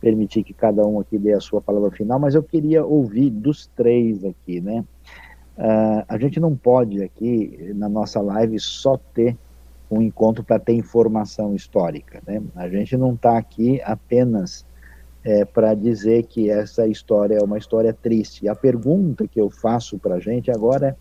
permitir 0.00 0.42
que 0.42 0.52
cada 0.52 0.86
um 0.86 1.00
aqui 1.00 1.18
dê 1.18 1.32
a 1.32 1.40
sua 1.40 1.60
palavra 1.60 1.90
final, 1.90 2.18
mas 2.18 2.34
eu 2.34 2.42
queria 2.42 2.84
ouvir 2.84 3.30
dos 3.30 3.66
três 3.68 4.24
aqui, 4.24 4.60
né? 4.60 4.84
Uh, 5.58 6.04
a 6.08 6.18
gente 6.18 6.40
não 6.40 6.56
pode 6.56 7.02
aqui, 7.02 7.72
na 7.74 7.88
nossa 7.88 8.20
live, 8.20 8.58
só 8.58 8.96
ter 8.96 9.36
um 9.90 10.00
encontro 10.00 10.42
para 10.42 10.58
ter 10.58 10.72
informação 10.72 11.54
histórica, 11.54 12.22
né? 12.26 12.42
A 12.54 12.68
gente 12.68 12.96
não 12.96 13.14
está 13.14 13.36
aqui 13.36 13.80
apenas 13.82 14.64
é, 15.24 15.44
para 15.44 15.74
dizer 15.74 16.24
que 16.24 16.48
essa 16.48 16.86
história 16.86 17.36
é 17.36 17.42
uma 17.42 17.58
história 17.58 17.92
triste. 17.92 18.44
E 18.44 18.48
a 18.48 18.54
pergunta 18.54 19.26
que 19.26 19.40
eu 19.40 19.50
faço 19.50 19.98
para 19.98 20.14
a 20.16 20.20
gente 20.20 20.50
agora 20.50 20.88
é 20.88 20.96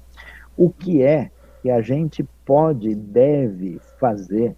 o 0.60 0.70
que 0.70 1.02
é 1.02 1.32
que 1.62 1.72
a 1.72 1.82
gente 1.82 2.22
pode, 2.46 2.94
deve 2.94 3.80
fazer 3.98 4.54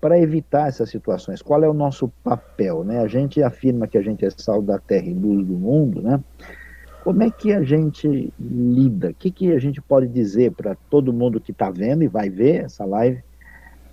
para 0.00 0.18
evitar 0.18 0.66
essas 0.66 0.90
situações. 0.90 1.40
Qual 1.40 1.62
é 1.62 1.68
o 1.68 1.74
nosso 1.74 2.08
papel? 2.24 2.82
Né? 2.82 2.98
A 2.98 3.06
gente 3.06 3.40
afirma 3.40 3.86
que 3.86 3.96
a 3.96 4.02
gente 4.02 4.24
é 4.24 4.30
sal 4.30 4.60
da 4.60 4.76
terra 4.80 5.06
e 5.06 5.14
luz 5.14 5.46
do 5.46 5.52
mundo, 5.52 6.02
né? 6.02 6.20
Como 7.04 7.22
é 7.22 7.30
que 7.30 7.52
a 7.52 7.62
gente 7.62 8.32
lida? 8.38 9.10
O 9.10 9.14
que, 9.14 9.30
que 9.30 9.52
a 9.52 9.58
gente 9.58 9.80
pode 9.80 10.08
dizer 10.08 10.52
para 10.52 10.74
todo 10.90 11.12
mundo 11.12 11.40
que 11.40 11.52
está 11.52 11.70
vendo 11.70 12.02
e 12.02 12.08
vai 12.08 12.28
ver 12.28 12.64
essa 12.64 12.84
live? 12.84 13.22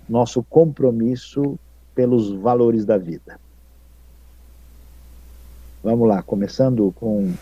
Nosso 0.08 0.42
compromisso 0.42 1.58
pelos 1.94 2.32
valores 2.32 2.84
da 2.84 2.98
vida. 2.98 3.38
Vamos 5.82 6.06
lá, 6.08 6.22
começando 6.22 6.92
com 6.98 7.32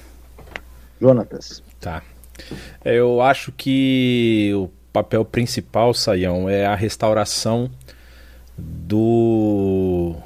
Jonatas. 1.01 1.63
Tá. 1.81 2.03
Eu 2.85 3.21
acho 3.21 3.53
que 3.53 4.53
o 4.55 4.71
papel 4.93 5.25
principal, 5.25 5.93
Saião, 5.93 6.49
é 6.49 6.67
a 6.67 6.75
restauração 6.75 7.71
do 8.57 10.17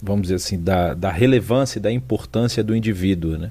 vamos 0.00 0.22
dizer 0.22 0.34
assim 0.34 0.62
da, 0.62 0.92
da 0.94 1.10
relevância 1.10 1.78
e 1.78 1.82
da 1.82 1.90
importância 1.90 2.62
do 2.62 2.76
indivíduo, 2.76 3.38
né? 3.38 3.50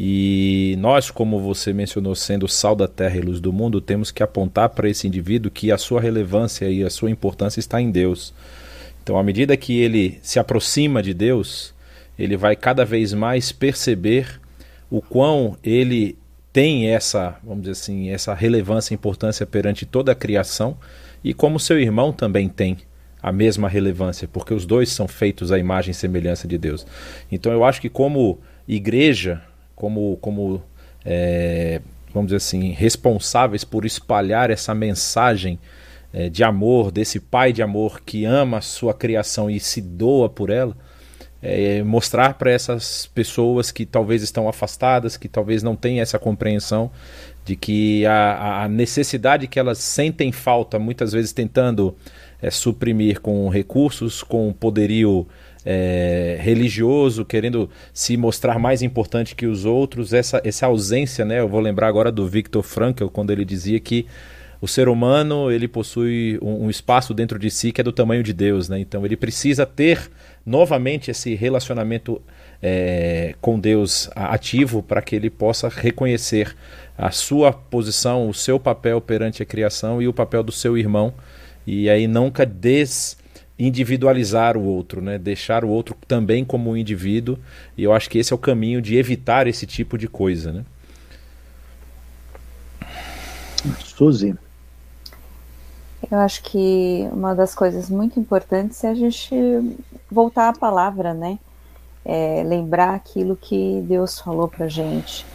E 0.00 0.76
nós, 0.78 1.10
como 1.10 1.40
você 1.40 1.72
mencionou, 1.72 2.14
sendo 2.14 2.46
sal 2.46 2.76
da 2.76 2.86
terra 2.86 3.16
e 3.16 3.20
luz 3.20 3.40
do 3.40 3.52
mundo, 3.52 3.80
temos 3.80 4.12
que 4.12 4.22
apontar 4.22 4.68
para 4.68 4.88
esse 4.88 5.08
indivíduo 5.08 5.50
que 5.50 5.72
a 5.72 5.78
sua 5.78 6.00
relevância 6.00 6.70
e 6.70 6.84
a 6.84 6.90
sua 6.90 7.10
importância 7.10 7.58
está 7.58 7.80
em 7.80 7.90
Deus. 7.90 8.32
Então, 9.02 9.18
à 9.18 9.24
medida 9.24 9.56
que 9.56 9.76
ele 9.80 10.18
se 10.22 10.38
aproxima 10.38 11.02
de 11.02 11.12
Deus, 11.12 11.74
ele 12.16 12.36
vai 12.36 12.54
cada 12.54 12.84
vez 12.84 13.12
mais 13.12 13.50
perceber 13.50 14.40
o 14.88 15.02
quão 15.02 15.56
ele 15.64 16.16
tem 16.52 16.88
essa, 16.88 17.36
vamos 17.42 17.60
dizer 17.62 17.72
assim, 17.72 18.10
essa 18.10 18.34
relevância 18.34 18.92
e 18.92 18.96
importância 18.96 19.46
perante 19.46 19.86
toda 19.86 20.12
a 20.12 20.14
criação 20.14 20.76
e 21.22 21.34
como 21.34 21.60
seu 21.60 21.78
irmão 21.78 22.12
também 22.12 22.48
tem 22.48 22.78
a 23.22 23.32
mesma 23.32 23.68
relevância, 23.68 24.28
porque 24.28 24.54
os 24.54 24.64
dois 24.64 24.90
são 24.90 25.08
feitos 25.08 25.50
à 25.50 25.58
imagem 25.58 25.90
e 25.90 25.94
semelhança 25.94 26.46
de 26.46 26.56
Deus. 26.56 26.86
Então 27.30 27.52
eu 27.52 27.64
acho 27.64 27.80
que 27.80 27.88
como 27.88 28.38
igreja, 28.66 29.42
como, 29.74 30.16
como 30.20 30.62
é, 31.04 31.80
vamos 32.12 32.28
dizer 32.28 32.36
assim, 32.36 32.70
responsáveis 32.70 33.64
por 33.64 33.84
espalhar 33.84 34.50
essa 34.50 34.74
mensagem 34.74 35.58
é, 36.12 36.28
de 36.28 36.42
amor, 36.42 36.90
desse 36.90 37.20
pai 37.20 37.52
de 37.52 37.62
amor 37.62 38.00
que 38.00 38.24
ama 38.24 38.58
a 38.58 38.62
sua 38.62 38.94
criação 38.94 39.50
e 39.50 39.60
se 39.60 39.80
doa 39.80 40.28
por 40.28 40.50
ela, 40.50 40.76
é, 41.42 41.82
mostrar 41.82 42.34
para 42.34 42.50
essas 42.50 43.06
pessoas 43.06 43.70
que 43.70 43.86
talvez 43.86 44.22
estão 44.22 44.48
afastadas, 44.48 45.16
que 45.16 45.28
talvez 45.28 45.62
não 45.62 45.76
tenham 45.76 46.02
essa 46.02 46.18
compreensão 46.18 46.90
de 47.44 47.56
que 47.56 48.04
a, 48.04 48.64
a 48.64 48.68
necessidade 48.68 49.46
que 49.46 49.58
elas 49.58 49.78
sentem 49.78 50.30
falta, 50.32 50.78
muitas 50.78 51.12
vezes 51.12 51.32
tentando 51.32 51.96
é, 52.42 52.50
suprimir 52.50 53.20
com 53.20 53.48
recursos, 53.48 54.22
com 54.22 54.52
poderio 54.52 55.26
é, 55.64 56.38
religioso, 56.40 57.24
querendo 57.24 57.70
se 57.92 58.16
mostrar 58.16 58.58
mais 58.58 58.82
importante 58.82 59.34
que 59.34 59.46
os 59.46 59.64
outros, 59.64 60.12
essa, 60.12 60.40
essa 60.44 60.66
ausência, 60.66 61.24
né? 61.24 61.40
Eu 61.40 61.48
vou 61.48 61.60
lembrar 61.60 61.88
agora 61.88 62.12
do 62.12 62.26
Viktor 62.26 62.62
Frankl, 62.62 63.06
quando 63.08 63.30
ele 63.30 63.44
dizia 63.44 63.78
que 63.80 64.06
o 64.60 64.66
ser 64.66 64.88
humano 64.88 65.50
ele 65.50 65.68
possui 65.68 66.38
um, 66.42 66.64
um, 66.64 66.70
espaço 66.70 67.14
dentro 67.14 67.38
de 67.38 67.50
si 67.50 67.70
que 67.70 67.80
é 67.80 67.84
do 67.84 67.92
tamanho 67.92 68.22
de 68.22 68.32
Deus, 68.32 68.68
né? 68.68 68.78
Então 68.78 69.04
ele 69.04 69.16
precisa 69.16 69.64
ter 69.64 70.10
novamente 70.44 71.10
esse 71.10 71.34
relacionamento 71.34 72.20
é, 72.60 73.34
com 73.40 73.58
Deus 73.58 74.10
ativo 74.14 74.82
para 74.82 75.00
que 75.00 75.14
ele 75.14 75.30
possa 75.30 75.68
reconhecer 75.68 76.56
a 76.96 77.10
sua 77.10 77.52
posição, 77.52 78.28
o 78.28 78.34
seu 78.34 78.58
papel 78.58 79.00
perante 79.00 79.42
a 79.42 79.46
criação 79.46 80.02
e 80.02 80.08
o 80.08 80.12
papel 80.12 80.42
do 80.42 80.50
seu 80.50 80.76
irmão 80.76 81.14
e 81.70 81.90
aí 81.90 82.08
nunca 82.08 82.46
desindividualizar 82.46 84.56
o 84.56 84.64
outro, 84.64 85.02
né? 85.02 85.18
deixar 85.18 85.66
o 85.66 85.68
outro 85.68 85.94
também 86.06 86.42
como 86.42 86.70
um 86.70 86.76
indivíduo, 86.76 87.38
e 87.76 87.84
eu 87.84 87.92
acho 87.92 88.08
que 88.08 88.18
esse 88.18 88.32
é 88.32 88.36
o 88.36 88.38
caminho 88.38 88.80
de 88.80 88.96
evitar 88.96 89.46
esse 89.46 89.66
tipo 89.66 89.98
de 89.98 90.08
coisa. 90.08 90.50
Né? 90.50 90.64
Suzy. 93.84 94.34
Eu 96.10 96.18
acho 96.18 96.42
que 96.42 97.08
uma 97.12 97.34
das 97.34 97.54
coisas 97.54 97.90
muito 97.90 98.20
importantes 98.20 98.82
é 98.84 98.88
a 98.88 98.94
gente 98.94 99.34
voltar 100.10 100.48
à 100.48 100.52
palavra, 100.52 101.12
né? 101.12 101.38
É, 102.04 102.42
lembrar 102.46 102.94
aquilo 102.94 103.36
que 103.36 103.84
Deus 103.86 104.18
falou 104.18 104.48
para 104.48 104.68
gente. 104.68 105.26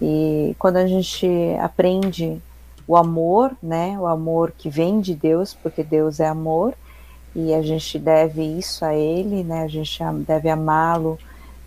E 0.00 0.56
quando 0.58 0.78
a 0.78 0.86
gente 0.86 1.28
aprende 1.60 2.40
o 2.88 2.96
amor, 2.96 3.54
né? 3.62 3.98
O 3.98 4.06
amor 4.06 4.52
que 4.56 4.70
vem 4.70 5.00
de 5.00 5.14
Deus, 5.14 5.54
porque 5.54 5.82
Deus 5.82 6.18
é 6.18 6.26
amor 6.26 6.74
e 7.34 7.52
a 7.52 7.60
gente 7.60 7.98
deve 7.98 8.42
isso 8.42 8.84
a 8.84 8.94
Ele, 8.94 9.44
né? 9.44 9.62
A 9.62 9.68
gente 9.68 10.02
deve 10.26 10.48
amá-lo 10.48 11.18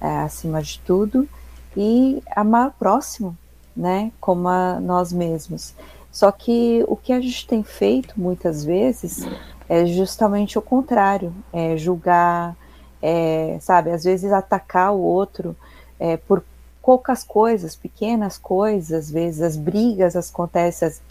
é, 0.01 0.07
acima 0.21 0.61
de 0.61 0.79
tudo 0.79 1.29
e 1.77 2.23
amar 2.35 2.69
o 2.69 2.71
próximo, 2.71 3.37
né? 3.75 4.11
Como 4.19 4.47
a 4.47 4.79
nós 4.79 5.13
mesmos. 5.13 5.75
Só 6.19 6.33
que 6.33 6.83
o 6.85 6.97
que 6.97 7.13
a 7.13 7.21
gente 7.21 7.47
tem 7.47 7.63
feito 7.63 8.19
muitas 8.19 8.65
vezes 8.65 9.25
é 9.69 9.85
justamente 9.85 10.59
o 10.59 10.61
contrário, 10.61 11.33
é 11.53 11.77
julgar, 11.77 12.57
é, 13.01 13.57
sabe? 13.61 13.89
Às 13.89 14.03
vezes 14.03 14.29
atacar 14.29 14.91
o 14.91 14.99
outro 14.99 15.55
é, 15.97 16.17
por 16.17 16.43
poucas 16.83 17.23
coisas, 17.23 17.73
pequenas 17.73 18.37
coisas, 18.37 19.05
às 19.05 19.09
vezes 19.09 19.41
as 19.41 19.55
brigas 19.55 20.13
acontecem, 20.13 20.89
as, 20.89 21.01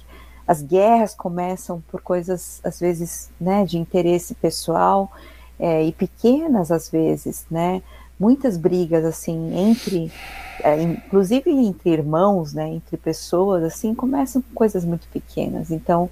as 0.47 0.61
guerras 0.61 1.15
começam 1.15 1.83
por 1.91 2.03
coisas, 2.03 2.61
às 2.63 2.79
vezes, 2.79 3.31
né, 3.41 3.65
de 3.65 3.79
interesse 3.79 4.35
pessoal, 4.35 5.11
é, 5.59 5.85
e 5.85 5.91
pequenas 5.91 6.71
às 6.71 6.91
vezes, 6.91 7.47
né, 7.51 7.81
muitas 8.19 8.57
brigas, 8.57 9.05
assim, 9.05 9.57
entre, 9.57 10.13
é, 10.61 10.83
inclusive 10.83 11.51
entre 11.51 11.91
irmãos, 11.91 12.53
né, 12.53 12.69
entre 12.69 12.97
pessoas, 12.97 13.63
assim, 13.63 13.95
começam 13.95 14.43
com 14.43 14.55
coisas 14.55 14.85
muito 14.85 15.07
pequenas, 15.09 15.71
então, 15.71 16.11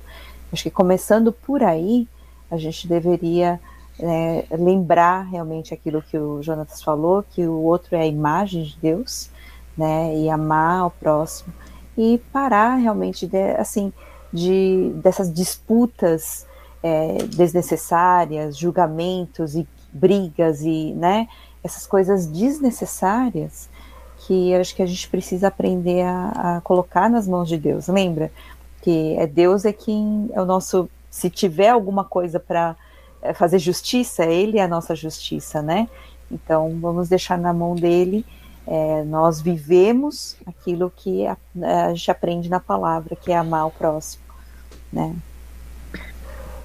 acho 0.52 0.62
que 0.62 0.70
começando 0.70 1.32
por 1.32 1.62
aí, 1.62 2.06
a 2.50 2.56
gente 2.56 2.86
deveria 2.86 3.60
é, 3.98 4.44
lembrar 4.52 5.22
realmente 5.22 5.74
aquilo 5.74 6.02
que 6.02 6.16
o 6.16 6.42
Jonatas 6.42 6.82
falou, 6.82 7.24
que 7.30 7.46
o 7.46 7.62
outro 7.62 7.96
é 7.96 8.02
a 8.02 8.06
imagem 8.06 8.62
de 8.64 8.78
Deus, 8.80 9.30
né, 9.76 10.16
e 10.16 10.30
amar 10.30 10.86
o 10.86 10.90
próximo, 10.90 11.52
e 11.96 12.18
parar 12.32 12.76
realmente, 12.76 13.26
de, 13.26 13.50
assim, 13.56 13.92
de, 14.32 14.92
dessas 15.02 15.32
disputas 15.32 16.46
é, 16.82 17.18
desnecessárias, 17.34 18.56
julgamentos 18.56 19.56
e 19.56 19.66
brigas 19.92 20.60
e, 20.62 20.92
né, 20.94 21.26
essas 21.66 21.86
coisas 21.86 22.26
desnecessárias 22.26 23.68
que 24.26 24.54
acho 24.54 24.74
que 24.74 24.82
a 24.82 24.86
gente 24.86 25.08
precisa 25.08 25.48
aprender 25.48 26.02
a, 26.02 26.56
a 26.56 26.60
colocar 26.62 27.08
nas 27.08 27.28
mãos 27.28 27.48
de 27.48 27.58
Deus. 27.58 27.86
Lembra 27.86 28.30
que 28.82 29.16
é 29.18 29.26
Deus 29.26 29.64
é 29.64 29.72
quem 29.72 30.30
é 30.32 30.40
o 30.40 30.44
nosso. 30.44 30.88
Se 31.10 31.30
tiver 31.30 31.68
alguma 31.68 32.04
coisa 32.04 32.40
para 32.40 32.76
é, 33.22 33.32
fazer 33.32 33.58
justiça, 33.58 34.24
Ele 34.24 34.58
é 34.58 34.62
a 34.62 34.68
nossa 34.68 34.94
justiça, 34.94 35.62
né? 35.62 35.88
Então 36.30 36.76
vamos 36.80 37.08
deixar 37.08 37.38
na 37.38 37.52
mão 37.52 37.74
dele. 37.74 38.24
É, 38.66 39.04
nós 39.04 39.40
vivemos 39.40 40.36
aquilo 40.44 40.92
que 40.94 41.24
a, 41.26 41.36
a, 41.62 41.94
gente 41.94 42.10
aprende 42.10 42.48
na 42.48 42.58
palavra, 42.58 43.14
que 43.14 43.30
é 43.30 43.36
amar 43.36 43.68
o 43.68 43.70
próximo, 43.70 44.24
né? 44.92 45.14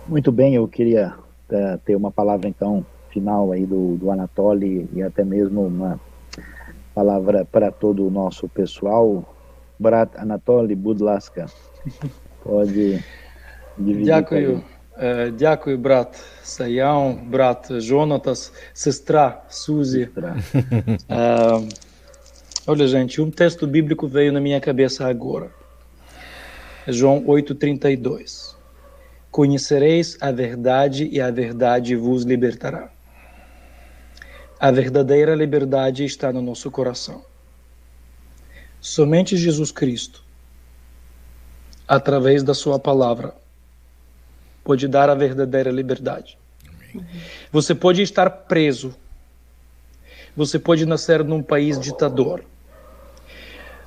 Muito 0.08 0.32
bem, 0.32 0.56
eu 0.56 0.68
queria 0.68 1.14
uh, 1.52 1.78
ter 1.86 1.96
uma 1.96 2.12
palavra 2.12 2.50
então 2.50 2.84
final 3.11 3.53
aí 3.53 3.65
do, 3.65 3.97
do 3.97 4.11
Anatoly 4.11 4.89
e 4.93 5.03
até 5.03 5.25
mesmo 5.25 5.67
uma 5.67 6.01
palavra 6.95 7.45
para 7.45 7.71
todo 7.71 8.07
o 8.07 8.11
nosso 8.11 8.49
pessoal. 8.49 9.25
Brat 9.79 10.17
Anatoly 10.17 10.75
Budlaska, 10.75 11.47
pode 12.43 13.03
dividir. 13.77 14.07
Дякую. 14.07 14.65
Дякую, 15.37 15.77
брат 15.77 16.17
Саян, 16.43 17.15
брат 17.29 17.69
Jonatas, 17.81 18.51
сестра 18.73 19.45
Suzy. 19.51 20.11
olha, 22.67 22.89
gente, 22.89 23.21
um 23.21 23.31
texto 23.31 23.67
bíblico 23.67 24.09
veio 24.09 24.33
na 24.33 24.41
minha 24.41 24.59
cabeça 24.59 25.07
agora. 25.07 25.51
João 26.89 27.25
8,32. 27.25 28.57
Conhecereis 29.31 30.17
a 30.19 30.33
verdade 30.33 31.07
e 31.13 31.21
a 31.21 31.31
verdade 31.31 31.95
vos 31.95 32.23
libertará. 32.23 32.91
A 34.64 34.70
verdadeira 34.70 35.34
liberdade 35.34 36.06
está 36.06 36.32
no 36.32 36.40
nosso 36.40 36.70
coração. 36.70 37.26
Somente 38.80 39.36
Jesus 39.36 39.72
Cristo, 39.72 40.24
através 41.88 42.44
da 42.44 42.54
Sua 42.54 42.78
palavra, 42.78 43.34
pode 44.64 44.88
dar 44.88 45.10
a 45.10 45.16
verdadeira 45.16 45.72
liberdade. 45.72 46.38
Você 47.52 47.74
pode 47.74 48.04
estar 48.04 48.30
preso, 48.30 48.94
você 50.38 50.60
pode 50.60 50.86
nascer 50.86 51.24
num 51.24 51.42
país 51.42 51.80
ditador, 51.80 52.46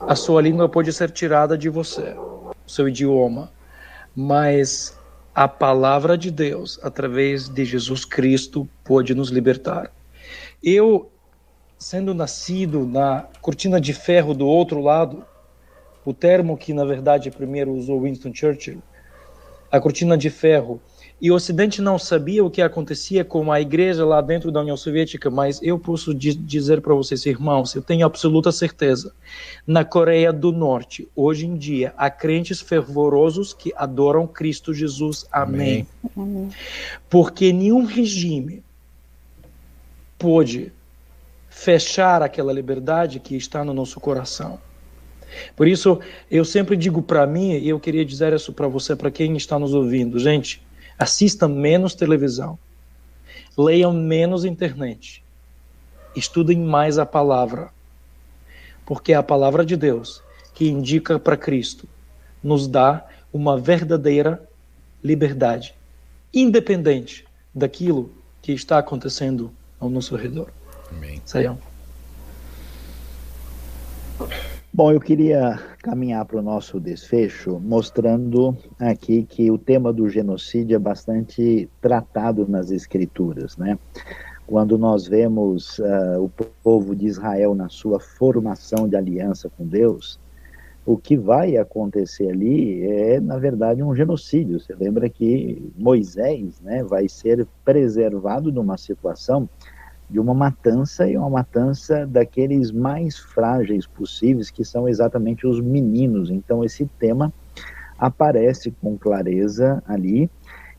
a 0.01 0.17
sua 0.17 0.43
língua 0.43 0.69
pode 0.69 0.93
ser 0.93 1.13
tirada 1.13 1.57
de 1.57 1.69
você, 1.69 2.17
o 2.19 2.53
seu 2.67 2.89
idioma, 2.89 3.53
mas 4.13 4.99
a 5.33 5.47
palavra 5.47 6.19
de 6.19 6.33
Deus, 6.33 6.81
através 6.83 7.49
de 7.49 7.65
Jesus 7.65 8.05
Cristo, 8.05 8.69
pode 8.83 9.15
nos 9.15 9.29
libertar. 9.29 9.94
Eu, 10.67 11.11
sendo 11.79 12.15
nascido 12.15 12.87
na 12.87 13.29
cortina 13.43 13.79
de 13.79 13.93
ferro 13.93 14.33
do 14.33 14.47
outro 14.47 14.81
lado, 14.81 15.23
o 16.07 16.15
termo 16.15 16.57
que 16.57 16.73
na 16.73 16.87
verdade 16.87 17.31
primeiro 17.31 17.75
usou 17.75 18.01
Winston 18.01 18.33
Churchill, 18.33 18.83
a 19.71 19.79
cortina 19.79 20.17
de 20.17 20.31
ferro, 20.31 20.81
e 21.21 21.31
o 21.31 21.35
Ocidente 21.35 21.83
não 21.83 21.99
sabia 21.99 22.43
o 22.43 22.51
que 22.51 22.63
acontecia 22.63 23.25
com 23.25 23.53
a 23.53 23.61
igreja 23.61 24.07
lá 24.07 24.23
dentro 24.23 24.51
da 24.51 24.61
União 24.61 24.77
Soviética, 24.77 25.31
mas 25.31 25.61
eu 25.63 25.79
posso 25.79 26.15
dizer 26.15 26.81
para 26.81 26.95
vocês, 26.95 27.27
irmãos, 27.27 27.75
eu 27.75 27.83
tenho 27.83 28.07
absoluta 28.07 28.51
certeza. 28.51 29.15
Na 29.67 29.85
Coreia 29.85 30.33
do 30.33 30.51
Norte, 30.51 31.07
hoje 31.15 31.47
em 31.47 31.57
dia, 31.57 31.93
há 31.97 32.11
crentes 32.11 32.61
fervorosos 32.61 33.53
que 33.53 33.71
adoram 33.77 34.27
Cristo 34.27 34.73
Jesus. 34.73 35.27
Amém. 35.31 35.87
Amém. 36.17 36.49
Porque 37.09 37.53
nenhum 37.53 37.85
regime 37.85 38.63
pôde 40.25 40.73
fechar 41.51 42.23
aquela 42.23 42.51
liberdade 42.51 43.21
que 43.21 43.37
está 43.37 43.63
no 43.63 43.75
nosso 43.75 44.01
coração. 44.01 44.59
Por 45.55 45.69
isso, 45.69 46.01
eu 46.31 46.47
sempre 46.47 46.79
digo 46.79 47.03
para 47.03 47.27
mim, 47.27 47.53
e 47.59 47.69
eu 47.69 47.79
queria 47.79 48.07
dizer 48.07 48.33
isso 48.33 48.51
para 48.51 48.67
você, 48.67 48.97
para 48.97 49.11
quem 49.11 49.37
está 49.37 49.59
nos 49.59 49.75
ouvindo, 49.75 50.19
gente, 50.19 50.67
assistam 50.99 51.49
menos 51.49 51.95
televisão, 51.95 52.59
leiam 53.55 53.93
menos 53.93 54.47
internet, 54.47 55.23
estudem 56.17 56.59
mais 56.59 56.99
a 56.99 57.05
palavra, 57.05 57.69
porque 58.87 59.13
é 59.13 59.17
a 59.17 59.23
palavra 59.23 59.63
de 59.63 59.77
Deus 59.77 60.23
que 60.55 60.71
indica 60.71 61.19
para 61.19 61.37
Cristo 61.37 61.87
nos 62.43 62.67
dá 62.67 63.07
uma 63.31 63.61
verdadeira 63.61 64.43
liberdade, 65.03 65.75
independente 66.33 67.27
daquilo 67.55 68.11
que 68.41 68.53
está 68.53 68.79
acontecendo 68.79 69.53
ao 69.85 69.91
nosso 69.91 70.17
redor. 70.17 70.49
Amém. 70.91 71.21
Saiam. 71.25 71.59
Bom, 74.73 74.91
eu 74.91 75.01
queria 75.01 75.61
caminhar 75.83 76.25
para 76.25 76.39
o 76.39 76.43
nosso 76.43 76.81
desfecho, 76.81 77.61
mostrando 77.61 78.57
aqui 78.79 79.23
que 79.25 79.51
o 79.51 79.59
tema 79.59 79.93
do 79.93 80.09
genocídio 80.09 80.75
é 80.75 80.79
bastante 80.79 81.69
tratado 81.81 82.47
nas 82.49 82.71
escrituras, 82.71 83.57
né? 83.57 83.79
Quando 84.47 84.77
nós 84.77 85.07
vemos 85.07 85.79
uh, 85.79 86.21
o 86.21 86.29
povo 86.63 86.95
de 86.95 87.07
Israel 87.07 87.55
na 87.55 87.69
sua 87.69 87.99
formação 87.99 88.89
de 88.89 88.97
aliança 88.97 89.51
com 89.57 89.67
Deus, 89.67 90.19
o 90.87 90.99
que 90.99 91.17
vai 91.17 91.57
acontecer 91.57 92.29
ali 92.29 92.83
é, 92.85 93.21
na 93.21 93.39
verdade, 93.39 93.83
um 93.83 93.95
genocídio. 93.95 94.61
Você 94.61 94.75
lembra 94.75 95.09
que 95.09 95.73
Moisés 95.77 96.61
né, 96.61 96.85
vai 96.85 97.09
ser 97.09 97.47
preservado 97.65 98.53
numa 98.53 98.77
situação 98.77 99.49
de 100.09 100.21
uma 100.21 100.35
matança 100.35 101.09
e 101.09 101.17
uma 101.17 101.31
matança 101.31 102.07
daqueles 102.07 102.71
mais 102.71 103.19
frágeis 103.19 103.87
possíveis, 103.87 104.51
que 104.51 104.65
são 104.65 104.89
exatamente 104.89 105.47
os 105.47 105.61
meninos. 105.61 106.31
Então, 106.31 106.63
esse 106.63 106.87
tema 106.99 107.33
aparece 107.99 108.71
com 108.71 108.97
clareza 108.97 109.83
ali. 109.87 110.31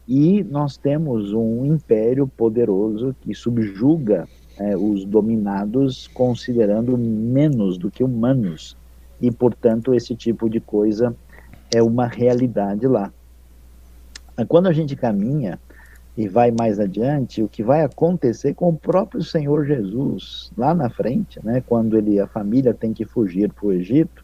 E 0.07 0.43
nós 0.43 0.77
temos 0.77 1.33
um 1.33 1.65
império 1.65 2.27
poderoso 2.27 3.15
que 3.21 3.33
subjuga 3.33 4.27
é, 4.59 4.77
os 4.77 5.03
dominados, 5.03 6.07
considerando 6.07 6.95
menos 6.97 7.77
do 7.77 7.89
que 7.89 8.03
humanos 8.03 8.77
e, 9.21 9.31
portanto, 9.31 9.93
esse 9.93 10.15
tipo 10.15 10.49
de 10.49 10.59
coisa 10.59 11.15
é 11.73 11.81
uma 11.81 12.07
realidade 12.07 12.87
lá. 12.87 13.11
Quando 14.47 14.67
a 14.67 14.73
gente 14.73 14.95
caminha 14.95 15.59
e 16.17 16.27
vai 16.27 16.51
mais 16.51 16.79
adiante, 16.79 17.43
o 17.43 17.47
que 17.47 17.61
vai 17.61 17.81
acontecer 17.81 18.53
com 18.53 18.69
o 18.69 18.77
próprio 18.77 19.21
Senhor 19.21 19.65
Jesus 19.65 20.49
lá 20.57 20.73
na 20.73 20.89
frente, 20.89 21.43
né, 21.43 21.61
quando 21.65 21.97
ele 21.97 22.19
a 22.19 22.27
família 22.27 22.73
tem 22.73 22.93
que 22.93 23.05
fugir 23.05 23.51
para 23.51 23.67
o 23.67 23.73
Egito, 23.73 24.23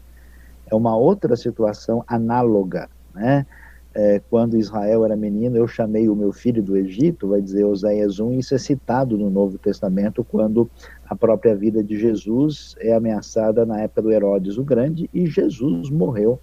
é 0.70 0.74
uma 0.74 0.96
outra 0.96 1.36
situação 1.36 2.02
análoga, 2.06 2.88
né? 3.14 3.46
É, 3.94 4.22
quando 4.30 4.56
Israel 4.56 5.04
era 5.04 5.14
menino, 5.14 5.54
eu 5.54 5.68
chamei 5.68 6.08
o 6.08 6.16
meu 6.16 6.32
filho 6.32 6.62
do 6.62 6.78
Egito, 6.78 7.28
vai 7.28 7.42
dizer 7.42 7.64
Oséias 7.64 8.18
1, 8.18 8.38
isso 8.38 8.54
é 8.54 8.58
citado 8.58 9.18
no 9.18 9.28
Novo 9.28 9.58
Testamento, 9.58 10.24
quando 10.24 10.70
a 11.06 11.14
própria 11.14 11.54
vida 11.54 11.84
de 11.84 11.98
Jesus 11.98 12.74
é 12.80 12.94
ameaçada 12.94 13.66
na 13.66 13.82
época 13.82 14.00
do 14.00 14.10
Herodes 14.10 14.56
o 14.56 14.64
Grande, 14.64 15.10
e 15.12 15.26
Jesus 15.26 15.90
morreu 15.90 16.40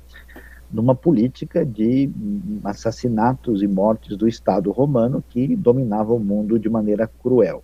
numa 0.72 0.94
política 0.94 1.66
de 1.66 2.10
assassinatos 2.64 3.62
e 3.62 3.68
mortes 3.68 4.16
do 4.16 4.28
Estado 4.28 4.72
romano 4.72 5.24
que 5.28 5.56
dominava 5.56 6.14
o 6.14 6.20
mundo 6.20 6.60
de 6.60 6.70
maneira 6.70 7.08
cruel. 7.08 7.64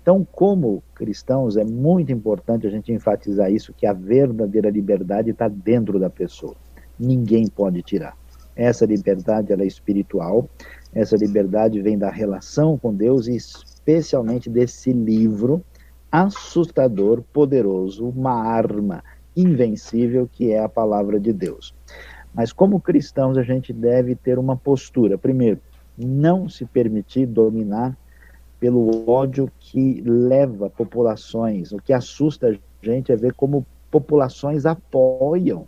Então, 0.00 0.26
como 0.32 0.82
cristãos, 0.94 1.56
é 1.56 1.64
muito 1.64 2.10
importante 2.10 2.66
a 2.66 2.70
gente 2.70 2.90
enfatizar 2.90 3.52
isso, 3.52 3.74
que 3.74 3.84
a 3.84 3.92
verdadeira 3.92 4.70
liberdade 4.70 5.30
está 5.30 5.48
dentro 5.48 5.98
da 5.98 6.08
pessoa. 6.08 6.54
Ninguém 6.98 7.46
pode 7.46 7.82
tirar. 7.82 8.16
Essa 8.56 8.86
liberdade 8.86 9.52
ela 9.52 9.62
é 9.62 9.66
espiritual, 9.66 10.48
essa 10.94 11.16
liberdade 11.16 11.80
vem 11.82 11.98
da 11.98 12.10
relação 12.10 12.78
com 12.78 12.94
Deus 12.94 13.26
e 13.28 13.36
especialmente 13.36 14.48
desse 14.48 14.92
livro 14.92 15.62
assustador, 16.10 17.22
poderoso, 17.32 18.08
uma 18.08 18.32
arma 18.32 19.04
invencível 19.36 20.28
que 20.30 20.50
é 20.50 20.62
a 20.62 20.68
palavra 20.68 21.20
de 21.20 21.32
Deus. 21.32 21.74
Mas 22.38 22.52
como 22.52 22.80
cristãos 22.80 23.36
a 23.36 23.42
gente 23.42 23.72
deve 23.72 24.14
ter 24.14 24.38
uma 24.38 24.56
postura, 24.56 25.18
primeiro, 25.18 25.58
não 25.98 26.48
se 26.48 26.64
permitir 26.64 27.26
dominar 27.26 27.98
pelo 28.60 29.10
ódio 29.10 29.50
que 29.58 30.00
leva 30.02 30.70
populações, 30.70 31.72
o 31.72 31.78
que 31.78 31.92
assusta 31.92 32.56
a 32.56 32.86
gente 32.86 33.10
é 33.10 33.16
ver 33.16 33.32
como 33.32 33.66
populações 33.90 34.66
apoiam 34.66 35.66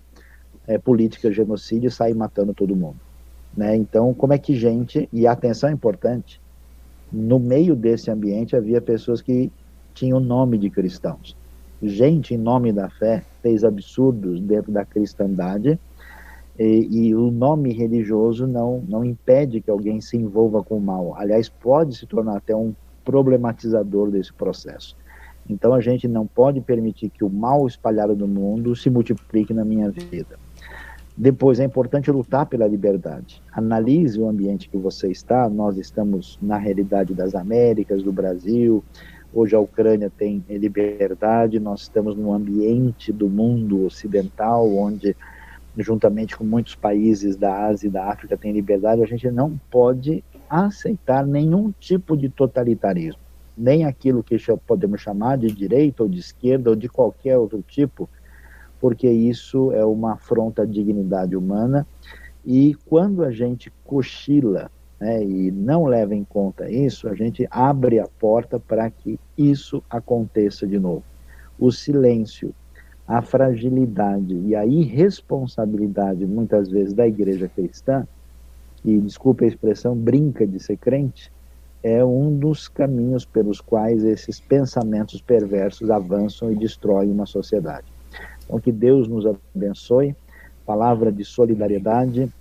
é, 0.65 0.79
políticas 0.79 1.33
de 1.33 1.39
genocídio 1.39 1.89
e 1.89 1.91
saem 1.91 2.15
matando 2.15 2.55
todo 2.55 2.77
mundo. 2.77 3.01
Né? 3.57 3.75
Então, 3.75 4.15
como 4.15 4.33
é 4.33 4.39
que 4.39 4.55
gente, 4.55 5.09
e 5.13 5.27
atenção 5.27 5.71
é 5.71 5.73
importante, 5.73 6.41
no 7.13 7.41
meio 7.41 7.75
desse 7.75 8.13
ambiente 8.13 8.55
havia 8.55 8.81
pessoas 8.81 9.21
que 9.21 9.51
tinham 9.93 10.21
nome 10.21 10.57
de 10.57 10.71
cristãos. 10.71 11.37
Gente, 11.83 12.33
em 12.33 12.39
nome 12.39 12.73
da 12.73 12.89
fé, 12.89 13.25
fez 13.43 13.65
absurdos 13.65 14.41
dentro 14.41 14.71
da 14.71 14.85
cristandade 14.85 15.77
e, 16.63 17.07
e, 17.09 17.15
o 17.15 17.31
nome 17.31 17.73
religioso 17.73 18.47
não, 18.47 18.85
não 18.87 19.03
impede 19.03 19.63
que 19.63 19.71
alguém 19.71 19.99
se 19.99 20.19
envolva 20.19 20.63
com 20.63 20.77
o 20.77 20.81
mal. 20.81 21.15
Aliás, 21.17 21.49
pode 21.49 21.97
se 21.97 22.07
tornar 22.07 22.37
até 22.37 22.55
um 22.55 22.75
problematizador 23.03 24.11
desse 24.11 24.31
processo. 24.31 24.95
Então, 25.49 25.73
a 25.73 25.81
gente 25.81 26.07
não 26.07 26.27
pode 26.27 26.61
permitir 26.61 27.09
que 27.09 27.25
o 27.25 27.31
mal 27.31 27.67
espalhado 27.67 28.15
no 28.15 28.29
mundo 28.29 28.77
se 28.77 28.91
multiplique 28.91 29.55
na 29.55 29.65
minha 29.65 29.91
vida. 29.91 30.39
Depois, 31.17 31.59
é 31.61 31.65
importante 31.65 32.11
lutar 32.11 32.45
pela 32.45 32.67
liberdade. 32.67 33.43
Analise 33.53 34.21
o 34.21 34.29
ambiente 34.29 34.69
que 34.69 34.77
você 34.77 35.11
está. 35.11 35.49
Nós 35.49 35.79
estamos 35.79 36.39
na 36.43 36.59
realidade 36.59 37.15
das 37.15 37.35
Américas, 37.35 38.03
do 38.03 38.13
Brasil. 38.13 38.85
Hoje 39.33 39.55
a 39.57 39.61
Ucrânia 39.61 40.13
tem 40.15 40.45
liberdade. 40.49 41.59
Nós 41.59 41.83
estamos 41.83 42.15
num 42.17 42.35
ambiente 42.35 43.13
do 43.13 43.31
mundo 43.31 43.87
ocidental, 43.87 44.71
onde, 44.71 45.17
juntamente 45.79 46.37
com 46.37 46.45
muitos 46.45 46.75
países 46.75 47.37
da 47.37 47.67
Ásia 47.67 47.89
e 47.89 47.91
da 47.91 48.11
África, 48.11 48.37
tem 48.37 48.53
liberdade. 48.53 49.03
A 49.03 49.07
gente 49.07 49.31
não 49.31 49.59
pode 49.71 50.25
aceitar 50.49 51.27
nenhum 51.27 51.73
tipo 51.79 52.17
de 52.17 52.29
totalitarismo, 52.29 53.21
nem 53.57 53.85
aquilo 53.85 54.23
que 54.23 54.37
podemos 54.67 55.01
chamar 55.01 55.39
de 55.39 55.49
direita 55.49 56.03
ou 56.03 56.09
de 56.09 56.19
esquerda 56.19 56.71
ou 56.71 56.77
de 56.77 56.89
qualquer 56.89 57.39
outro 57.39 57.63
tipo 57.67 58.09
porque 58.81 59.09
isso 59.09 59.71
é 59.73 59.85
uma 59.85 60.15
afronta 60.15 60.63
à 60.63 60.65
dignidade 60.65 61.37
humana. 61.37 61.87
E 62.45 62.75
quando 62.87 63.23
a 63.23 63.31
gente 63.31 63.71
cochila 63.85 64.71
né, 64.99 65.23
e 65.23 65.51
não 65.51 65.85
leva 65.85 66.15
em 66.15 66.25
conta 66.25 66.71
isso, 66.71 67.07
a 67.07 67.15
gente 67.15 67.47
abre 67.51 68.01
a 68.01 68.09
porta 68.09 68.59
para 68.59 68.89
que 68.91 69.21
isso 69.37 69.85
aconteça 69.91 70.67
de 70.67 70.79
novo. 70.79 71.05
O 71.59 71.71
silêncio, 71.71 72.55
a 73.11 73.21
fragilidade 73.21 74.37
e 74.47 74.55
a 74.55 74.65
irresponsabilidade, 74.65 76.25
muitas 76.25 76.69
vezes, 76.69 76.95
da 76.95 77.09
igreja 77.09 77.49
cristã, 77.49 78.07
que, 78.77 78.97
desculpe 78.99 79.45
a 79.45 79.49
expressão, 79.49 79.97
brinca 79.97 80.47
de 80.47 80.61
ser 80.61 80.77
crente, 80.77 81.33
é 81.83 82.05
um 82.05 82.39
dos 82.39 82.69
caminhos 82.69 83.25
pelos 83.25 83.61
quais 83.61 84.05
esses 84.05 84.39
pensamentos 84.39 85.21
perversos 85.21 85.91
avançam 85.91 86.53
e 86.53 86.55
destroem 86.55 87.11
uma 87.11 87.27
sociedade. 87.27 87.87
Então, 88.45 88.61
que 88.61 88.71
Deus 88.71 89.09
nos 89.09 89.27
abençoe. 89.27 90.15
Palavra 90.65 91.11
de 91.11 91.25
solidariedade 91.25 92.33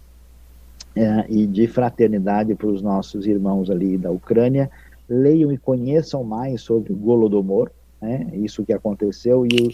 é, 0.96 1.26
e 1.30 1.48
de 1.48 1.66
fraternidade 1.66 2.54
para 2.54 2.68
os 2.68 2.84
nossos 2.84 3.26
irmãos 3.26 3.72
ali 3.72 3.98
da 3.98 4.12
Ucrânia. 4.12 4.70
Leiam 5.10 5.52
e 5.52 5.58
conheçam 5.58 6.24
mais 6.24 6.62
sobre 6.62 6.94
o 6.94 6.96
Golodomor, 6.96 7.72
né, 8.00 8.28
isso 8.34 8.64
que 8.64 8.74
aconteceu. 8.74 9.48
E 9.48 9.50
o 9.68 9.72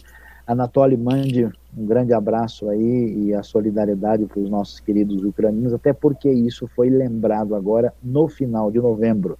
Anatoly 0.47 0.95
mande 0.95 1.49
um 1.77 1.85
grande 1.85 2.13
abraço 2.13 2.69
aí 2.69 3.25
e 3.25 3.33
a 3.33 3.41
solidariedade 3.41 4.25
para 4.25 4.39
os 4.39 4.49
nossos 4.49 4.79
queridos 4.79 5.23
ucranianos, 5.23 5.73
até 5.73 5.91
porque 5.91 6.29
isso 6.29 6.67
foi 6.75 6.89
lembrado 6.89 7.55
agora 7.55 7.93
no 8.01 8.27
final 8.27 8.71
de 8.71 8.79
novembro. 8.79 9.37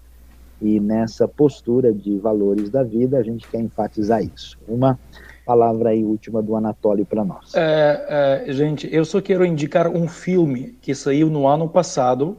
E 0.62 0.80
nessa 0.80 1.28
postura 1.28 1.94
de 1.94 2.18
valores 2.18 2.70
da 2.70 2.82
vida, 2.82 3.18
a 3.18 3.24
gente 3.24 3.48
quer 3.48 3.60
enfatizar 3.60 4.24
isso. 4.24 4.58
Uma 4.68 4.98
palavra 5.46 5.90
aí 5.90 6.04
última 6.04 6.42
do 6.42 6.56
Anatólio 6.56 7.06
para 7.06 7.24
nós. 7.24 7.54
É, 7.54 8.44
é, 8.48 8.54
gente, 8.54 8.90
eu 8.92 9.06
só 9.06 9.22
quero 9.22 9.46
indicar 9.46 9.88
um 9.88 10.08
filme 10.08 10.78
que 10.82 10.96
saiu 10.96 11.30
no 11.30 11.48
ano 11.48 11.70
passado, 11.70 12.38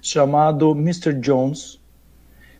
chamado 0.00 0.70
Mr. 0.70 1.12
Jones, 1.14 1.80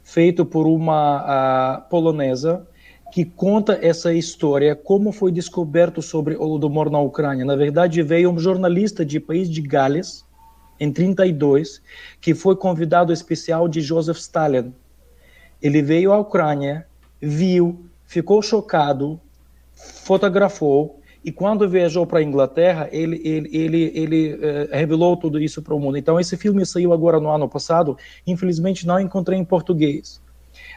feito 0.02 0.44
por 0.44 0.66
uma 0.66 1.86
polonesa 1.88 2.66
que 3.12 3.24
conta 3.24 3.78
essa 3.80 4.12
história, 4.12 4.76
como 4.76 5.12
foi 5.12 5.32
descoberto 5.32 6.02
sobre 6.02 6.34
o 6.34 6.42
Holodomor 6.42 6.90
na 6.90 7.00
Ucrânia. 7.00 7.44
Na 7.44 7.56
verdade, 7.56 8.02
veio 8.02 8.30
um 8.30 8.38
jornalista 8.38 9.04
de 9.04 9.18
país 9.18 9.48
de 9.48 9.62
Gales, 9.62 10.24
em 10.78 10.92
32, 10.92 11.82
que 12.20 12.34
foi 12.34 12.54
convidado 12.54 13.12
especial 13.12 13.66
de 13.66 13.80
Joseph 13.80 14.18
Stalin. 14.18 14.72
Ele 15.60 15.82
veio 15.82 16.12
à 16.12 16.18
Ucrânia, 16.18 16.86
viu, 17.20 17.84
ficou 18.06 18.40
chocado, 18.42 19.20
fotografou 19.72 20.98
e 21.24 21.32
quando 21.32 21.68
viajou 21.68 22.06
para 22.06 22.20
a 22.20 22.22
Inglaterra, 22.22 22.88
ele, 22.92 23.20
ele, 23.24 23.50
ele, 23.52 23.92
ele 23.94 24.34
uh, 24.34 24.68
revelou 24.70 25.16
tudo 25.16 25.40
isso 25.40 25.60
para 25.60 25.74
o 25.74 25.80
mundo. 25.80 25.98
Então, 25.98 26.18
esse 26.18 26.36
filme 26.36 26.64
saiu 26.64 26.92
agora 26.92 27.18
no 27.18 27.28
ano 27.28 27.48
passado. 27.48 27.98
Infelizmente, 28.26 28.86
não 28.86 29.00
encontrei 29.00 29.38
em 29.38 29.44
português. 29.44 30.22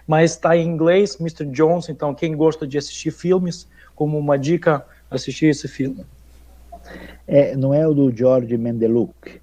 Mas 0.07 0.31
está 0.31 0.55
em 0.55 0.67
inglês, 0.67 1.17
Mr. 1.19 1.45
Jones. 1.45 1.89
Então, 1.89 2.13
quem 2.13 2.35
gosta 2.35 2.67
de 2.67 2.77
assistir 2.77 3.11
filmes, 3.11 3.67
como 3.95 4.17
uma 4.17 4.37
dica, 4.37 4.85
assistir 5.09 5.47
esse 5.47 5.67
filme. 5.67 6.05
É, 7.27 7.55
não 7.55 7.73
é 7.73 7.87
o 7.87 7.93
do 7.93 8.15
George 8.15 8.57
Mendeluk? 8.57 9.41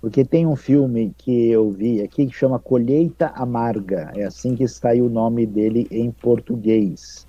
Porque 0.00 0.24
tem 0.24 0.46
um 0.46 0.56
filme 0.56 1.12
que 1.16 1.50
eu 1.50 1.70
vi 1.70 2.02
aqui 2.02 2.26
que 2.26 2.36
chama 2.36 2.58
Colheita 2.58 3.28
Amarga. 3.34 4.12
É 4.14 4.24
assim 4.24 4.54
que 4.54 4.68
saiu 4.68 5.06
o 5.06 5.10
nome 5.10 5.46
dele 5.46 5.88
em 5.90 6.10
português 6.10 7.26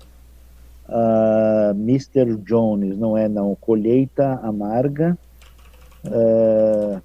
uh, 0.88 1.70
ah, 1.70 1.74
Mr. 1.76 2.36
Jones, 2.36 2.96
não 2.96 3.16
é 3.16 3.28
não, 3.28 3.54
Colheita 3.54 4.40
Amarga, 4.42 5.16
uh, 6.06 7.02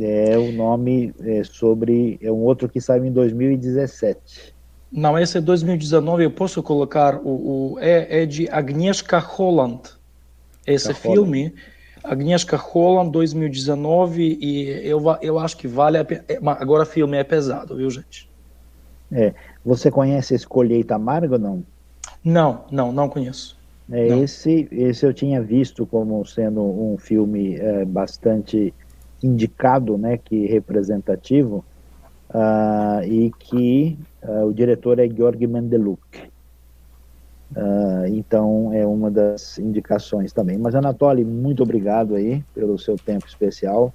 é 0.00 0.36
o 0.36 0.52
nome 0.52 1.14
é 1.20 1.42
sobre, 1.44 2.18
é 2.22 2.30
um 2.30 2.42
outro 2.42 2.68
que 2.68 2.80
saiu 2.80 3.04
em 3.04 3.12
2017. 3.12 4.54
Não, 4.92 5.18
esse 5.18 5.38
é 5.38 5.40
2019, 5.40 6.24
eu 6.24 6.30
posso 6.30 6.62
colocar, 6.62 7.16
o, 7.16 7.74
o 7.74 7.78
é, 7.80 8.22
é 8.22 8.26
de 8.26 8.48
Agnieszka 8.48 9.18
Holland, 9.18 9.82
esse 10.66 10.92
filme, 10.94 11.52
Agnieszka 12.02 12.56
Holland 12.56 13.10
2019, 13.10 14.38
e 14.40 14.68
eu, 14.86 15.02
eu 15.20 15.38
acho 15.38 15.56
que 15.56 15.66
vale 15.66 15.98
a 15.98 16.04
pena, 16.04 16.24
é, 16.28 16.38
agora 16.42 16.84
o 16.84 16.86
filme 16.86 17.16
é 17.16 17.24
pesado, 17.24 17.76
viu 17.76 17.90
gente? 17.90 18.28
É, 19.10 19.34
você 19.64 19.90
conhece 19.90 20.34
esse 20.34 20.46
Colheita 20.46 20.94
Amarga 20.94 21.34
ou 21.34 21.38
não? 21.38 21.64
Não, 22.24 22.64
não, 22.70 22.92
não 22.92 23.08
conheço. 23.08 23.56
É, 23.90 24.08
não. 24.08 24.22
Esse, 24.22 24.68
esse 24.70 25.06
eu 25.06 25.14
tinha 25.14 25.40
visto 25.40 25.86
como 25.86 26.24
sendo 26.24 26.62
um 26.62 26.96
filme 26.98 27.56
é, 27.56 27.84
bastante 27.84 28.74
indicado, 29.26 29.98
né, 29.98 30.16
que 30.16 30.46
representativo, 30.46 31.64
uh, 32.30 33.04
e 33.04 33.32
que 33.38 33.98
uh, 34.22 34.46
o 34.46 34.54
diretor 34.54 34.98
é 34.98 35.08
Georg 35.08 35.46
Mendeluk. 35.46 36.00
Uh, 37.52 38.06
então 38.08 38.72
é 38.72 38.84
uma 38.86 39.10
das 39.10 39.58
indicações 39.58 40.32
também. 40.32 40.58
Mas 40.58 40.74
Anatoly, 40.74 41.24
muito 41.24 41.62
obrigado 41.62 42.14
aí 42.14 42.42
pelo 42.54 42.78
seu 42.78 42.96
tempo 42.96 43.26
especial. 43.26 43.92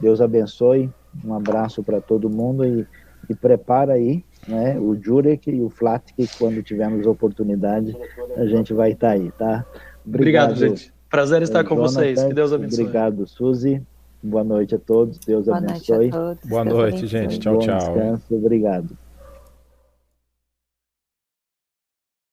Deus 0.00 0.20
abençoe. 0.20 0.90
Um 1.24 1.34
abraço 1.34 1.82
para 1.82 2.00
todo 2.00 2.28
mundo 2.28 2.64
e, 2.64 2.86
e 3.28 3.34
prepara 3.34 3.92
aí 3.92 4.24
né? 4.46 4.78
O 4.78 4.96
Jurek 5.00 5.50
e 5.50 5.60
o 5.60 5.70
Flatk, 5.70 6.14
quando 6.38 6.62
tivermos 6.62 7.06
oportunidade, 7.06 7.96
a 8.36 8.46
gente 8.46 8.72
vai 8.72 8.92
estar 8.92 9.08
tá 9.08 9.12
aí, 9.12 9.30
tá? 9.32 9.64
Obrigado, 10.04 10.52
Obrigado 10.52 10.56
gente. 10.56 10.92
Prazer 11.08 11.42
estar 11.42 11.62
com 11.64 11.76
Jonathan, 11.76 11.92
vocês. 11.92 12.24
Que 12.24 12.34
Deus 12.34 12.52
abençoe. 12.52 12.80
Obrigado, 12.80 13.26
Suzy. 13.26 13.82
Boa 14.22 14.44
noite 14.44 14.74
a 14.74 14.78
todos. 14.78 15.18
Deus 15.18 15.46
Boa 15.46 15.58
abençoe. 15.58 15.96
Noite 15.96 16.14
a 16.14 16.18
todos. 16.18 16.44
Boa 16.44 16.64
Deus 16.64 16.76
noite, 16.76 16.88
abençoe. 16.98 17.08
gente. 17.08 17.38
Tchau, 17.40 17.58
tchau. 17.58 17.78
Descanso. 17.78 18.34
Obrigado. 18.36 18.96